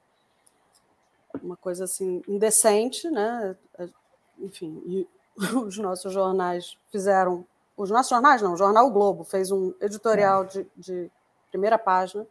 uma 1.42 1.56
coisa 1.56 1.84
assim 1.84 2.22
indecente, 2.28 3.08
né? 3.10 3.56
Enfim, 4.38 4.82
e 4.86 5.08
os 5.56 5.78
nossos 5.78 6.12
jornais 6.12 6.76
fizeram, 6.90 7.46
os 7.76 7.90
nossos 7.90 8.10
jornais 8.10 8.42
não, 8.42 8.54
o 8.54 8.56
jornal 8.56 8.86
o 8.86 8.92
Globo 8.92 9.24
fez 9.24 9.50
um 9.50 9.74
editorial 9.80 10.44
de, 10.44 10.66
de 10.76 11.10
primeira 11.50 11.78
página 11.78 12.26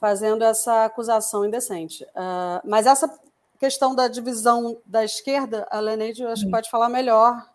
fazendo 0.00 0.44
essa 0.44 0.84
acusação 0.84 1.44
indecente. 1.44 2.04
Uh, 2.04 2.60
mas 2.64 2.86
essa 2.86 3.08
questão 3.58 3.94
da 3.94 4.08
divisão 4.08 4.76
da 4.84 5.04
esquerda, 5.04 5.66
a 5.70 5.80
Leneide, 5.80 6.22
eu 6.22 6.28
acho 6.28 6.44
que 6.44 6.50
pode 6.50 6.68
falar 6.68 6.88
melhor. 6.88 7.50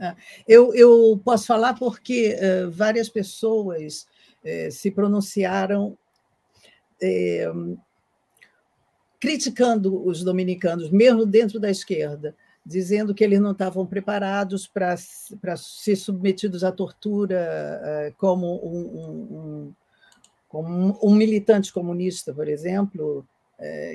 É, 0.00 0.16
eu, 0.48 0.74
eu 0.74 1.20
posso 1.24 1.46
falar 1.46 1.78
porque 1.78 2.34
uh, 2.34 2.70
várias 2.70 3.08
pessoas 3.08 4.06
uh, 4.44 4.72
se 4.72 4.90
pronunciaram 4.90 5.96
criticando 9.24 10.06
os 10.06 10.22
dominicanos, 10.22 10.90
mesmo 10.90 11.24
dentro 11.24 11.58
da 11.58 11.70
esquerda, 11.70 12.36
dizendo 12.64 13.14
que 13.14 13.24
eles 13.24 13.40
não 13.40 13.52
estavam 13.52 13.86
preparados 13.86 14.66
para 14.66 14.98
ser 15.56 15.96
submetidos 15.96 16.62
à 16.62 16.70
tortura 16.70 17.80
eh, 17.82 18.12
como 18.18 18.46
um, 18.62 18.78
um, 18.78 19.38
um, 19.38 19.72
como 20.46 20.98
um 21.02 21.14
militante 21.14 21.72
comunista, 21.72 22.34
por 22.34 22.46
exemplo, 22.46 23.26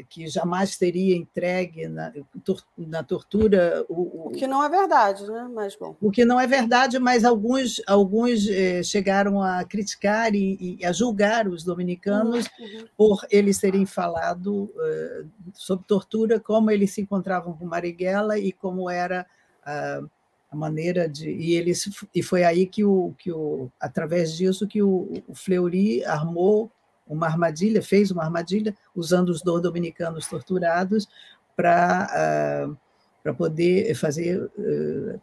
que 0.10 0.28
jamais 0.28 0.78
teria 0.78 1.16
entregue 1.16 1.88
na, 1.88 2.12
na 2.78 3.04
tortura 3.04 3.86
o, 3.90 4.28
o, 4.28 4.32
que 4.32 4.48
não 4.48 4.64
é 4.64 4.70
verdade, 4.70 5.26
né? 5.28 5.50
Mas 5.54 5.76
bom. 5.76 5.96
O 6.02 6.12
que 6.12 6.26
não 6.26 6.40
é 6.40 6.48
verdade, 6.48 7.00
mas 7.00 7.26
alguns 7.26 7.82
alguns 7.86 8.48
é, 8.48 8.82
chegaram 8.84 9.42
a 9.42 9.64
criticar 9.64 10.34
e, 10.34 10.78
e, 10.80 10.86
a 10.86 10.92
julgar 10.92 11.48
os 11.48 11.64
dominicanos 11.64 12.48
uhum, 12.60 12.66
uhum. 12.66 12.86
por 12.98 13.26
eles 13.30 13.60
terem 13.60 13.86
falado 13.86 14.64
uh, 14.64 15.30
sobre 15.54 15.86
tortura, 15.86 16.40
como 16.40 16.72
eles 16.72 16.92
se 16.92 17.02
encontravam 17.02 17.54
com 17.54 17.66
Marighella 17.66 18.38
e 18.38 18.52
como 18.52 18.90
era 18.90 19.26
a, 19.64 20.02
a 20.52 20.56
maneira 20.56 21.08
de 21.08 21.30
e 21.30 21.54
eles 21.54 21.90
e 22.14 22.24
foi 22.24 22.44
aí 22.44 22.66
que 22.66 22.84
o 22.84 23.14
que 23.18 23.32
o 23.32 23.70
através 23.80 24.36
disso 24.36 24.68
que 24.68 24.82
o, 24.82 25.22
o 25.28 25.36
Fleury 25.36 26.04
armou 26.06 26.72
uma 27.10 27.26
armadilha, 27.26 27.82
fez 27.82 28.12
uma 28.12 28.24
armadilha 28.24 28.76
usando 28.96 29.30
os 29.30 29.42
dois 29.42 29.62
dominicanos 29.64 30.28
torturados 30.28 31.10
para 31.56 32.68
uh, 32.70 32.78
para 33.22 33.34
poder 33.34 33.94
fazer 33.96 34.42
uh, 34.42 35.22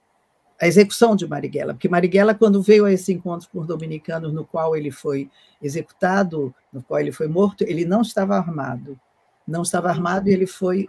a 0.61 0.67
execução 0.67 1.15
de 1.15 1.27
Marighella, 1.27 1.75
porque 1.75 1.89
Marighella, 1.89 2.35
quando 2.35 2.63
veio 2.63 2.87
a 2.87 2.93
esse 2.93 3.13
encontro 3.13 3.49
com 3.51 3.61
os 3.61 3.67
dominicanos, 3.67 4.33
no 4.33 4.45
qual 4.45 4.75
ele 4.75 4.91
foi 4.91 5.31
executado, 5.63 6.55
no 6.73 6.83
qual 6.83 7.01
ele 7.01 7.13
foi 7.13 7.29
morto, 7.29 7.63
ele 7.63 7.85
não 7.85 8.01
estava 8.01 8.37
armado, 8.37 8.99
não 9.47 9.63
estava 9.63 9.89
armado 9.89 10.29
e 10.29 10.33
ele 10.33 10.47
foi 10.47 10.89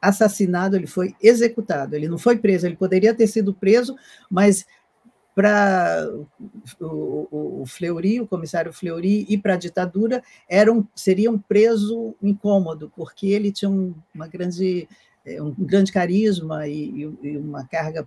assassinado, 0.00 0.76
ele 0.76 0.86
foi 0.86 1.14
executado, 1.20 1.94
ele 1.94 2.08
não 2.08 2.18
foi 2.18 2.36
preso, 2.36 2.66
ele 2.66 2.76
poderia 2.76 3.14
ter 3.14 3.26
sido 3.26 3.54
preso, 3.54 3.96
mas 4.30 4.66
para 5.34 6.08
o, 6.80 7.28
o, 7.30 7.62
o, 7.62 7.66
Fleury, 7.66 8.20
o 8.20 8.26
comissário 8.26 8.72
Fleury, 8.72 9.26
e 9.28 9.38
para 9.38 9.54
a 9.54 9.58
ditadura, 9.58 10.22
era 10.48 10.72
um, 10.72 10.86
seria 10.94 11.30
um 11.30 11.38
preso 11.38 12.14
incômodo, 12.22 12.92
porque 12.94 13.28
ele 13.28 13.50
tinha 13.50 13.70
um, 13.70 13.94
uma 14.14 14.28
grande, 14.28 14.88
é, 15.24 15.42
um 15.42 15.54
grande 15.58 15.90
carisma 15.90 16.68
e, 16.68 17.10
e, 17.22 17.36
uma 17.36 17.66
carga, 17.66 18.06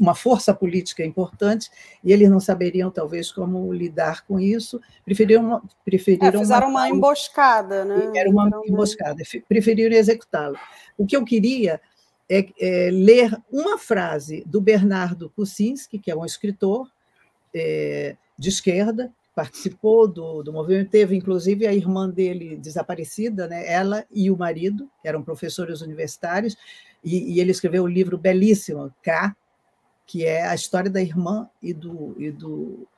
uma 0.00 0.14
força 0.14 0.54
política 0.54 1.04
importante, 1.04 1.70
e 2.02 2.12
eles 2.12 2.30
não 2.30 2.40
saberiam, 2.40 2.90
talvez, 2.90 3.32
como 3.32 3.72
lidar 3.72 4.24
com 4.26 4.38
isso, 4.38 4.80
preferiram... 5.04 5.60
preferiram 5.84 6.28
é, 6.28 6.38
fizeram 6.38 6.68
uma 6.68 6.88
emboscada, 6.88 7.84
né? 7.84 8.12
Era 8.14 8.30
uma 8.30 8.48
emboscada, 8.64 9.22
preferiram 9.48 9.96
executá-lo. 9.96 10.56
O 10.96 11.04
que 11.04 11.16
eu 11.16 11.24
queria 11.24 11.80
é, 12.28 12.46
é, 12.58 12.90
ler 12.90 13.36
uma 13.50 13.78
frase 13.78 14.42
do 14.46 14.60
Bernardo 14.60 15.30
Kucinski, 15.30 15.98
que 15.98 16.10
é 16.10 16.16
um 16.16 16.24
escritor 16.24 16.90
é, 17.54 18.16
de 18.38 18.48
esquerda, 18.48 19.12
participou 19.34 20.08
do, 20.08 20.42
do 20.42 20.52
movimento, 20.52 20.90
teve 20.90 21.14
inclusive 21.14 21.66
a 21.66 21.74
irmã 21.74 22.08
dele 22.08 22.56
desaparecida, 22.56 23.46
né? 23.46 23.70
ela 23.70 24.04
e 24.10 24.30
o 24.30 24.36
marido, 24.36 24.90
que 25.02 25.08
eram 25.08 25.22
professores 25.22 25.82
universitários, 25.82 26.56
e, 27.04 27.34
e 27.34 27.40
ele 27.40 27.50
escreveu 27.50 27.84
um 27.84 27.88
livro 27.88 28.16
belíssimo, 28.16 28.92
K, 29.02 29.36
que 30.06 30.24
é 30.24 30.46
a 30.46 30.54
história 30.54 30.90
da 30.90 31.02
irmã 31.02 31.48
e 31.62 31.74
do, 31.74 32.16
e 32.18 32.30
do, 32.30 32.88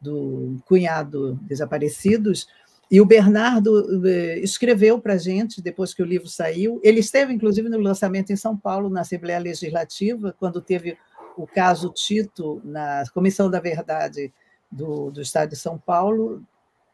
do 0.00 0.62
cunhado 0.64 1.34
desaparecidos, 1.42 2.46
e 2.90 3.00
o 3.00 3.06
Bernardo 3.06 4.04
eh, 4.04 4.40
escreveu 4.40 5.00
para 5.00 5.14
a 5.14 5.18
gente, 5.18 5.62
depois 5.62 5.94
que 5.94 6.02
o 6.02 6.06
livro 6.06 6.26
saiu. 6.26 6.80
Ele 6.82 6.98
esteve, 6.98 7.32
inclusive, 7.32 7.68
no 7.68 7.78
lançamento 7.78 8.32
em 8.32 8.36
São 8.36 8.56
Paulo, 8.56 8.90
na 8.90 9.02
Assembleia 9.02 9.38
Legislativa, 9.38 10.34
quando 10.38 10.60
teve 10.60 10.98
o 11.36 11.46
caso 11.46 11.90
Tito, 11.90 12.60
na 12.64 13.04
Comissão 13.14 13.48
da 13.48 13.60
Verdade 13.60 14.32
do, 14.70 15.10
do 15.10 15.22
Estado 15.22 15.50
de 15.50 15.56
São 15.56 15.78
Paulo, 15.78 16.42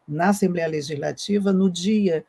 na 0.07 0.29
Assembleia 0.29 0.69
Legislativa, 0.69 1.51
no 1.51 1.71
dia 1.71 2.25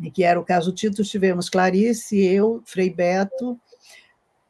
em 0.00 0.10
que 0.10 0.22
era 0.22 0.38
o 0.38 0.44
caso 0.44 0.72
Tito, 0.72 1.02
tivemos 1.02 1.50
Clarice, 1.50 2.24
eu, 2.24 2.62
Frei 2.64 2.88
Beto, 2.88 3.58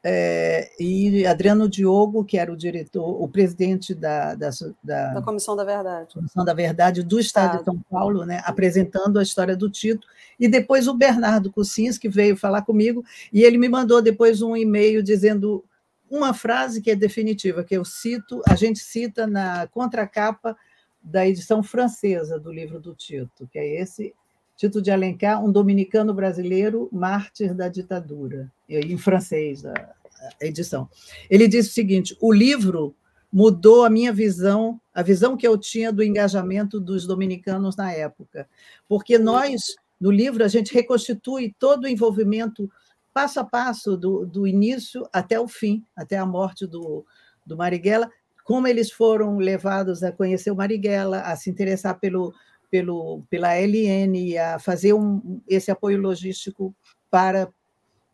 é, 0.03 0.71
e 0.79 1.25
Adriano 1.25 1.67
Diogo, 1.67 2.23
que 2.23 2.37
era 2.37 2.51
o 2.51 2.55
diretor, 2.55 3.21
o 3.21 3.27
presidente 3.27 3.93
da, 3.93 4.33
da, 4.33 4.49
da, 4.81 5.13
da 5.15 5.21
Comissão 5.21 5.55
da 5.55 5.65
Verdade. 5.65 6.13
Comissão 6.13 6.45
da 6.45 6.53
Verdade 6.53 7.03
do 7.03 7.19
Estado, 7.19 7.57
Estado. 7.57 7.59
de 7.59 7.65
São 7.65 7.79
Paulo, 7.89 8.25
né, 8.25 8.41
apresentando 8.45 9.19
a 9.19 9.23
história 9.23 9.57
do 9.57 9.69
Tito, 9.69 10.07
e 10.39 10.47
depois 10.47 10.87
o 10.87 10.93
Bernardo 10.93 11.51
Cussins, 11.51 11.97
que 11.97 12.07
veio 12.07 12.37
falar 12.37 12.61
comigo, 12.61 13.03
e 13.31 13.43
ele 13.43 13.57
me 13.57 13.67
mandou 13.67 14.01
depois 14.01 14.41
um 14.41 14.55
e-mail 14.55 15.03
dizendo 15.03 15.63
uma 16.09 16.33
frase 16.33 16.81
que 16.81 16.91
é 16.91 16.95
definitiva, 16.95 17.63
que 17.63 17.75
eu 17.75 17.83
cito, 17.83 18.41
a 18.47 18.55
gente 18.55 18.79
cita 18.79 19.27
na 19.27 19.67
contracapa 19.67 20.55
da 21.01 21.27
edição 21.27 21.61
francesa 21.61 22.39
do 22.39 22.51
livro 22.51 22.79
do 22.79 22.95
Tito, 22.95 23.47
que 23.51 23.59
é 23.59 23.81
esse 23.81 24.13
Tito 24.59 24.81
de 24.81 24.91
Alencar, 24.91 25.41
um 25.41 25.49
dominicano 25.49 26.13
brasileiro, 26.13 26.89
mártir 26.91 27.53
da 27.53 27.69
ditadura, 27.69 28.51
em 28.67 28.97
francês 28.97 29.65
a 29.65 29.95
edição. 30.41 30.89
Ele 31.29 31.47
diz 31.47 31.69
o 31.69 31.71
seguinte: 31.71 32.17
o 32.19 32.29
livro 32.29 32.93
mudou 33.31 33.85
a 33.85 33.89
minha 33.89 34.11
visão, 34.11 34.77
a 34.93 35.01
visão 35.01 35.37
que 35.37 35.47
eu 35.47 35.57
tinha 35.57 35.93
do 35.93 36.03
engajamento 36.03 36.77
dos 36.77 37.07
dominicanos 37.07 37.77
na 37.77 37.93
época, 37.93 38.49
porque 38.85 39.17
nós 39.17 39.61
no 39.97 40.11
livro 40.11 40.43
a 40.43 40.49
gente 40.49 40.73
reconstitui 40.73 41.55
todo 41.57 41.85
o 41.85 41.87
envolvimento 41.87 42.69
passo 43.13 43.39
a 43.39 43.45
passo 43.45 43.95
do, 43.95 44.25
do 44.25 44.45
início 44.45 45.07
até 45.13 45.39
o 45.39 45.47
fim, 45.47 45.85
até 45.95 46.17
a 46.17 46.25
morte 46.25 46.67
do, 46.67 47.05
do 47.45 47.55
Marighella, 47.55 48.11
como 48.43 48.67
eles 48.67 48.91
foram 48.91 49.37
levados 49.37 50.03
a 50.03 50.11
conhecer 50.11 50.51
o 50.51 50.55
Marighella, 50.55 51.21
a 51.21 51.37
se 51.37 51.49
interessar 51.49 51.97
pelo 51.97 52.33
pelo, 52.69 53.23
pela 53.29 53.55
LN 53.55 54.37
a 54.37 54.59
fazer 54.59 54.93
um, 54.93 55.41
esse 55.47 55.71
apoio 55.71 55.99
logístico 55.99 56.73
para, 57.09 57.49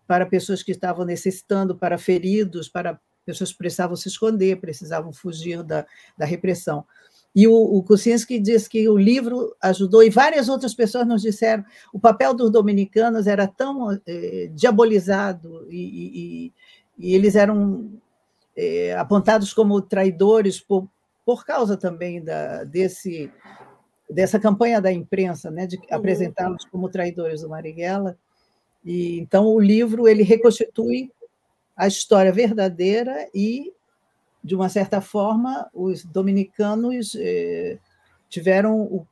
para 0.07 0.25
pessoas 0.25 0.63
que 0.63 0.71
estavam 0.71 1.05
necessitando, 1.05 1.75
para 1.75 1.97
feridos, 1.97 2.69
para 2.69 2.99
pessoas 3.25 3.51
que 3.51 3.57
precisavam 3.57 3.95
se 3.95 4.07
esconder, 4.07 4.59
precisavam 4.59 5.11
fugir 5.11 5.63
da, 5.63 5.85
da 6.17 6.25
repressão. 6.25 6.85
E 7.35 7.47
o, 7.47 7.53
o 7.53 7.83
Kuczynski 7.83 8.39
diz 8.39 8.65
que 8.65 8.87
o 8.87 8.97
livro 8.97 9.53
ajudou, 9.61 10.01
e 10.01 10.09
várias 10.09 10.47
outras 10.47 10.73
pessoas 10.73 11.05
nos 11.05 11.21
disseram, 11.21 11.65
o 11.91 11.99
papel 11.99 12.33
dos 12.33 12.49
dominicanos 12.49 13.27
era 13.27 13.45
tão 13.45 13.91
eh, 14.07 14.49
diabolizado 14.53 15.67
e, 15.69 16.47
e, 16.47 16.53
e, 16.97 17.13
eles 17.13 17.35
eram 17.35 17.91
eh, 18.55 18.95
apontados 18.97 19.53
como 19.53 19.81
traidores 19.81 20.61
por, 20.61 20.87
por 21.25 21.45
causa 21.45 21.75
também 21.75 22.23
da, 22.23 22.63
desse 22.63 23.29
dessa 24.09 24.39
campanha 24.39 24.79
da 24.79 24.91
imprensa, 24.91 25.49
né, 25.49 25.65
de 25.65 25.77
uhum. 25.77 25.83
apresentá-los 25.91 26.65
como 26.65 26.89
traidores 26.89 27.41
do 27.41 27.49
Marighella. 27.49 28.17
E 28.83 29.19
então 29.19 29.47
o 29.47 29.59
livro 29.59 30.07
ele 30.07 30.23
reconstitui 30.23 31.11
a 31.75 31.87
história 31.87 32.31
verdadeira 32.31 33.27
e 33.33 33.73
de 34.43 34.55
uma 34.55 34.69
certa 34.69 35.01
forma 35.01 35.69
os 35.73 36.05
dominicanos 36.05 37.15
eh, 37.19 37.79
tiveram 38.29 38.81
o, 38.81 39.07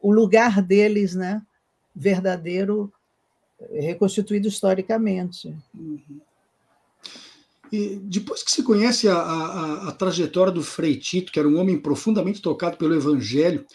o, 0.00 0.12
lugar 0.12 0.60
deles, 0.60 1.14
né, 1.14 1.42
verdadeiro 1.94 2.92
reconstituído 3.72 4.46
historicamente. 4.46 5.56
Uhum. 5.74 6.20
E 7.72 7.96
depois 8.02 8.42
que 8.42 8.50
se 8.50 8.62
conhece 8.62 9.08
a, 9.08 9.16
a, 9.16 9.88
a, 9.88 9.92
trajetória 9.92 10.52
do 10.52 10.62
Frei 10.62 10.96
Tito, 10.96 11.32
que 11.32 11.38
era 11.38 11.48
um 11.48 11.58
homem 11.58 11.78
profundamente 11.78 12.40
tocado 12.40 12.76
pelo 12.76 12.94
Evangelho, 12.94 13.66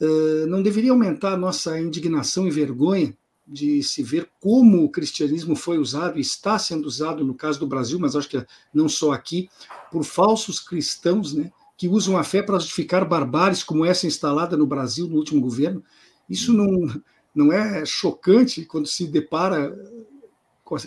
uh, 0.00 0.46
não 0.46 0.62
deveria 0.62 0.92
aumentar 0.92 1.32
a 1.32 1.36
nossa 1.36 1.78
indignação 1.78 2.46
e 2.46 2.50
vergonha 2.50 3.16
de 3.46 3.82
se 3.82 4.02
ver 4.02 4.30
como 4.40 4.84
o 4.84 4.88
cristianismo 4.88 5.54
foi 5.54 5.78
usado 5.78 6.18
e 6.18 6.22
está 6.22 6.58
sendo 6.58 6.86
usado 6.86 7.24
no 7.24 7.34
caso 7.34 7.58
do 7.58 7.66
Brasil, 7.66 7.98
mas 7.98 8.16
acho 8.16 8.28
que 8.28 8.46
não 8.72 8.88
só 8.88 9.12
aqui, 9.12 9.48
por 9.90 10.04
falsos 10.04 10.60
cristãos, 10.60 11.34
né, 11.34 11.50
que 11.76 11.88
usam 11.88 12.16
a 12.16 12.24
fé 12.24 12.42
para 12.42 12.58
justificar 12.58 13.04
barbáries 13.04 13.62
como 13.62 13.84
essa 13.84 14.06
instalada 14.06 14.56
no 14.56 14.66
Brasil 14.66 15.08
no 15.08 15.16
último 15.16 15.40
governo. 15.40 15.82
Isso 16.30 16.52
não, 16.52 17.02
não 17.34 17.52
é 17.52 17.84
chocante 17.84 18.64
quando 18.64 18.86
se 18.86 19.06
depara 19.06 19.76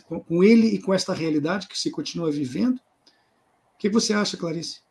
com, 0.07 0.19
com 0.19 0.43
ele 0.43 0.67
e 0.67 0.81
com 0.81 0.93
esta 0.93 1.13
realidade 1.13 1.67
que 1.67 1.77
se 1.77 1.91
continua 1.91 2.31
vivendo? 2.31 2.77
O 2.77 3.77
que 3.77 3.89
você 3.89 4.13
acha, 4.13 4.37
Clarice? 4.37 4.81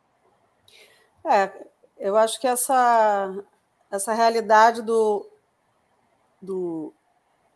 É, 1.24 1.50
eu 1.98 2.16
acho 2.16 2.40
que 2.40 2.46
essa, 2.46 3.34
essa 3.90 4.12
realidade 4.12 4.82
do, 4.82 5.26
do 6.40 6.92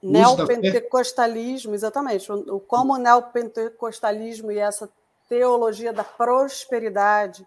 neopentecostalismo, 0.03 1.75
exatamente, 1.75 2.31
o, 2.33 2.61
como 2.61 2.95
o 2.95 2.99
neopentecostalismo 2.99 4.51
e 4.51 4.59
essa 4.59 4.91
teologia 5.29 5.93
da 5.93 6.03
prosperidade 6.05 7.47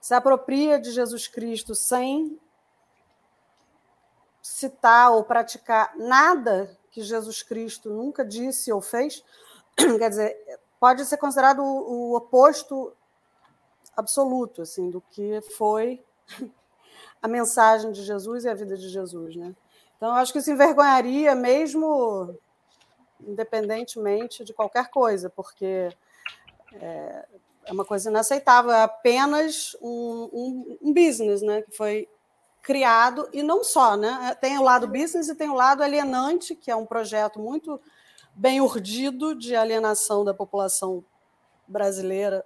se 0.00 0.14
apropria 0.14 0.80
de 0.80 0.90
Jesus 0.92 1.28
Cristo 1.28 1.74
sem 1.74 2.40
citar 4.40 5.12
ou 5.12 5.22
praticar 5.22 5.94
nada 5.98 6.78
que 6.90 7.02
Jesus 7.02 7.42
Cristo 7.42 7.90
nunca 7.90 8.24
disse 8.24 8.72
ou 8.72 8.80
fez, 8.80 9.24
quer 9.76 10.08
dizer, 10.08 10.60
pode 10.78 11.04
ser 11.04 11.16
considerado 11.16 11.62
o, 11.62 12.16
oposto 12.16 12.92
absoluto 13.96 14.62
assim 14.62 14.90
do 14.90 15.00
que 15.00 15.40
foi 15.56 16.02
a 17.22 17.28
mensagem 17.28 17.92
de 17.92 18.02
Jesus 18.02 18.44
e 18.44 18.48
a 18.48 18.54
vida 18.54 18.76
de 18.76 18.88
Jesus, 18.88 19.36
né? 19.36 19.54
Então, 19.96 20.14
acho 20.14 20.32
que 20.32 20.38
isso 20.38 20.50
envergonharia 20.50 21.34
mesmo 21.34 22.34
independentemente 23.26 24.44
de 24.44 24.54
qualquer 24.54 24.88
coisa, 24.88 25.28
porque 25.28 25.90
é, 26.72 27.26
é 27.66 27.72
uma 27.72 27.84
coisa 27.84 28.10
inaceitável, 28.10 28.72
é 28.72 28.82
apenas 28.82 29.76
um, 29.80 30.30
um, 30.32 30.78
um, 30.82 30.92
business, 30.92 31.42
né, 31.42 31.62
que 31.62 31.70
foi 31.70 32.08
criado 32.62 33.28
e 33.32 33.42
não 33.42 33.64
só, 33.64 33.96
né? 33.96 34.36
Tem 34.40 34.58
o 34.58 34.62
lado 34.62 34.86
business 34.86 35.28
e 35.28 35.34
tem 35.34 35.48
o 35.48 35.54
lado 35.54 35.82
alienante, 35.82 36.54
que 36.54 36.70
é 36.70 36.76
um 36.76 36.86
projeto 36.86 37.40
muito 37.40 37.80
bem 38.34 38.60
urdido 38.60 39.34
de 39.34 39.56
alienação 39.56 40.24
da 40.24 40.32
população 40.32 41.04
brasileira 41.66 42.44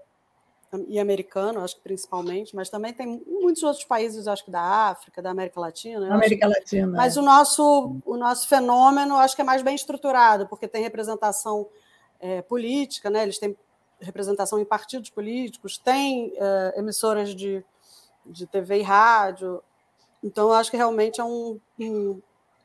e 0.88 0.98
americano, 0.98 1.60
acho 1.60 1.76
que 1.76 1.82
principalmente, 1.82 2.54
mas 2.54 2.68
também 2.68 2.92
tem 2.92 3.22
muitos 3.26 3.62
outros 3.62 3.84
países, 3.84 4.26
acho 4.26 4.44
que 4.44 4.50
da 4.50 4.60
África, 4.60 5.22
da 5.22 5.30
América 5.30 5.60
Latina. 5.60 6.12
América 6.12 6.46
acho, 6.46 6.58
Latina. 6.58 6.96
Mas 6.96 7.16
é. 7.16 7.20
o, 7.20 7.22
nosso, 7.22 7.96
o 8.04 8.16
nosso 8.16 8.48
fenômeno, 8.48 9.16
acho 9.16 9.36
que 9.36 9.42
é 9.42 9.44
mais 9.44 9.62
bem 9.62 9.74
estruturado, 9.74 10.48
porque 10.48 10.66
tem 10.66 10.82
representação 10.82 11.68
é, 12.18 12.42
política, 12.42 13.08
né? 13.08 13.22
eles 13.22 13.38
têm 13.38 13.56
representação 14.00 14.58
em 14.58 14.64
partidos 14.64 15.10
políticos, 15.10 15.78
tem 15.78 16.32
é, 16.36 16.74
emissoras 16.76 17.34
de, 17.34 17.64
de 18.26 18.46
TV 18.46 18.80
e 18.80 18.82
rádio. 18.82 19.62
Então, 20.24 20.50
acho 20.50 20.70
que 20.70 20.76
realmente 20.78 21.20
é 21.20 21.24
um, 21.24 21.60
um 21.78 22.20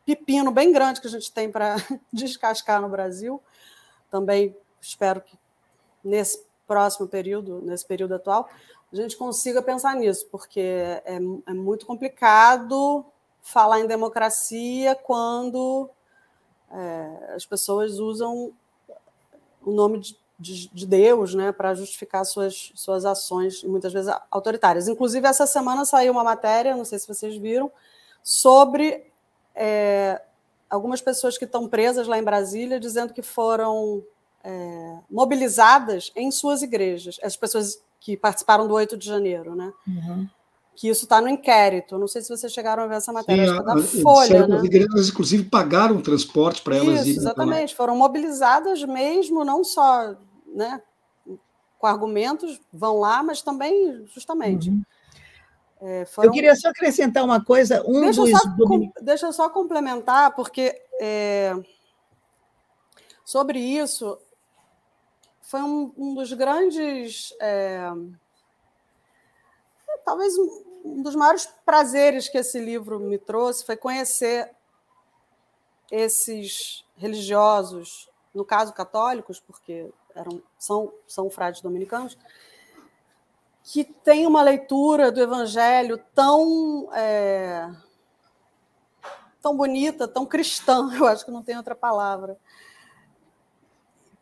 pepino 0.05 0.49
bem 0.49 0.71
grande 0.71 1.01
que 1.01 1.07
a 1.07 1.09
gente 1.09 1.29
tem 1.29 1.51
para 1.51 1.75
descascar 2.11 2.81
no 2.81 2.87
Brasil. 2.87 3.43
Também 4.09 4.55
espero 4.81 5.19
que 5.19 5.37
nesse 6.01 6.41
próximo 6.65 7.05
período, 7.05 7.61
nesse 7.61 7.85
período 7.85 8.15
atual, 8.15 8.47
a 8.91 8.95
gente 8.95 9.17
consiga 9.17 9.61
pensar 9.61 9.93
nisso, 9.95 10.25
porque 10.31 10.61
é, 10.61 11.19
é 11.45 11.53
muito 11.53 11.85
complicado 11.85 13.05
falar 13.41 13.81
em 13.81 13.87
democracia 13.87 14.95
quando 14.95 15.89
é, 16.71 17.33
as 17.35 17.45
pessoas 17.45 17.99
usam 17.99 18.53
o 19.61 19.71
nome 19.71 19.99
de, 19.99 20.17
de, 20.39 20.69
de 20.69 20.87
Deus 20.87 21.35
né, 21.35 21.51
para 21.51 21.73
justificar 21.73 22.25
suas, 22.25 22.71
suas 22.73 23.03
ações, 23.03 23.63
muitas 23.63 23.91
vezes 23.91 24.13
autoritárias. 24.31 24.87
Inclusive, 24.87 25.27
essa 25.27 25.45
semana 25.45 25.83
saiu 25.83 26.13
uma 26.13 26.23
matéria, 26.23 26.77
não 26.77 26.85
sei 26.85 26.97
se 26.97 27.07
vocês 27.07 27.35
viram, 27.35 27.69
sobre 28.23 29.05
é, 29.53 30.21
algumas 30.69 31.01
pessoas 31.01 31.37
que 31.37 31.45
estão 31.45 31.67
presas 31.67 32.07
lá 32.07 32.17
em 32.17 32.23
Brasília, 32.23 32.79
dizendo 32.79 33.13
que 33.13 33.21
foram 33.21 34.01
é, 34.43 34.97
mobilizadas 35.11 36.11
em 36.15 36.31
suas 36.31 36.61
igrejas, 36.61 37.19
as 37.21 37.35
pessoas 37.35 37.81
que 37.99 38.15
participaram 38.15 38.65
do 38.65 38.73
8 38.73 38.95
de 38.95 39.05
janeiro, 39.05 39.55
né? 39.55 39.73
Uhum. 39.85 40.27
Que 40.73 40.87
isso 40.87 41.03
está 41.03 41.19
no 41.19 41.27
inquérito. 41.27 41.97
Não 41.97 42.07
sei 42.07 42.21
se 42.21 42.29
vocês 42.29 42.53
chegaram 42.53 42.83
a 42.83 42.87
ver 42.87 42.95
essa 42.95 43.11
matéria. 43.11 43.45
Sim, 43.45 43.59
a, 43.59 43.61
da 43.61 43.77
Folha, 43.81 44.47
né? 44.47 44.55
As 44.55 44.63
igrejas, 44.63 45.09
inclusive, 45.09 45.43
pagaram 45.43 45.99
transporte 45.99 46.61
para 46.61 46.77
elas 46.77 47.01
irem. 47.01 47.17
Exatamente. 47.17 47.75
Foram 47.75 47.97
mobilizadas 47.97 48.81
mesmo, 48.85 49.43
não 49.43 49.61
só 49.65 50.15
né, 50.53 50.81
com 51.77 51.87
argumentos, 51.87 52.59
vão 52.71 52.99
lá, 52.99 53.23
mas 53.23 53.41
também, 53.41 54.05
justamente. 54.07 54.69
Uhum. 54.69 54.83
É, 55.81 56.05
foram... 56.05 56.27
Eu 56.27 56.33
queria 56.33 56.55
só 56.55 56.69
acrescentar 56.69 57.23
uma 57.23 57.43
coisa. 57.43 57.83
Um 57.87 58.01
deixa, 58.01 58.21
dos... 58.21 58.31
eu 58.31 58.37
só, 58.37 58.67
com, 58.67 58.91
deixa 59.01 59.25
eu 59.27 59.33
só 59.33 59.49
complementar, 59.49 60.35
porque 60.35 60.81
é, 60.99 61.53
sobre 63.23 63.59
isso, 63.59 64.19
foi 65.41 65.61
um, 65.61 65.93
um 65.97 66.13
dos 66.13 66.33
grandes. 66.33 67.33
É, 67.39 67.89
talvez 70.03 70.33
um 70.83 71.01
dos 71.01 71.15
maiores 71.15 71.47
prazeres 71.65 72.27
que 72.27 72.37
esse 72.37 72.59
livro 72.59 72.99
me 72.99 73.17
trouxe 73.17 73.65
foi 73.65 73.77
conhecer 73.77 74.51
esses 75.91 76.85
religiosos, 76.95 78.09
no 78.33 78.45
caso 78.45 78.73
católicos, 78.73 79.39
porque 79.39 79.89
eram, 80.15 80.41
são, 80.57 80.91
são 81.07 81.29
frades 81.29 81.61
dominicanos, 81.61 82.17
que 83.63 83.83
têm 83.83 84.25
uma 84.25 84.41
leitura 84.41 85.11
do 85.11 85.21
Evangelho 85.21 85.97
tão 86.15 86.89
é, 86.93 87.69
tão 89.41 89.55
bonita, 89.55 90.07
tão 90.07 90.25
cristã, 90.25 90.89
eu 90.95 91.05
acho 91.05 91.25
que 91.25 91.31
não 91.31 91.43
tem 91.43 91.57
outra 91.57 91.75
palavra, 91.75 92.37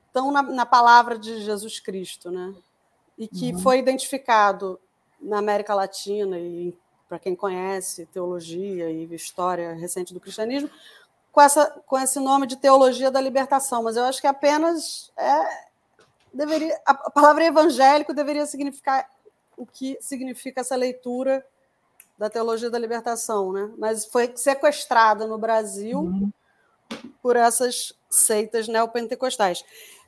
estão 0.08 0.32
na, 0.32 0.42
na 0.42 0.66
palavra 0.66 1.18
de 1.18 1.42
Jesus 1.42 1.80
Cristo, 1.80 2.32
né? 2.32 2.54
E 3.18 3.28
que 3.28 3.52
uhum. 3.52 3.60
foi 3.60 3.80
identificado 3.80 4.80
na 5.20 5.40
América 5.40 5.74
Latina 5.74 6.38
e 6.38 6.78
para 7.08 7.18
quem 7.18 7.36
conhece 7.36 8.06
teologia 8.08 8.92
e 8.92 9.04
história 9.16 9.74
recente 9.74 10.14
do 10.14 10.20
cristianismo, 10.20 10.70
com, 11.32 11.42
essa, 11.42 11.66
com 11.86 11.98
esse 11.98 12.20
nome 12.20 12.46
de 12.46 12.58
teologia 12.58 13.10
da 13.10 13.22
libertação, 13.22 13.84
mas 13.84 13.96
eu 13.96 14.04
acho 14.04 14.20
que 14.20 14.28
apenas 14.28 15.12
é, 15.16 15.68
deveria 16.34 16.80
a 16.86 17.10
palavra 17.12 17.46
evangélico 17.46 18.14
deveria 18.14 18.46
significar 18.46 19.10
o 19.56 19.66
que 19.66 19.98
significa 20.00 20.62
essa 20.62 20.76
leitura 20.76 21.46
da 22.18 22.30
teologia 22.30 22.70
da 22.70 22.80
libertação, 22.80 23.52
né? 23.52 23.72
Mas 23.78 24.06
foi 24.06 24.32
sequestrada 24.36 25.28
no 25.28 25.38
Brasil 25.38 26.00
uhum. 26.00 26.32
por 27.22 27.36
essas 27.36 27.94
seitas 28.10 28.68
neopentecostais. 28.68 29.64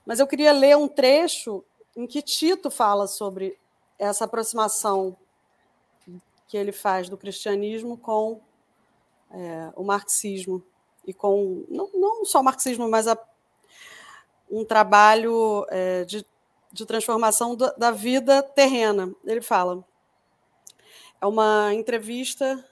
Mas 0.05 0.19
eu 0.19 0.27
queria 0.27 0.51
ler 0.51 0.75
um 0.75 0.87
trecho 0.87 1.63
em 1.95 2.07
que 2.07 2.21
Tito 2.21 2.71
fala 2.71 3.07
sobre 3.07 3.57
essa 3.97 4.25
aproximação 4.25 5.15
que 6.47 6.57
ele 6.57 6.71
faz 6.71 7.09
do 7.09 7.17
cristianismo 7.17 7.97
com 7.97 8.41
é, 9.31 9.71
o 9.75 9.83
marxismo 9.83 10.63
e 11.05 11.13
com 11.13 11.63
não, 11.69 11.89
não 11.93 12.25
só 12.25 12.39
o 12.39 12.43
marxismo, 12.43 12.89
mas 12.89 13.07
a, 13.07 13.17
um 14.49 14.65
trabalho 14.65 15.65
é, 15.69 16.05
de, 16.05 16.25
de 16.71 16.85
transformação 16.85 17.55
da, 17.55 17.71
da 17.73 17.91
vida 17.91 18.41
terrena. 18.41 19.13
Ele 19.25 19.41
fala. 19.41 19.83
É 21.21 21.25
uma 21.25 21.73
entrevista. 21.73 22.65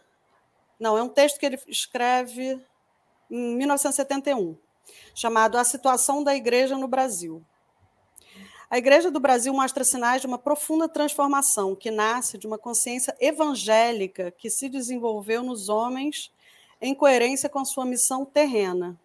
Não, 0.79 0.97
é 0.97 1.03
um 1.03 1.09
texto 1.09 1.39
que 1.39 1.45
ele 1.45 1.59
escreve 1.67 2.61
em 3.29 3.55
1971 3.57 4.57
chamado 5.13 5.57
A 5.57 5.63
Situação 5.63 6.23
da 6.23 6.35
Igreja 6.35 6.77
no 6.77 6.87
Brasil. 6.87 7.43
A 8.69 8.77
Igreja 8.77 9.09
do 9.09 9.19
Brasil 9.19 9.53
mostra 9.53 9.83
sinais 9.83 10.21
de 10.21 10.27
uma 10.27 10.37
profunda 10.37 10.89
transformação 10.89 11.73
que 11.73 11.89
nasce 11.89 12.37
de 12.37 12.45
uma 12.45 12.57
consciência 12.57 13.15
evangélica 13.19 14.29
que 14.31 14.49
se 14.49 14.67
desenvolveu 14.67 15.41
nos 15.41 15.69
homens 15.69 16.33
em 16.81 16.93
coerência 16.93 17.47
com 17.47 17.63
sua 17.63 17.85
missão 17.85 18.25
terrena. 18.25 18.99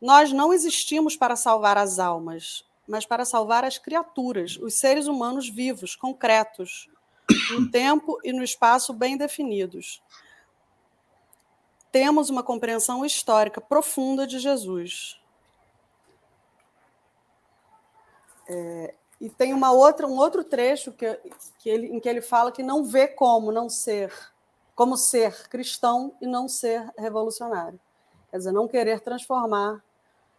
Nós 0.00 0.32
não 0.32 0.52
existimos 0.52 1.16
para 1.16 1.36
salvar 1.36 1.76
as 1.76 1.98
almas, 1.98 2.64
mas 2.86 3.04
para 3.04 3.24
salvar 3.24 3.64
as 3.64 3.78
criaturas, 3.78 4.56
os 4.56 4.74
seres 4.74 5.06
humanos 5.06 5.48
vivos, 5.48 5.96
concretos, 5.96 6.88
no 7.50 7.70
tempo 7.70 8.18
e 8.24 8.32
no 8.32 8.42
espaço 8.42 8.92
bem 8.92 9.16
definidos 9.16 10.02
temos 11.90 12.30
uma 12.30 12.42
compreensão 12.42 13.04
histórica 13.04 13.60
profunda 13.60 14.26
de 14.26 14.38
Jesus. 14.38 15.20
É, 18.48 18.94
e 19.20 19.28
tem 19.28 19.52
uma 19.52 19.72
outra, 19.72 20.06
um 20.06 20.16
outro 20.16 20.44
trecho 20.44 20.92
que, 20.92 21.20
que 21.58 21.68
ele, 21.68 21.88
em 21.88 22.00
que 22.00 22.08
ele 22.08 22.22
fala 22.22 22.52
que 22.52 22.62
não 22.62 22.84
vê 22.84 23.08
como 23.08 23.52
não 23.52 23.68
ser, 23.68 24.12
como 24.74 24.96
ser 24.96 25.48
cristão 25.48 26.14
e 26.20 26.26
não 26.26 26.48
ser 26.48 26.88
revolucionário. 26.96 27.80
Quer 28.30 28.38
dizer, 28.38 28.52
não 28.52 28.68
querer 28.68 29.00
transformar 29.00 29.82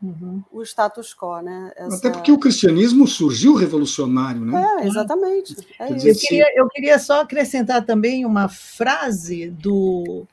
uhum. 0.02 0.44
o 0.52 0.62
status 0.64 1.14
quo, 1.14 1.42
né? 1.42 1.72
Essa... 1.76 1.98
Até 1.98 2.10
porque 2.10 2.32
o 2.32 2.40
cristianismo 2.40 3.08
surgiu 3.08 3.56
revolucionário, 3.56 4.42
né? 4.42 4.64
É, 4.82 4.88
exatamente. 4.88 5.56
É 5.80 5.92
eu, 5.92 6.16
queria, 6.16 6.46
eu 6.56 6.68
queria 6.70 7.00
só 7.00 7.22
acrescentar 7.22 7.86
também 7.86 8.26
uma 8.26 8.48
frase 8.48 9.50
do 9.50 10.28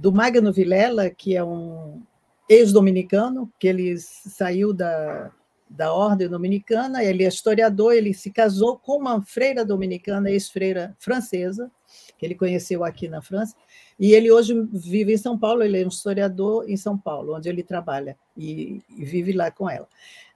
do 0.00 0.10
Magno 0.10 0.50
Vilela, 0.50 1.10
que 1.10 1.36
é 1.36 1.44
um 1.44 2.00
ex-dominicano, 2.48 3.52
que 3.58 3.68
ele 3.68 3.98
saiu 3.98 4.72
da, 4.72 5.30
da 5.68 5.92
ordem 5.92 6.26
dominicana, 6.26 7.04
ele 7.04 7.22
é 7.22 7.28
historiador, 7.28 7.92
ele 7.92 8.14
se 8.14 8.30
casou 8.30 8.78
com 8.78 8.96
uma 8.96 9.20
freira 9.20 9.62
dominicana, 9.62 10.30
ex-freira 10.30 10.96
francesa, 10.98 11.70
que 12.18 12.24
ele 12.24 12.34
conheceu 12.34 12.82
aqui 12.82 13.08
na 13.08 13.20
França, 13.20 13.54
e 14.00 14.14
ele 14.14 14.32
hoje 14.32 14.54
vive 14.72 15.12
em 15.12 15.18
São 15.18 15.38
Paulo, 15.38 15.62
ele 15.62 15.78
é 15.78 15.84
um 15.84 15.88
historiador 15.88 16.64
em 16.66 16.76
São 16.76 16.96
Paulo, 16.96 17.36
onde 17.36 17.50
ele 17.50 17.62
trabalha, 17.62 18.16
e, 18.34 18.80
e 18.96 19.04
vive 19.04 19.32
lá 19.32 19.50
com 19.50 19.68
ela. 19.68 19.86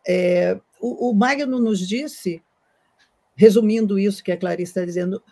É, 0.06 0.60
o, 0.78 1.08
o 1.08 1.14
Magno 1.14 1.58
nos 1.58 1.80
disse, 1.80 2.42
resumindo 3.34 3.98
isso 3.98 4.22
que 4.22 4.30
a 4.30 4.36
Clarice 4.36 4.70
está 4.70 4.84
dizendo, 4.84 5.22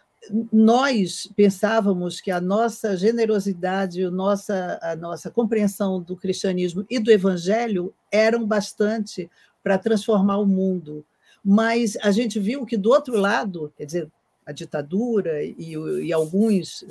nós 0.51 1.29
pensávamos 1.37 2.23
que 2.23 2.31
a 2.31 2.41
nossa 2.41 2.97
generosidade, 2.97 4.03
a 4.03 4.11
nossa, 4.11 4.79
a 4.81 4.97
nossa 4.97 5.31
compreensão 5.31 6.01
do 6.01 6.17
cristianismo 6.17 6.87
e 6.89 6.99
do 6.99 7.11
evangelho 7.11 7.93
eram 8.11 8.47
bastante 8.47 9.31
para 9.63 9.77
transformar 9.77 10.39
o 10.39 10.47
mundo. 10.47 11.05
mas 11.45 11.99
a 12.03 12.13
gente 12.13 12.39
viu 12.39 12.65
que 12.65 12.77
do 12.77 12.91
outro 12.91 13.17
lado, 13.17 13.73
quer 13.77 13.85
dizer, 13.85 14.09
a 14.45 14.53
ditadura 14.53 15.43
e, 15.43 15.75
e, 16.03 16.13
alguns 16.13 16.85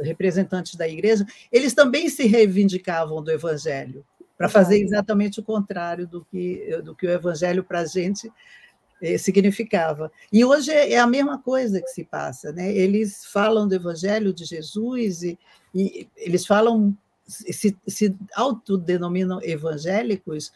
representantes 0.00 0.74
da 0.74 0.88
igreja, 0.88 1.26
eles 1.52 1.74
também 1.74 2.08
se 2.08 2.26
reivindicavam 2.26 3.22
do 3.22 3.30
evangelho, 3.30 4.04
para 4.36 4.48
fazer 4.48 4.80
exatamente 4.80 5.38
o 5.38 5.42
contrário 5.42 6.06
do 6.06 6.24
que, 6.24 6.80
do 6.82 6.94
que 6.94 7.06
o 7.06 7.10
evangelho 7.10 7.62
para 7.62 7.80
a 7.80 7.86
gente 7.86 8.30
eh, 9.00 9.18
significava. 9.18 10.10
E 10.32 10.44
hoje 10.44 10.72
é 10.72 10.98
a 10.98 11.06
mesma 11.06 11.38
coisa 11.38 11.80
que 11.80 11.88
se 11.88 12.04
passa. 12.04 12.50
Né? 12.52 12.74
Eles 12.74 13.24
falam 13.26 13.68
do 13.68 13.74
evangelho 13.74 14.32
de 14.32 14.44
Jesus 14.44 15.22
e, 15.22 15.38
e 15.74 16.08
eles 16.16 16.46
falam, 16.46 16.96
se, 17.26 17.76
se 17.86 18.16
autodenominam 18.34 19.40
evangélicos, 19.42 20.52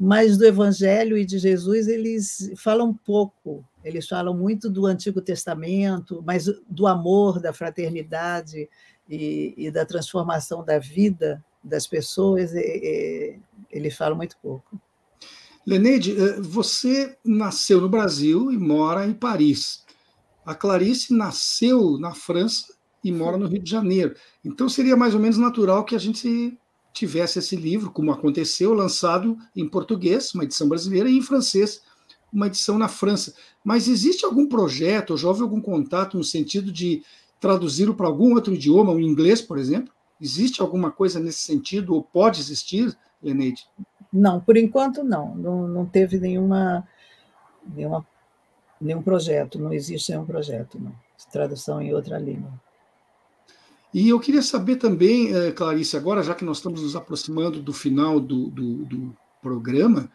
mas 0.00 0.38
do 0.38 0.46
Evangelho 0.46 1.18
e 1.18 1.26
de 1.26 1.38
Jesus 1.38 1.86
eles 1.86 2.50
falam 2.56 2.94
pouco. 2.94 3.62
Eles 3.84 4.08
falam 4.08 4.34
muito 4.34 4.70
do 4.70 4.86
Antigo 4.86 5.20
Testamento, 5.20 6.22
mas 6.26 6.46
do 6.66 6.86
amor, 6.86 7.38
da 7.38 7.52
fraternidade 7.52 8.66
e, 9.06 9.52
e 9.58 9.70
da 9.70 9.84
transformação 9.84 10.64
da 10.64 10.78
vida 10.78 11.44
das 11.62 11.86
pessoas, 11.86 12.54
e, 12.54 13.38
e, 13.70 14.14
muito 14.14 14.38
pouco. 14.40 14.80
Leneide, 15.66 16.18
eh, 16.18 16.40
você 16.40 17.18
nasceu 17.22 17.82
no 17.82 17.88
Brasil 17.88 18.50
e 18.50 18.56
mora 18.56 19.06
em 19.06 19.12
Paris. 19.12 19.84
A 20.46 20.54
Clarice 20.54 21.14
nasceu 21.14 21.98
na 21.98 22.14
França 22.14 22.72
e 23.04 23.12
mora 23.12 23.36
no 23.36 23.46
Rio 23.46 23.62
de 23.62 23.70
Janeiro. 23.70 24.14
Então 24.42 24.66
seria 24.66 24.96
mais 24.96 25.14
ou 25.14 25.20
menos 25.20 25.36
natural 25.36 25.84
que 25.84 25.94
a 25.94 25.98
gente 25.98 26.58
tivesse 26.92 27.38
esse 27.38 27.56
livro, 27.56 27.90
como 27.90 28.12
aconteceu, 28.12 28.74
lançado 28.74 29.36
em 29.54 29.68
português, 29.68 30.34
uma 30.34 30.44
edição 30.44 30.68
brasileira, 30.68 31.08
e 31.08 31.18
em 31.18 31.22
francês, 31.22 31.82
uma 32.32 32.46
edição 32.46 32.78
na 32.78 32.88
França. 32.88 33.34
Mas 33.64 33.88
existe 33.88 34.24
algum 34.24 34.46
projeto, 34.46 35.10
ou 35.10 35.16
já 35.16 35.28
houve 35.28 35.42
algum 35.42 35.60
contato 35.60 36.16
no 36.16 36.24
sentido 36.24 36.72
de 36.72 37.02
traduzi-lo 37.40 37.94
para 37.94 38.06
algum 38.06 38.34
outro 38.34 38.54
idioma, 38.54 38.92
o 38.92 39.00
inglês, 39.00 39.40
por 39.40 39.58
exemplo? 39.58 39.92
Existe 40.20 40.60
alguma 40.60 40.90
coisa 40.90 41.18
nesse 41.18 41.40
sentido, 41.40 41.94
ou 41.94 42.02
pode 42.02 42.40
existir, 42.40 42.96
Leneide? 43.22 43.66
Não, 44.12 44.40
por 44.40 44.56
enquanto 44.56 45.02
não. 45.02 45.34
Não, 45.34 45.68
não 45.68 45.86
teve 45.86 46.18
nenhuma, 46.18 46.86
nenhuma, 47.74 48.06
nenhum 48.80 49.02
projeto, 49.02 49.58
não 49.58 49.72
existe 49.72 50.10
nenhum 50.10 50.26
projeto 50.26 50.78
não, 50.78 50.90
de 50.90 51.26
tradução 51.30 51.80
em 51.80 51.94
outra 51.94 52.18
língua. 52.18 52.52
E 53.92 54.08
eu 54.08 54.20
queria 54.20 54.42
saber 54.42 54.76
também, 54.76 55.34
eh, 55.34 55.50
Clarice, 55.50 55.96
agora, 55.96 56.22
já 56.22 56.34
que 56.34 56.44
nós 56.44 56.58
estamos 56.58 56.82
nos 56.82 56.94
aproximando 56.94 57.60
do 57.60 57.72
final 57.72 58.20
do, 58.20 58.48
do, 58.48 58.84
do 58.84 59.16
programa, 59.42 60.10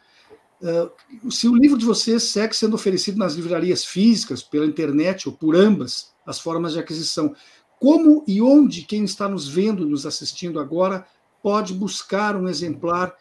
eh, 0.64 0.90
se 1.30 1.48
o 1.48 1.56
livro 1.56 1.78
de 1.78 1.86
vocês 1.86 2.24
segue 2.24 2.56
sendo 2.56 2.76
oferecido 2.76 3.18
nas 3.18 3.34
livrarias 3.34 3.84
físicas, 3.84 4.42
pela 4.42 4.66
internet 4.66 5.28
ou 5.28 5.36
por 5.36 5.56
ambas 5.56 6.14
as 6.26 6.40
formas 6.40 6.74
de 6.74 6.80
aquisição, 6.80 7.36
como 7.80 8.24
e 8.26 8.42
onde 8.42 8.84
quem 8.84 9.04
está 9.04 9.28
nos 9.28 9.48
vendo, 9.48 9.86
nos 9.86 10.06
assistindo 10.06 10.60
agora, 10.60 11.06
pode 11.44 11.74
buscar 11.74 12.36
um 12.36 12.48
exemplar 12.48 13.14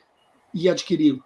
e 0.54 0.68
adquiri-lo? 0.68 1.22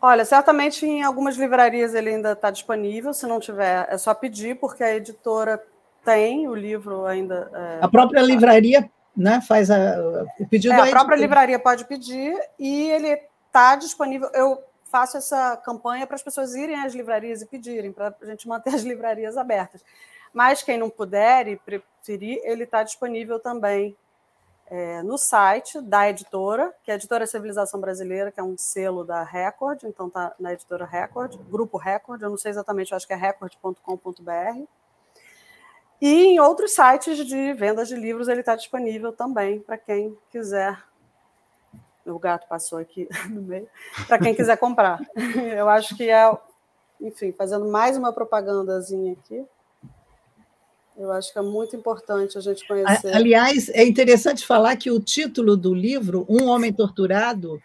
Olha, 0.00 0.24
certamente 0.24 0.86
em 0.86 1.02
algumas 1.02 1.36
livrarias 1.36 1.94
ele 1.94 2.10
ainda 2.10 2.32
está 2.32 2.50
disponível. 2.50 3.12
Se 3.12 3.26
não 3.26 3.40
tiver, 3.40 3.86
é 3.90 3.98
só 3.98 4.14
pedir, 4.14 4.58
porque 4.60 4.84
a 4.84 4.94
editora 4.94 5.60
tem 6.04 6.48
o 6.48 6.54
livro 6.54 7.06
ainda. 7.06 7.50
É, 7.52 7.78
a 7.84 7.88
própria 7.88 8.20
tá. 8.20 8.26
livraria 8.26 8.90
né, 9.16 9.40
faz 9.40 9.70
a, 9.70 9.96
o 10.38 10.46
pedido. 10.48 10.74
É, 10.74 10.80
a 10.80 10.90
própria 10.90 11.16
livraria 11.16 11.58
pode 11.58 11.84
pedir 11.84 12.36
e 12.58 12.90
ele 12.90 13.20
está 13.46 13.76
disponível. 13.76 14.28
Eu 14.34 14.62
faço 14.90 15.16
essa 15.16 15.56
campanha 15.56 16.06
para 16.06 16.16
as 16.16 16.22
pessoas 16.22 16.54
irem 16.54 16.76
às 16.76 16.94
livrarias 16.94 17.42
e 17.42 17.46
pedirem, 17.46 17.92
para 17.92 18.14
a 18.20 18.26
gente 18.26 18.46
manter 18.46 18.74
as 18.74 18.82
livrarias 18.82 19.36
abertas. 19.36 19.84
Mas 20.32 20.62
quem 20.62 20.78
não 20.78 20.90
puder 20.90 21.48
e 21.48 21.56
preferir, 21.56 22.40
ele 22.44 22.64
está 22.64 22.82
disponível 22.82 23.38
também 23.38 23.96
é, 24.66 25.02
no 25.02 25.18
site 25.18 25.80
da 25.80 26.08
editora, 26.08 26.74
que 26.82 26.90
é 26.90 26.94
a 26.94 26.96
Editora 26.96 27.26
Civilização 27.26 27.80
Brasileira, 27.80 28.32
que 28.32 28.40
é 28.40 28.42
um 28.42 28.56
selo 28.56 29.04
da 29.04 29.22
Record, 29.22 29.84
então 29.84 30.08
está 30.08 30.34
na 30.40 30.52
editora 30.52 30.86
Record, 30.86 31.36
Grupo 31.50 31.76
Record, 31.76 32.22
eu 32.22 32.30
não 32.30 32.38
sei 32.38 32.50
exatamente, 32.50 32.94
acho 32.94 33.06
que 33.06 33.12
é 33.12 33.16
record.com.br. 33.16 34.64
E 36.04 36.24
em 36.26 36.38
outros 36.38 36.72
sites 36.72 37.16
de 37.26 37.54
vendas 37.54 37.88
de 37.88 37.96
livros 37.96 38.28
ele 38.28 38.40
está 38.40 38.54
disponível 38.54 39.10
também 39.10 39.60
para 39.60 39.78
quem 39.78 40.14
quiser. 40.30 40.78
O 42.04 42.18
gato 42.18 42.46
passou 42.46 42.76
aqui 42.76 43.08
no 43.30 43.40
meio. 43.40 43.66
Para 44.06 44.18
quem 44.18 44.34
quiser 44.34 44.58
comprar. 44.58 45.00
Eu 45.56 45.66
acho 45.66 45.96
que 45.96 46.10
é, 46.10 46.30
enfim, 47.00 47.32
fazendo 47.32 47.64
mais 47.70 47.96
uma 47.96 48.12
propagandazinha 48.12 49.14
aqui. 49.14 49.46
Eu 50.94 51.10
acho 51.10 51.32
que 51.32 51.38
é 51.38 51.42
muito 51.42 51.74
importante 51.74 52.36
a 52.36 52.40
gente 52.42 52.68
conhecer. 52.68 53.16
Aliás, 53.16 53.70
é 53.70 53.82
interessante 53.82 54.46
falar 54.46 54.76
que 54.76 54.90
o 54.90 55.00
título 55.00 55.56
do 55.56 55.72
livro, 55.72 56.26
Um 56.28 56.48
Homem 56.48 56.70
Torturado, 56.70 57.58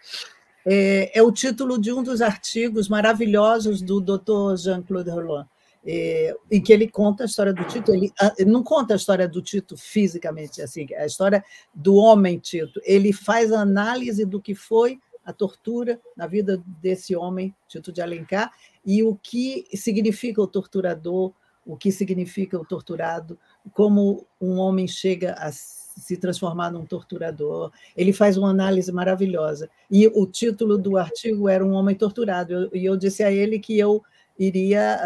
é, 0.64 1.10
é 1.12 1.22
o 1.22 1.30
título 1.30 1.78
de 1.78 1.92
um 1.92 2.02
dos 2.02 2.22
artigos 2.22 2.88
maravilhosos 2.88 3.82
do 3.82 4.00
Dr. 4.00 4.56
Jean-Claude 4.56 5.10
Roland 5.10 5.46
é, 5.84 6.34
em 6.50 6.60
que 6.60 6.72
ele 6.72 6.88
conta 6.88 7.24
a 7.24 7.26
história 7.26 7.52
do 7.52 7.64
Tito. 7.64 7.92
Ele, 7.92 8.12
ele, 8.38 8.50
não 8.50 8.62
conta 8.62 8.94
a 8.94 8.96
história 8.96 9.28
do 9.28 9.40
Tito 9.40 9.76
fisicamente, 9.76 10.60
assim, 10.60 10.86
a 10.94 11.06
história 11.06 11.44
do 11.74 11.96
homem 11.96 12.38
Tito. 12.38 12.80
Ele 12.84 13.12
faz 13.12 13.52
análise 13.52 14.24
do 14.24 14.40
que 14.40 14.54
foi 14.54 14.98
a 15.24 15.32
tortura 15.32 16.00
na 16.16 16.26
vida 16.26 16.62
desse 16.80 17.14
homem, 17.14 17.54
Tito 17.68 17.92
de 17.92 18.00
Alencar, 18.00 18.52
e 18.84 19.02
o 19.02 19.14
que 19.14 19.66
significa 19.74 20.40
o 20.40 20.46
torturador, 20.46 21.32
o 21.64 21.76
que 21.76 21.92
significa 21.92 22.58
o 22.58 22.64
torturado, 22.64 23.38
como 23.72 24.26
um 24.40 24.56
homem 24.56 24.88
chega 24.88 25.34
a 25.34 25.52
se 25.52 26.16
transformar 26.16 26.70
num 26.70 26.86
torturador. 26.86 27.70
Ele 27.96 28.12
faz 28.12 28.36
uma 28.36 28.48
análise 28.48 28.90
maravilhosa. 28.90 29.68
E 29.90 30.06
o 30.06 30.26
título 30.26 30.78
do 30.78 30.96
artigo 30.96 31.48
era 31.48 31.64
Um 31.64 31.72
Homem 31.72 31.94
Torturado. 31.94 32.70
E 32.74 32.84
eu, 32.84 32.92
eu 32.92 32.96
disse 32.96 33.22
a 33.22 33.30
ele 33.30 33.58
que 33.58 33.78
eu 33.78 34.02
iria 34.40 34.98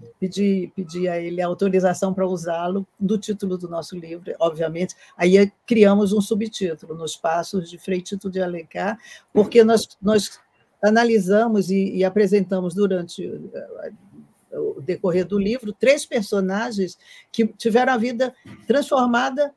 uh, 0.00 0.06
pedir, 0.18 0.72
pedir 0.74 1.06
a 1.06 1.20
ele 1.20 1.42
autorização 1.42 2.14
para 2.14 2.26
usá-lo 2.26 2.86
do 2.98 3.18
título 3.18 3.58
do 3.58 3.68
nosso 3.68 3.94
livro, 3.94 4.34
obviamente. 4.40 4.96
Aí 5.18 5.52
criamos 5.66 6.14
um 6.14 6.20
subtítulo, 6.22 6.94
Nos 6.94 7.14
Passos 7.14 7.68
de 7.68 7.76
Frei 7.76 8.00
Tito 8.00 8.30
de 8.30 8.40
Alencar, 8.40 8.98
porque 9.34 9.62
nós, 9.62 9.86
nós 10.00 10.40
analisamos 10.82 11.70
e, 11.70 11.96
e 11.96 12.04
apresentamos 12.04 12.74
durante 12.74 13.26
uh, 13.26 14.76
o 14.78 14.80
decorrer 14.80 15.26
do 15.26 15.38
livro 15.38 15.74
três 15.74 16.06
personagens 16.06 16.98
que 17.30 17.46
tiveram 17.46 17.92
a 17.92 17.98
vida 17.98 18.34
transformada 18.66 19.52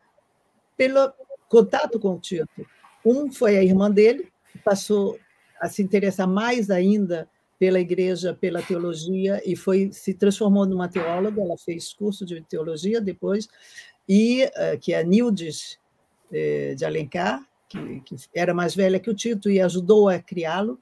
pelo 0.76 1.14
contato 1.48 1.98
com 1.98 2.16
o 2.16 2.20
Tito. 2.20 2.68
Um 3.06 3.32
foi 3.32 3.58
a 3.58 3.64
irmã 3.64 3.90
dele, 3.90 4.34
que 4.52 4.60
passou 4.60 5.18
a 5.62 5.70
se 5.70 5.82
interessar 5.82 6.28
mais 6.28 6.70
ainda 6.70 7.30
pela 7.64 7.80
igreja, 7.80 8.34
pela 8.34 8.62
teologia, 8.62 9.42
e 9.46 9.56
foi 9.56 9.90
se 9.94 10.14
transformou 10.14 10.66
numa 10.66 10.90
teóloga, 10.90 11.42
ela 11.42 11.58
fez 11.58 11.94
curso 11.94 12.26
de 12.26 12.42
teologia 12.42 13.00
depois, 13.00 13.48
e 14.08 14.44
uh, 14.44 14.78
que 14.82 14.92
é 14.92 15.00
a 15.00 15.04
Nildes 15.04 15.80
eh, 16.30 16.76
de 16.76 16.84
Alencar, 16.84 17.42
que, 17.70 18.02
que, 18.02 18.18
era 18.36 18.54
mais 18.54 18.76
velha 18.76 19.00
que 19.00 19.10
o 19.10 19.14
Tito 19.14 19.50
e 19.50 19.62
ajudou 19.62 20.10
a 20.10 20.20
criá-lo. 20.20 20.78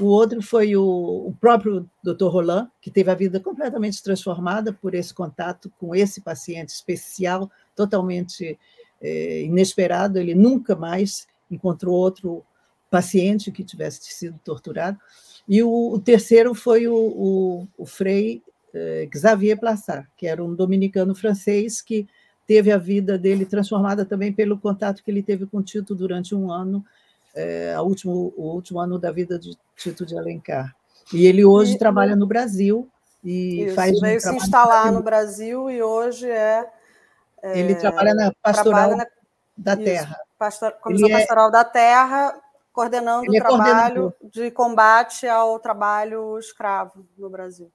O 0.00 0.06
outro 0.06 0.42
foi 0.42 0.74
o, 0.74 0.82
o 0.82 1.32
próprio 1.40 1.88
Dr. 2.02 2.26
Roland, 2.26 2.68
que 2.80 2.90
teve 2.90 3.08
a 3.08 3.14
vida 3.14 3.38
completamente 3.38 4.02
transformada 4.02 4.72
por 4.72 4.96
esse 4.96 5.14
contato 5.14 5.70
com 5.78 5.94
esse 5.94 6.20
paciente 6.20 6.70
especial, 6.70 7.48
totalmente 7.76 8.58
eh, 9.00 9.42
inesperado. 9.42 10.18
Ele 10.18 10.34
nunca 10.34 10.74
mais 10.74 11.28
encontrou 11.48 11.94
outro 11.94 12.44
paciente 12.90 13.52
que 13.52 13.62
tivesse 13.62 14.00
sido 14.12 14.40
torturado. 14.42 14.98
E 15.48 15.62
o, 15.62 15.92
o 15.92 15.98
terceiro 15.98 16.54
foi 16.54 16.88
o, 16.88 16.94
o, 16.94 17.68
o 17.78 17.86
Frei 17.86 18.42
eh, 18.74 19.08
Xavier 19.14 19.58
Plassard, 19.58 20.06
que 20.16 20.26
era 20.26 20.42
um 20.42 20.54
dominicano 20.54 21.14
francês 21.14 21.80
que 21.80 22.06
teve 22.46 22.70
a 22.70 22.78
vida 22.78 23.16
dele 23.16 23.46
transformada 23.46 24.04
também 24.04 24.32
pelo 24.32 24.58
contato 24.58 25.02
que 25.02 25.10
ele 25.10 25.22
teve 25.22 25.46
com 25.46 25.62
Tito 25.62 25.94
durante 25.94 26.34
um 26.34 26.50
ano, 26.50 26.84
eh, 27.34 27.74
último, 27.80 28.34
o 28.36 28.54
último 28.54 28.78
ano 28.78 28.98
da 28.98 29.10
vida 29.10 29.38
de 29.38 29.56
Tito 29.76 30.04
de 30.04 30.18
Alencar. 30.18 30.74
E 31.12 31.26
ele 31.26 31.44
hoje 31.44 31.74
e, 31.74 31.78
trabalha 31.78 32.16
no 32.16 32.26
Brasil 32.26 32.88
e 33.24 33.64
isso, 33.64 33.74
faz. 33.74 33.98
Veio 34.00 34.16
um 34.16 34.20
se 34.20 34.36
instalar 34.36 34.92
no 34.92 35.02
Brasil 35.02 35.70
e 35.70 35.82
hoje 35.82 36.28
é. 36.28 36.68
é 37.42 37.58
ele 37.58 37.74
trabalha 37.76 38.14
na 38.14 38.32
Pastoral 38.42 38.90
trabalha 38.90 38.96
na, 38.96 39.06
da 39.56 39.74
isso, 39.74 39.84
Terra. 39.84 40.16
Pastor, 40.38 40.72
Comissão 40.72 41.08
ele 41.08 41.16
Pastoral 41.18 41.48
é, 41.48 41.52
da 41.52 41.64
Terra, 41.64 42.40
coordenando 42.76 43.32
o 43.32 43.34
é 43.34 43.40
trabalho 43.40 44.14
de 44.22 44.50
combate 44.50 45.26
ao 45.26 45.58
trabalho 45.58 46.38
escravo 46.38 47.08
no 47.16 47.30
Brasil. 47.30 47.72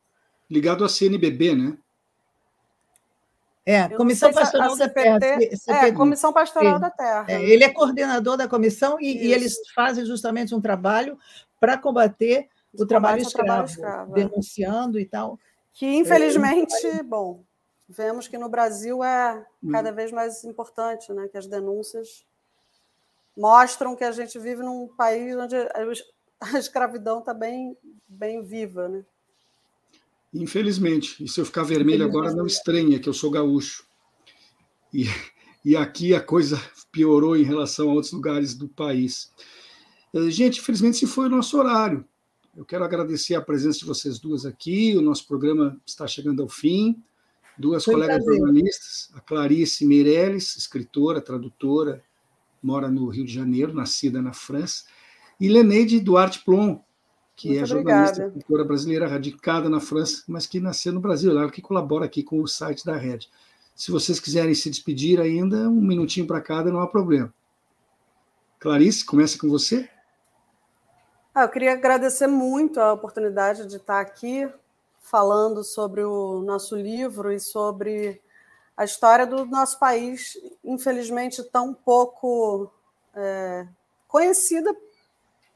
Ligado 0.47 0.85
à 0.85 0.89
CNBB, 0.89 1.55
né? 1.55 1.77
É, 3.65 3.89
Comissão 3.89 4.31
Pastoral 4.31 4.77
da 4.77 4.87
Terra. 4.87 5.17
É, 5.67 5.91
Comissão 5.91 6.31
Pastoral 6.31 6.79
da 6.79 6.91
Terra. 6.91 7.25
É, 7.27 7.41
ele 7.43 7.63
é 7.63 7.69
coordenador 7.69 8.37
da 8.37 8.47
comissão 8.47 8.99
e, 8.99 9.25
e, 9.25 9.33
eles 9.33 9.57
fazem 9.73 10.05
justamente 10.05 10.53
um 10.53 10.61
trabalho 10.61 11.17
para 11.59 11.79
combater 11.79 12.47
o 12.71 12.85
trabalho 12.85 13.23
escravo, 13.23 13.47
trabalho 13.47 13.65
escravo, 13.65 14.11
é. 14.11 14.23
denunciando 14.23 14.99
e 14.99 15.05
tal. 15.05 15.39
Que, 15.73 15.87
infelizmente, 15.87 16.85
é, 16.85 17.01
bom, 17.01 17.43
vemos 17.89 18.27
que 18.27 18.37
no 18.37 18.49
Brasil 18.49 19.03
é 19.03 19.43
cada 19.71 19.91
hum. 19.91 19.95
vez 19.95 20.11
mais 20.11 20.43
importante, 20.43 21.11
né? 21.11 21.27
que 21.27 21.39
as 21.39 21.47
denúncias 21.47 22.23
mostram 23.37 23.95
que 23.95 24.03
a 24.03 24.11
gente 24.11 24.37
vive 24.39 24.61
num 24.63 24.87
país 24.87 25.35
onde 25.35 25.55
a 25.55 25.79
escravidão 26.59 27.19
está 27.19 27.33
bem, 27.33 27.75
bem 28.07 28.43
viva. 28.43 28.87
Né? 28.87 29.05
Infelizmente. 30.33 31.23
E 31.23 31.27
se 31.27 31.39
eu 31.39 31.45
ficar 31.45 31.63
vermelho 31.63 32.05
agora, 32.05 32.33
não 32.33 32.45
estranha, 32.45 32.99
que 32.99 33.09
eu 33.09 33.13
sou 33.13 33.31
gaúcho. 33.31 33.85
E, 34.93 35.05
e 35.63 35.75
aqui 35.75 36.13
a 36.13 36.21
coisa 36.21 36.61
piorou 36.91 37.37
em 37.37 37.43
relação 37.43 37.89
a 37.89 37.93
outros 37.93 38.13
lugares 38.13 38.53
do 38.55 38.67
país. 38.67 39.31
Eh, 40.13 40.29
gente, 40.29 40.59
infelizmente, 40.59 40.95
esse 40.95 41.07
foi 41.07 41.27
o 41.27 41.29
nosso 41.29 41.57
horário. 41.57 42.05
Eu 42.55 42.65
quero 42.65 42.83
agradecer 42.83 43.35
a 43.35 43.41
presença 43.41 43.79
de 43.79 43.85
vocês 43.85 44.19
duas 44.19 44.45
aqui. 44.45 44.95
O 44.97 45.01
nosso 45.01 45.25
programa 45.25 45.79
está 45.85 46.05
chegando 46.05 46.41
ao 46.41 46.49
fim. 46.49 47.01
Duas 47.57 47.83
foi 47.83 47.93
colegas 47.93 48.17
prazer. 48.17 48.39
jornalistas, 48.39 49.09
a 49.13 49.21
Clarice 49.21 49.85
Meirelles, 49.85 50.55
escritora, 50.57 51.21
tradutora, 51.21 52.03
mora 52.61 52.89
no 52.89 53.07
Rio 53.07 53.25
de 53.25 53.33
Janeiro, 53.33 53.73
nascida 53.73 54.21
na 54.21 54.33
França, 54.33 54.85
e 55.39 55.49
Leneide 55.49 55.99
Duarte 55.99 56.43
Plon, 56.43 56.79
que 57.35 57.49
Muito 57.49 57.63
é 57.63 57.65
jornalista, 57.65 58.25
escritora 58.27 58.63
brasileira 58.63 59.07
radicada 59.07 59.69
na 59.69 59.79
França, 59.79 60.23
mas 60.27 60.45
que 60.45 60.59
nasceu 60.59 60.93
no 60.93 60.99
Brasil, 60.99 61.31
ela 61.31 61.49
que 61.49 61.61
colabora 61.61 62.05
aqui 62.05 62.21
com 62.21 62.41
o 62.41 62.47
site 62.47 62.85
da 62.85 62.95
Rede. 62.95 63.29
Se 63.75 63.91
vocês 63.91 64.19
quiserem 64.19 64.53
se 64.53 64.69
despedir 64.69 65.19
ainda, 65.19 65.67
um 65.67 65.81
minutinho 65.81 66.27
para 66.27 66.41
cada, 66.41 66.71
não 66.71 66.81
há 66.81 66.87
problema. 66.87 67.33
Clarice, 68.59 69.03
começa 69.03 69.39
com 69.39 69.49
você. 69.49 69.89
Ah, 71.33 71.43
eu 71.43 71.49
queria 71.49 71.73
agradecer 71.73 72.27
muito 72.27 72.79
a 72.79 72.93
oportunidade 72.93 73.65
de 73.65 73.77
estar 73.77 73.99
aqui 73.99 74.47
falando 75.01 75.63
sobre 75.63 76.03
o 76.03 76.41
nosso 76.41 76.75
livro 76.75 77.31
e 77.31 77.39
sobre 77.39 78.21
a 78.81 78.83
história 78.83 79.27
do 79.27 79.45
nosso 79.45 79.77
país, 79.77 80.35
infelizmente 80.63 81.43
tão 81.43 81.71
pouco 81.71 82.73
é, 83.15 83.67
conhecida, 84.07 84.75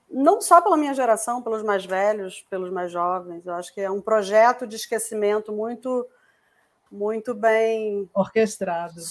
não 0.07 0.39
só 0.39 0.61
pela 0.61 0.77
minha 0.77 0.93
geração, 0.93 1.41
pelos 1.41 1.63
mais 1.63 1.83
velhos, 1.83 2.45
pelos 2.51 2.69
mais 2.69 2.91
jovens. 2.91 3.43
Eu 3.43 3.55
acho 3.55 3.73
que 3.73 3.81
é 3.81 3.89
um 3.89 3.99
projeto 3.99 4.67
de 4.67 4.75
esquecimento 4.75 5.51
muito 5.51 6.07
muito 6.91 7.33
bem 7.33 8.07
orquestrado. 8.13 9.01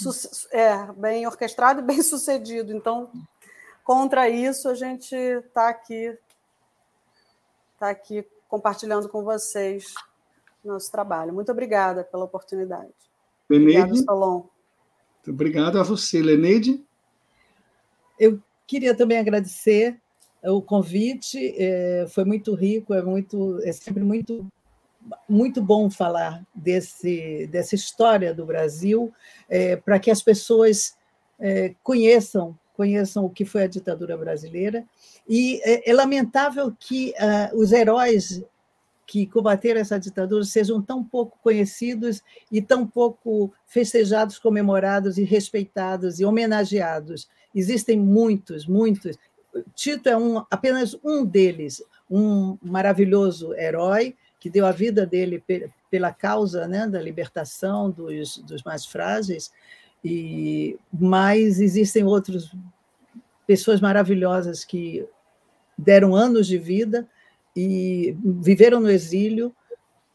É, 0.52 0.92
bem 0.92 1.26
orquestrado 1.26 1.80
e 1.80 1.84
bem 1.84 2.00
sucedido. 2.00 2.72
Então, 2.72 3.10
contra 3.82 4.28
isso, 4.28 4.68
a 4.68 4.74
gente 4.74 5.12
está 5.12 5.70
aqui 5.70 6.16
tá 7.80 7.90
aqui 7.90 8.24
compartilhando 8.46 9.08
com 9.08 9.24
vocês 9.24 9.92
nosso 10.64 10.88
trabalho. 10.92 11.34
Muito 11.34 11.50
obrigada 11.50 12.04
pela 12.04 12.24
oportunidade. 12.24 12.94
Leneide. 13.48 13.82
Obrigado, 13.82 14.50
obrigado 15.28 15.80
a 15.80 15.82
você, 15.82 16.20
Leneide. 16.22 16.82
Eu 18.18 18.40
queria 18.66 18.94
também 18.94 19.18
agradecer 19.18 20.00
o 20.42 20.60
convite, 20.60 21.54
é, 21.56 22.06
foi 22.08 22.24
muito 22.24 22.54
rico, 22.54 22.92
é 22.92 23.02
muito, 23.02 23.60
é 23.62 23.72
sempre 23.72 24.02
muito 24.02 24.46
muito 25.28 25.62
bom 25.62 25.90
falar 25.90 26.42
desse, 26.54 27.46
dessa 27.48 27.74
história 27.74 28.32
do 28.32 28.46
Brasil, 28.46 29.12
é, 29.50 29.76
para 29.76 29.98
que 29.98 30.10
as 30.10 30.22
pessoas 30.22 30.96
é, 31.38 31.74
conheçam 31.82 32.58
conheçam 32.74 33.24
o 33.24 33.30
que 33.30 33.44
foi 33.44 33.62
a 33.62 33.68
ditadura 33.68 34.16
brasileira. 34.16 34.84
E 35.28 35.60
é, 35.64 35.90
é 35.90 35.94
lamentável 35.94 36.74
que 36.78 37.10
uh, 37.12 37.56
os 37.56 37.72
heróis 37.72 38.42
que 39.06 39.26
combateram 39.26 39.80
essa 39.80 39.98
ditadura 39.98 40.44
sejam 40.44 40.80
tão 40.80 41.04
pouco 41.04 41.38
conhecidos 41.42 42.22
e 42.50 42.62
tão 42.62 42.86
pouco 42.86 43.52
festejados, 43.66 44.38
comemorados 44.38 45.18
e 45.18 45.24
respeitados 45.24 46.20
e 46.20 46.24
homenageados. 46.24 47.28
Existem 47.54 47.98
muitos, 47.98 48.66
muitos. 48.66 49.18
Tito 49.74 50.08
é 50.08 50.16
um, 50.16 50.38
apenas 50.50 50.96
um 51.04 51.24
deles, 51.24 51.82
um 52.10 52.56
maravilhoso 52.62 53.54
herói 53.54 54.16
que 54.40 54.50
deu 54.50 54.66
a 54.66 54.72
vida 54.72 55.06
dele 55.06 55.42
pela 55.90 56.12
causa 56.12 56.68
né, 56.68 56.86
da 56.86 57.00
libertação 57.00 57.90
dos, 57.90 58.38
dos 58.38 58.62
mais 58.62 58.84
frágeis, 58.84 59.50
e 60.04 60.78
mas 60.92 61.60
existem 61.60 62.04
outras 62.04 62.54
pessoas 63.46 63.80
maravilhosas 63.80 64.62
que 64.62 65.06
deram 65.78 66.14
anos 66.14 66.46
de 66.46 66.58
vida 66.58 67.08
e 67.54 68.16
viveram 68.22 68.80
no 68.80 68.90
exílio 68.90 69.54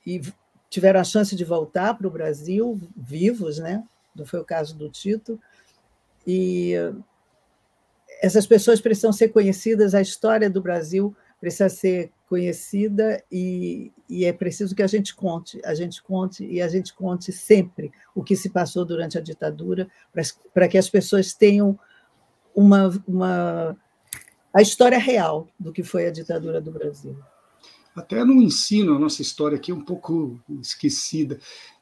e 0.06 0.22
tiveram 0.70 1.00
a 1.00 1.04
chance 1.04 1.36
de 1.36 1.44
voltar 1.44 1.94
para 1.96 2.08
o 2.08 2.12
Brasil 2.12 2.80
vivos, 2.96 3.60
né? 3.60 3.84
Não 4.16 4.26
foi 4.26 4.40
o 4.40 4.46
caso 4.46 4.78
do 4.78 4.90
Tito. 4.90 5.40
E 6.28 6.74
essas 8.22 8.46
pessoas 8.46 8.82
precisam 8.82 9.14
ser 9.14 9.30
conhecidas, 9.30 9.96
a 9.96 10.02
história 10.02 10.50
do 10.50 10.62
Brasil 10.62 11.16
precisa 11.40 11.70
ser 11.70 12.12
conhecida 12.28 13.24
e, 13.32 13.92
e, 14.08 14.26
é 14.26 14.34
preciso 14.34 14.76
que 14.76 14.84
a 14.84 14.88
gente 14.88 15.16
conte, 15.16 15.60
a 15.66 15.74
gente 15.74 16.04
conte 16.04 16.46
e 16.46 16.62
a 16.62 16.68
gente 16.68 16.94
conte 16.94 17.32
sempre 17.32 17.92
o 18.14 18.24
que 18.24 18.36
se 18.36 18.50
passou 18.50 18.86
durante 18.86 19.18
a 19.18 19.22
ditadura, 19.22 19.90
para 20.54 20.68
que 20.68 20.78
as 20.78 20.90
pessoas 20.90 21.34
tenham 21.34 21.80
uma, 22.54 22.90
uma 23.08 23.78
a 24.54 24.62
história 24.62 24.98
real 24.98 25.48
do 25.60 25.72
que 25.72 25.84
foi 25.84 26.08
a 26.08 26.12
ditadura 26.12 26.60
do 26.60 26.72
Brasil. 26.72 27.18
Até 27.96 28.24
no 28.24 28.42
ensino, 28.42 28.96
a 28.96 29.00
nossa 29.00 29.22
história 29.22 29.58
aqui 29.58 29.72
é 29.72 29.76
um 29.76 29.84
pouco 29.84 30.40
esquecida. 30.62 31.40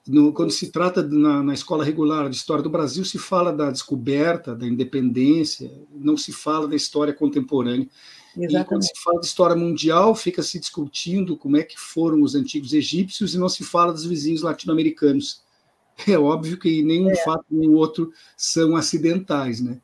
No, 0.08 0.32
quando 0.32 0.52
se 0.52 0.72
trata 0.72 1.04
de, 1.04 1.16
na, 1.16 1.44
na, 1.44 1.54
escola 1.54 1.84
regular 1.84 2.30
de 2.30 2.36
história 2.36 2.64
do 2.64 2.70
Brasil, 2.70 3.04
se 3.04 3.20
fala 3.20 3.52
da 3.52 3.70
descoberta, 3.70 4.56
da 4.56 4.66
independência, 4.66 5.70
não 5.94 6.16
se 6.16 6.32
fala 6.32 6.68
da 6.68 6.76
história 6.76 7.14
contemporânea. 7.14 7.88
Exatamente. 8.36 8.56
E 8.56 8.66
quando 8.66 8.84
se 8.84 8.94
fala 9.04 9.20
de 9.20 9.26
história 9.26 9.56
mundial, 9.56 10.16
fica 10.16 10.42
se 10.42 10.60
discutindo 10.60 11.36
como 11.36 11.58
é 11.58 11.64
que 11.64 11.78
foram 11.78 12.22
os 12.22 12.36
antigos 12.36 12.74
egípcios 12.74 13.36
e 13.36 13.38
não 13.38 13.50
se 13.50 13.64
fala 13.64 13.92
dos 13.92 14.06
vizinhos 14.06 14.42
latino-americanos. 14.42 15.46
É 16.08 16.18
óbvio 16.18 16.60
que 16.60 16.84
nenhum 16.84 17.10
é. 17.10 17.16
fato 17.24 17.46
nem 17.50 17.70
outro 17.70 18.12
são 18.38 18.76
acidentais, 18.76 19.60
né? 19.60 19.82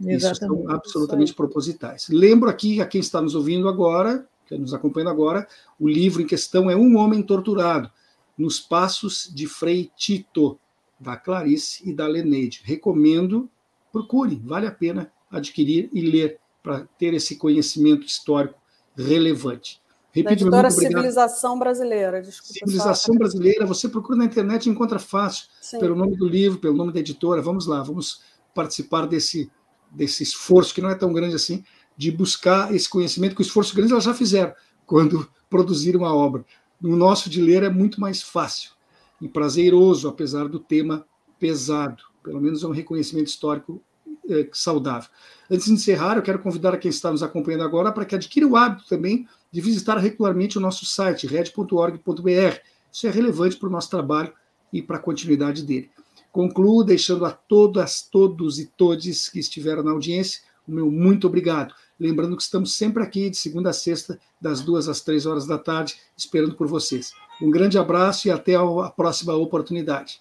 Exatamente. 0.00 0.24
Isso 0.24 0.64
são 0.64 0.70
absolutamente 0.70 1.34
propositais. 1.34 2.08
Lembro 2.08 2.48
aqui 2.48 2.80
a 2.80 2.86
quem 2.86 3.00
está 3.00 3.20
nos 3.20 3.34
ouvindo 3.34 3.68
agora, 3.68 4.26
que 4.46 4.56
nos 4.58 4.74
acompanha 4.74 5.10
agora, 5.10 5.46
o 5.78 5.88
livro 5.88 6.20
em 6.20 6.26
questão 6.26 6.70
é 6.70 6.76
Um 6.76 6.96
Homem 6.96 7.22
Torturado, 7.22 7.90
nos 8.36 8.60
Passos 8.60 9.30
de 9.32 9.46
Frei 9.46 9.90
Tito, 9.96 10.58
da 10.98 11.16
Clarice 11.16 11.88
e 11.88 11.92
da 11.92 12.06
Leneide. 12.06 12.62
Recomendo, 12.64 13.48
procure, 13.92 14.40
vale 14.44 14.66
a 14.66 14.72
pena 14.72 15.12
adquirir 15.30 15.88
e 15.92 16.00
ler 16.00 16.38
para 16.62 16.88
ter 16.98 17.14
esse 17.14 17.36
conhecimento 17.36 18.06
histórico 18.06 18.58
relevante. 18.96 19.82
Repito, 20.14 20.48
da 20.48 20.58
editora 20.58 20.70
Civilização 20.70 21.58
Brasileira. 21.58 22.22
Desculpa, 22.22 22.54
Civilização 22.54 23.16
Brasileira, 23.16 23.66
você 23.66 23.88
procura 23.88 24.16
na 24.16 24.24
internet 24.24 24.66
e 24.66 24.70
encontra 24.70 24.98
fácil, 24.98 25.48
Sim. 25.60 25.80
pelo 25.80 25.96
nome 25.96 26.16
do 26.16 26.28
livro, 26.28 26.60
pelo 26.60 26.76
nome 26.76 26.92
da 26.92 27.00
editora. 27.00 27.42
Vamos 27.42 27.66
lá, 27.66 27.82
vamos 27.82 28.22
participar 28.54 29.06
desse, 29.06 29.50
desse 29.94 30.22
esforço, 30.22 30.74
que 30.74 30.80
não 30.80 30.90
é 30.90 30.94
tão 30.94 31.12
grande 31.12 31.34
assim, 31.34 31.64
de 31.96 32.10
buscar 32.10 32.74
esse 32.74 32.88
conhecimento, 32.88 33.34
que 33.34 33.40
o 33.40 33.42
esforço 33.42 33.74
grande 33.74 33.92
elas 33.92 34.04
já 34.04 34.14
fizeram 34.14 34.52
quando 34.86 35.28
produziram 35.48 36.04
a 36.04 36.14
obra. 36.14 36.44
No 36.80 36.96
nosso 36.96 37.30
de 37.30 37.40
ler 37.40 37.62
é 37.62 37.70
muito 37.70 38.00
mais 38.00 38.22
fácil 38.22 38.72
e 39.20 39.28
prazeroso, 39.28 40.08
apesar 40.08 40.48
do 40.48 40.58
tema 40.58 41.06
pesado. 41.38 42.02
Pelo 42.22 42.40
menos 42.40 42.62
é 42.62 42.66
um 42.66 42.72
reconhecimento 42.72 43.28
histórico 43.28 43.80
é, 44.28 44.48
saudável. 44.52 45.08
Antes 45.50 45.66
de 45.66 45.72
encerrar, 45.72 46.16
eu 46.16 46.22
quero 46.22 46.38
convidar 46.38 46.74
a 46.74 46.78
quem 46.78 46.88
está 46.88 47.10
nos 47.10 47.22
acompanhando 47.22 47.64
agora 47.64 47.92
para 47.92 48.04
que 48.04 48.14
adquira 48.14 48.46
o 48.46 48.56
hábito 48.56 48.88
também 48.88 49.28
de 49.52 49.60
visitar 49.60 49.96
regularmente 49.98 50.58
o 50.58 50.60
nosso 50.60 50.84
site, 50.84 51.26
red.org.br. 51.26 52.58
Isso 52.92 53.06
é 53.06 53.10
relevante 53.10 53.56
para 53.56 53.68
o 53.68 53.72
nosso 53.72 53.90
trabalho 53.90 54.32
e 54.72 54.82
para 54.82 54.96
a 54.96 55.00
continuidade 55.00 55.62
dele. 55.62 55.90
Concluo 56.34 56.82
deixando 56.82 57.24
a 57.24 57.30
todas, 57.30 58.02
todos 58.02 58.58
e 58.58 58.66
todes 58.66 59.28
que 59.28 59.38
estiveram 59.38 59.84
na 59.84 59.92
audiência 59.92 60.40
o 60.66 60.72
meu 60.72 60.90
muito 60.90 61.26
obrigado. 61.26 61.74
Lembrando 62.00 62.36
que 62.36 62.42
estamos 62.42 62.74
sempre 62.76 63.02
aqui 63.02 63.30
de 63.30 63.36
segunda 63.36 63.70
a 63.70 63.72
sexta, 63.72 64.18
das 64.40 64.60
duas 64.60 64.88
às 64.88 65.00
três 65.00 65.26
horas 65.26 65.46
da 65.46 65.58
tarde, 65.58 65.96
esperando 66.16 66.54
por 66.54 66.66
vocês. 66.66 67.12
Um 67.40 67.50
grande 67.50 67.78
abraço 67.78 68.26
e 68.26 68.30
até 68.30 68.56
a 68.56 68.90
próxima 68.90 69.34
oportunidade. 69.34 70.20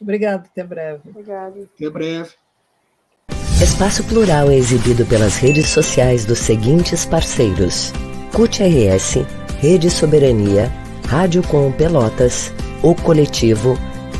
Obrigado, 0.00 0.46
até 0.46 0.64
breve. 0.64 1.00
Obrigado. 1.08 1.68
Até 1.74 1.88
breve. 1.88 2.30
Espaço 3.62 4.04
Plural 4.04 4.50
é 4.50 4.56
exibido 4.56 5.06
pelas 5.06 5.36
redes 5.36 5.68
sociais 5.68 6.24
dos 6.24 6.38
seguintes 6.38 7.06
parceiros: 7.06 7.92
CUT 8.34 8.62
RS, 8.62 9.18
Rede 9.60 9.90
Soberania, 9.90 10.70
Rádio 11.06 11.42
Com 11.46 11.70
Pelotas, 11.72 12.52
O 12.82 12.94
Coletivo, 12.94 13.78